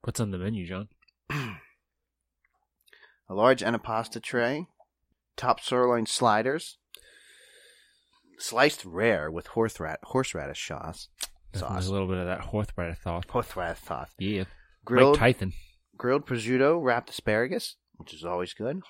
What's 0.02 0.20
on 0.20 0.30
the 0.30 0.38
menu, 0.38 0.66
John? 0.66 0.88
A 1.30 1.58
large 3.34 3.60
antipasta 3.60 4.22
tray, 4.22 4.66
top 5.36 5.60
sirloin 5.60 6.06
sliders, 6.06 6.78
sliced 8.38 8.84
rare 8.84 9.30
with 9.30 9.48
horseradish, 9.48 10.00
horseradish 10.04 10.68
sauce. 10.68 11.08
There's 11.52 11.64
sauce. 11.64 11.88
a 11.88 11.92
little 11.92 12.06
bit 12.06 12.18
of 12.18 12.26
that 12.26 12.40
horseradish 12.40 13.02
sauce. 13.02 13.24
Horseradish 13.28 13.82
sauce. 13.82 14.10
Yeah. 14.18 14.44
Grilled, 14.84 15.20
Mike 15.20 15.38
Tyson. 15.38 15.52
Grilled 15.96 16.26
prosciutto, 16.26 16.82
wrapped 16.82 17.10
asparagus, 17.10 17.76
which 17.96 18.12
is 18.14 18.24
always 18.24 18.52
good. 18.54 18.80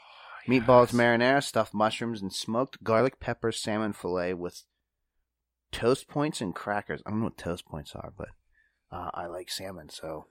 Meatballs, 0.48 0.92
Yes. 0.92 0.94
marinara, 0.94 1.42
stuffed 1.42 1.74
mushrooms, 1.74 2.22
and 2.22 2.32
smoked 2.32 2.82
garlic 2.84 3.18
pepper 3.20 3.50
salmon 3.52 3.92
fillet 3.92 4.34
with 4.34 4.62
toast 5.72 6.09
points 6.09 6.40
and 6.40 6.54
crackers. 6.54 7.02
I 7.04 7.11
don't 7.11 7.18
know 7.20 7.24
what 7.26 7.36
toast 7.38 7.66
points 7.66 7.94
are, 7.96 8.12
but 8.16 8.28
uh, 8.92 9.11
I 9.12 9.26
like 9.26 9.50
salmon, 9.50 9.88
so 9.88 10.26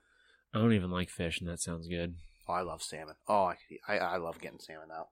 I 0.54 0.58
don't 0.58 0.72
even 0.72 0.90
like 0.90 1.10
fish, 1.10 1.38
and 1.40 1.48
that 1.50 1.60
sounds 1.60 1.86
good. 1.88 2.14
oh, 2.48 2.52
I 2.54 2.62
love 2.62 2.82
salmon. 2.82 3.16
Oh, 3.28 3.44
I, 3.44 3.56
I 3.88 3.98
I 3.98 4.16
love 4.16 4.40
getting 4.40 4.58
salmon 4.60 4.88
out. 4.96 5.08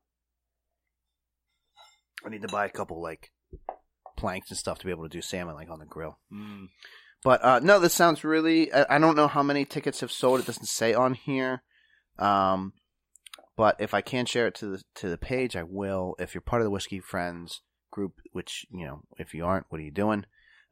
I 2.24 2.30
need 2.30 2.42
to 2.42 2.48
buy 2.48 2.64
a 2.64 2.70
couple 2.70 3.02
like 3.02 3.30
planks 4.16 4.48
and 4.50 4.58
stuff 4.58 4.78
to 4.78 4.86
be 4.86 4.90
able 4.90 5.02
to 5.02 5.08
do 5.10 5.20
salmon 5.20 5.54
like 5.54 5.68
on 5.70 5.78
the 5.80 5.84
grill. 5.84 6.18
But 7.24 7.42
uh, 7.42 7.58
no, 7.60 7.80
this 7.80 7.94
sounds 7.94 8.22
really. 8.22 8.72
I, 8.72 8.96
I 8.96 8.98
don't 8.98 9.16
know 9.16 9.28
how 9.28 9.42
many 9.42 9.64
tickets 9.64 10.00
have 10.00 10.12
sold. 10.12 10.40
It 10.40 10.46
doesn't 10.46 10.66
say 10.66 10.94
on 10.94 11.14
here. 11.14 11.62
Um, 12.18 12.74
but 13.56 13.76
if 13.80 13.94
I 13.94 14.02
can 14.02 14.26
share 14.26 14.46
it 14.46 14.54
to 14.56 14.66
the 14.66 14.82
to 14.96 15.08
the 15.08 15.18
page, 15.18 15.56
I 15.56 15.62
will. 15.64 16.14
If 16.18 16.34
you're 16.34 16.42
part 16.42 16.60
of 16.60 16.64
the 16.66 16.70
Whiskey 16.70 17.00
Friends 17.00 17.62
group, 17.90 18.12
which 18.32 18.66
you 18.70 18.84
know, 18.86 19.00
if 19.18 19.32
you 19.34 19.44
aren't, 19.44 19.66
what 19.70 19.80
are 19.80 19.84
you 19.84 19.90
doing? 19.90 20.26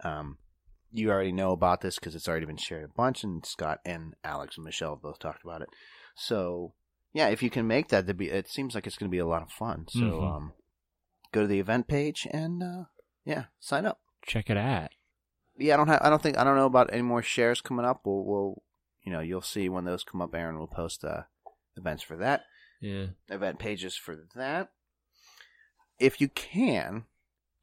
Um, 0.05 0.38
you 0.92 1.11
already 1.11 1.32
know 1.32 1.53
about 1.53 1.80
this 1.80 1.94
because 1.98 2.14
it's 2.14 2.28
already 2.28 2.44
been 2.46 2.59
shared 2.59 2.84
a 2.84 2.88
bunch, 2.88 3.24
and 3.24 3.44
Scott 3.46 3.78
and 3.86 4.14
Alex 4.22 4.57
and 4.59 4.64
Michelle 4.64 4.96
have 4.96 5.03
both 5.03 5.18
talked 5.18 5.42
about 5.42 5.62
it. 5.62 5.68
So 6.16 6.74
yeah, 7.14 7.28
if 7.28 7.42
you 7.42 7.48
can 7.48 7.66
make 7.66 7.88
that, 7.88 8.14
be. 8.16 8.28
It 8.28 8.48
seems 8.48 8.74
like 8.74 8.86
it's 8.86 8.98
going 8.98 9.11
to 9.11 9.14
be 9.14 9.18
a 9.18 9.26
lot 9.26 9.42
of 9.42 9.50
fun. 9.50 9.86
So 9.88 10.00
Mhm. 10.00 10.36
um, 10.36 10.53
go 11.32 11.40
to 11.40 11.46
the 11.46 11.61
event 11.61 11.88
page 11.88 12.26
and 12.30 12.62
uh, 12.62 12.84
yeah, 13.24 13.44
sign 13.59 13.86
up 13.86 14.00
Check 14.26 14.50
it 14.50 14.57
out. 14.57 14.90
Yeah, 15.59 15.74
I 15.74 15.76
don't 15.76 15.88
have. 15.88 16.00
I 16.03 16.11
don't 16.11 16.22
think. 16.22 16.38
I 16.38 16.44
don't 16.44 16.57
know 16.57 16.66
about 16.66 16.90
any 16.92 17.03
more 17.03 17.22
shares 17.22 17.61
coming 17.61 17.84
up. 17.84 18.03
We'll, 18.05 18.24
we'll 18.24 18.62
you 19.05 19.12
know, 19.12 19.20
you'll 19.20 19.42
see 19.42 19.68
when 19.68 19.84
those 19.84 20.05
come 20.05 20.20
up. 20.22 20.34
Aaron 20.34 20.59
will 20.59 20.66
post 20.68 21.05
uh, 21.05 21.22
events 21.76 22.03
for 22.03 22.16
that, 22.16 22.42
Yeah. 22.80 23.07
event 23.28 23.59
pages 23.59 23.96
for 23.96 24.16
that. 24.34 24.70
If 25.98 26.20
you 26.20 26.28
can, 26.28 27.05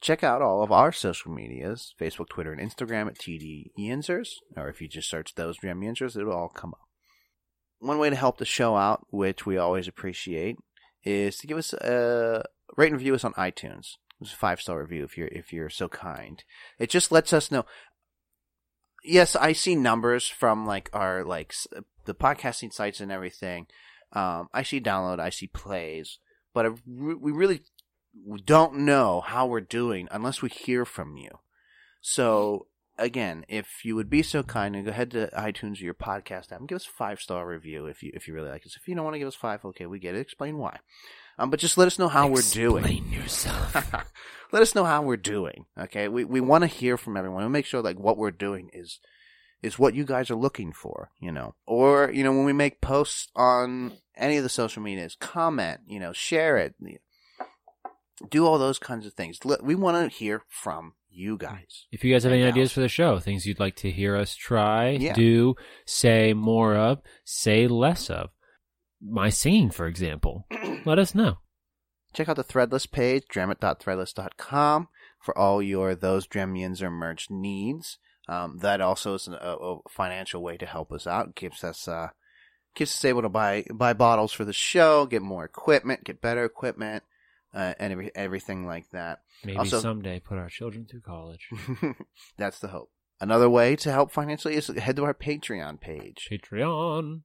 check 0.01 0.23
out 0.23 0.41
all 0.41 0.63
of 0.63 0.71
our 0.71 0.91
social 0.91 1.31
medias: 1.31 1.93
Facebook, 1.99 2.29
Twitter, 2.29 2.53
and 2.53 2.61
Instagram 2.71 3.07
at 3.07 3.17
TD 3.17 3.71
Yinzers. 3.77 4.29
Or 4.55 4.69
if 4.69 4.81
you 4.81 4.87
just 4.87 5.09
search 5.09 5.35
those 5.35 5.57
Dram 5.57 5.81
Yinzers, 5.81 6.15
it'll 6.17 6.33
all 6.33 6.49
come 6.49 6.71
up. 6.73 6.81
One 7.79 7.97
way 7.97 8.09
to 8.09 8.15
help 8.15 8.37
the 8.37 8.45
show 8.45 8.75
out, 8.75 9.07
which 9.09 9.45
we 9.45 9.57
always 9.57 9.87
appreciate, 9.87 10.57
is 11.03 11.37
to 11.37 11.47
give 11.47 11.57
us 11.57 11.71
a 11.73 12.43
rate 12.75 12.87
and 12.91 12.97
review 12.97 13.15
us 13.15 13.23
on 13.23 13.33
iTunes. 13.33 13.95
It's 14.21 14.33
a 14.33 14.35
five 14.35 14.59
star 14.59 14.79
review 14.79 15.03
if 15.03 15.17
you're 15.17 15.27
if 15.27 15.53
you're 15.53 15.69
so 15.69 15.87
kind. 15.87 16.43
It 16.77 16.89
just 16.89 17.11
lets 17.11 17.33
us 17.33 17.51
know. 17.51 17.65
Yes, 19.03 19.35
I 19.35 19.53
see 19.53 19.75
numbers 19.75 20.27
from 20.27 20.65
like 20.65 20.89
our 20.93 21.23
like 21.23 21.53
the 22.05 22.13
podcasting 22.13 22.73
sites 22.73 22.99
and 22.99 23.11
everything. 23.11 23.67
Um, 24.11 24.49
I 24.53 24.63
see 24.63 24.81
download, 24.81 25.19
I 25.19 25.29
see 25.29 25.47
plays, 25.47 26.19
but 26.53 26.65
I 26.65 26.69
we 26.85 27.31
really 27.31 27.61
don't 28.45 28.79
know 28.79 29.21
how 29.21 29.45
we're 29.45 29.61
doing 29.61 30.07
unless 30.11 30.41
we 30.41 30.49
hear 30.49 30.83
from 30.83 31.15
you. 31.15 31.39
So 32.01 32.67
again, 32.97 33.45
if 33.47 33.85
you 33.85 33.95
would 33.95 34.09
be 34.09 34.21
so 34.21 34.43
kind 34.43 34.75
and 34.75 34.85
go 34.85 34.91
ahead 34.91 35.11
to 35.11 35.29
iTunes 35.37 35.79
or 35.79 35.85
your 35.85 35.93
podcast 35.93 36.51
app 36.51 36.59
and 36.59 36.67
give 36.67 36.77
us 36.77 36.87
a 36.87 36.97
five 36.97 37.19
star 37.19 37.47
review 37.47 37.85
if 37.85 38.03
you 38.03 38.11
if 38.13 38.27
you 38.27 38.33
really 38.33 38.49
like 38.49 38.65
us. 38.65 38.75
If 38.75 38.87
you 38.87 38.95
don't 38.95 39.05
want 39.05 39.15
to 39.15 39.19
give 39.19 39.27
us 39.27 39.35
five, 39.35 39.63
okay, 39.65 39.85
we 39.85 39.99
get 39.99 40.15
it. 40.15 40.21
Explain 40.21 40.57
why. 40.57 40.79
Um, 41.39 41.49
but 41.49 41.59
just 41.59 41.77
let 41.77 41.87
us 41.87 41.97
know 41.97 42.09
how 42.09 42.27
we're 42.27 42.41
doing. 42.41 42.83
Explain 42.83 43.11
yourself. 43.11 43.93
Let 44.51 44.61
us 44.63 44.73
know 44.73 44.83
how 44.83 45.03
we're 45.03 45.15
doing. 45.15 45.65
Okay, 45.79 46.07
we 46.07 46.25
we 46.25 46.41
want 46.41 46.63
to 46.63 46.67
hear 46.67 46.97
from 46.97 47.15
everyone. 47.15 47.43
We 47.43 47.49
make 47.49 47.65
sure 47.67 47.81
like 47.83 47.99
what 47.99 48.17
we're 48.17 48.31
doing 48.31 48.69
is 48.73 48.99
is 49.61 49.77
what 49.77 49.93
you 49.93 50.05
guys 50.05 50.29
are 50.31 50.35
looking 50.35 50.73
for. 50.73 51.11
You 51.19 51.31
know, 51.31 51.53
or 51.67 52.09
you 52.11 52.23
know 52.23 52.31
when 52.31 52.45
we 52.45 52.53
make 52.53 52.81
posts 52.81 53.29
on 53.35 53.93
any 54.17 54.37
of 54.37 54.43
the 54.43 54.49
social 54.49 54.81
medias, 54.81 55.15
comment. 55.19 55.81
You 55.87 55.99
know, 55.99 56.13
share 56.13 56.57
it. 56.57 56.73
Do 58.29 58.45
all 58.45 58.57
those 58.57 58.79
kinds 58.79 59.05
of 59.05 59.13
things. 59.13 59.37
We 59.61 59.75
want 59.75 60.11
to 60.11 60.17
hear 60.17 60.41
from 60.49 60.93
you 61.09 61.37
guys. 61.37 61.85
If 61.91 62.03
you 62.03 62.11
guys 62.13 62.23
have 62.23 62.33
any 62.33 62.41
And 62.41 62.51
ideas 62.51 62.71
for 62.73 62.81
the 62.81 62.89
show, 62.89 63.19
things 63.19 63.45
you'd 63.45 63.59
like 63.59 63.75
to 63.77 63.91
hear 63.91 64.15
us 64.17 64.35
try, 64.35 64.89
Yeah. 64.89 65.13
do, 65.13 65.55
say 65.85 66.33
more 66.33 66.75
of, 66.75 67.01
say 67.23 67.67
less 67.67 68.09
of, 68.09 68.29
my 69.01 69.29
singing, 69.29 69.69
for 69.69 69.87
example, 69.87 70.45
let 70.85 70.99
us 70.99 71.13
know. 71.15 71.37
Check 72.13 72.27
out 72.27 72.35
the 72.37 72.43
Threadless 72.43 72.89
page, 72.91 73.23
dramit.threadless.com, 73.31 74.87
for 75.21 75.37
all 75.37 75.61
your 75.61 75.95
Those 75.95 76.25
Dram 76.27 76.53
Yinzers 76.55 76.91
merch 76.91 77.27
needs. 77.29 77.97
Um, 78.27 78.57
that 78.59 78.81
also 78.81 79.15
is 79.15 79.27
a, 79.27 79.33
a 79.33 79.77
financial 79.89 80.41
way 80.43 80.57
to 80.57 80.65
help 80.65 80.91
us 80.91 81.07
out. 81.07 81.29
It 81.29 81.35
keeps 81.35 81.63
us 81.63 81.87
uh, 81.87 82.09
keeps 82.75 82.95
us 82.95 83.05
able 83.05 83.23
to 83.23 83.29
buy 83.29 83.65
buy 83.73 83.93
bottles 83.93 84.31
for 84.31 84.45
the 84.45 84.53
show, 84.53 85.05
get 85.05 85.21
more 85.21 85.43
equipment, 85.45 86.03
get 86.03 86.21
better 86.21 86.43
equipment, 86.45 87.03
uh, 87.53 87.73
and 87.79 87.91
every, 87.91 88.11
everything 88.15 88.65
like 88.67 88.89
that. 88.91 89.19
Maybe 89.43 89.57
Also- 89.57 89.79
someday 89.79 90.19
put 90.19 90.37
our 90.37 90.49
children 90.49 90.85
through 90.89 91.01
college. 91.01 91.49
That's 92.37 92.59
the 92.59 92.67
hope. 92.67 92.91
Another 93.21 93.49
way 93.49 93.75
to 93.77 93.91
help 93.91 94.11
financially 94.11 94.55
is 94.55 94.67
head 94.67 94.95
to 94.95 95.03
our 95.05 95.13
Patreon 95.13 95.81
page. 95.81 96.27
Patreon. 96.31 97.21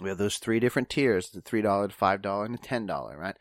We 0.00 0.08
have 0.08 0.18
those 0.18 0.38
three 0.38 0.60
different 0.60 0.90
tiers: 0.90 1.30
the 1.30 1.40
three 1.40 1.62
dollar, 1.62 1.88
five 1.88 2.22
dollar, 2.22 2.44
and 2.44 2.54
the 2.54 2.58
ten 2.58 2.86
dollar. 2.86 3.16
Right? 3.16 3.36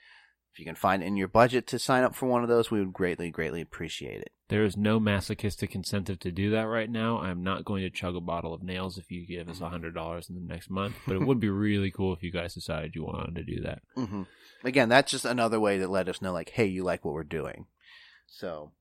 If 0.53 0.59
you 0.59 0.65
can 0.65 0.75
find 0.75 1.03
in 1.03 1.17
your 1.17 1.27
budget 1.27 1.67
to 1.67 1.79
sign 1.79 2.03
up 2.03 2.15
for 2.15 2.27
one 2.27 2.41
of 2.41 2.47
those, 2.47 2.71
we 2.71 2.79
would 2.79 2.93
greatly, 2.93 3.29
greatly 3.29 3.59
appreciate 3.59 4.21
it. 4.21 4.31
There 4.47 4.63
is 4.63 4.77
no 4.77 5.01
masochistic 5.01 5.75
incentive 5.75 6.17
to 6.19 6.31
do 6.31 6.49
that 6.51 6.69
right 6.69 6.89
now. 6.89 7.19
I'm 7.19 7.43
not 7.43 7.65
going 7.65 7.83
to 7.83 7.89
chug 7.89 8.15
a 8.15 8.21
bottle 8.21 8.53
of 8.53 8.63
nails 8.63 8.97
if 8.97 9.11
you 9.11 9.27
give 9.27 9.49
us 9.49 9.59
a 9.59 9.67
hundred 9.67 9.93
dollars 9.95 10.29
in 10.29 10.35
the 10.35 10.41
next 10.41 10.69
month, 10.69 10.95
but 11.05 11.17
it 11.17 11.25
would 11.25 11.41
be 11.41 11.49
really 11.49 11.91
cool 11.91 12.13
if 12.13 12.23
you 12.23 12.31
guys 12.31 12.53
decided 12.53 12.95
you 12.95 13.03
wanted 13.03 13.35
to 13.35 13.43
do 13.43 13.61
that. 13.63 13.79
hmm 13.95 14.23
Again, 14.63 14.87
that's 14.87 15.11
just 15.11 15.25
another 15.25 15.59
way 15.59 15.77
to 15.77 15.89
let 15.89 16.07
us 16.07 16.21
know, 16.21 16.31
like, 16.31 16.51
hey, 16.51 16.65
you 16.65 16.85
like 16.85 17.03
what 17.03 17.13
we're 17.13 17.23
doing. 17.25 17.65
So, 18.27 18.71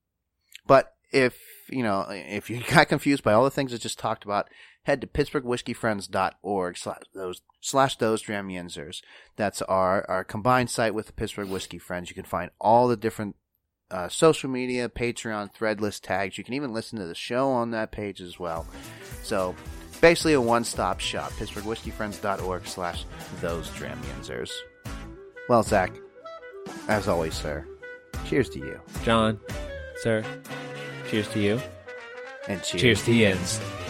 but 0.65 0.94
if 1.11 1.37
you 1.69 1.83
know 1.83 2.05
if 2.09 2.49
you 2.49 2.61
got 2.69 2.89
confused 2.89 3.23
by 3.23 3.33
all 3.33 3.43
the 3.43 3.51
things 3.51 3.73
I 3.73 3.77
just 3.77 3.99
talked 3.99 4.23
about, 4.23 4.47
head 4.83 5.01
to 5.01 5.07
pittsburghwhiskeyfriends.org 5.07 6.77
slash 6.77 7.01
those 7.13 7.41
slash 7.61 7.97
those 7.97 8.21
dram 8.21 8.47
yinzers. 8.47 9.01
That's 9.35 9.61
our 9.63 10.05
our 10.09 10.23
combined 10.23 10.69
site 10.69 10.93
with 10.93 11.07
the 11.07 11.13
Pittsburgh 11.13 11.49
Whiskey 11.49 11.79
Friends. 11.79 12.09
You 12.09 12.15
can 12.15 12.25
find 12.25 12.51
all 12.59 12.87
the 12.87 12.97
different 12.97 13.35
uh, 13.91 14.09
social 14.09 14.49
media, 14.49 14.89
Patreon, 14.89 15.53
Threadless 15.55 15.99
tags. 16.01 16.37
You 16.37 16.43
can 16.43 16.53
even 16.53 16.73
listen 16.73 16.99
to 16.99 17.05
the 17.05 17.15
show 17.15 17.49
on 17.49 17.71
that 17.71 17.91
page 17.91 18.19
as 18.19 18.39
well. 18.39 18.65
So 19.23 19.55
basically 20.01 20.33
a 20.33 20.41
one-stop 20.41 20.99
shop. 20.99 21.31
PittsburghWhiskeyFriends.org 21.33 22.67
slash 22.67 23.05
those 23.41 23.69
dram 23.71 23.99
yinzers. 24.01 24.51
Well, 25.49 25.63
Zach, 25.63 25.91
as 26.87 27.07
always, 27.07 27.35
sir, 27.35 27.65
cheers 28.25 28.49
to 28.49 28.59
you. 28.59 28.79
John, 29.03 29.39
sir, 29.97 30.23
cheers 31.09 31.27
to 31.29 31.39
you. 31.39 31.61
And 32.47 32.61
cheers, 32.63 32.81
Cheers 32.81 33.05
to 33.05 33.13
Yins. 33.13 33.84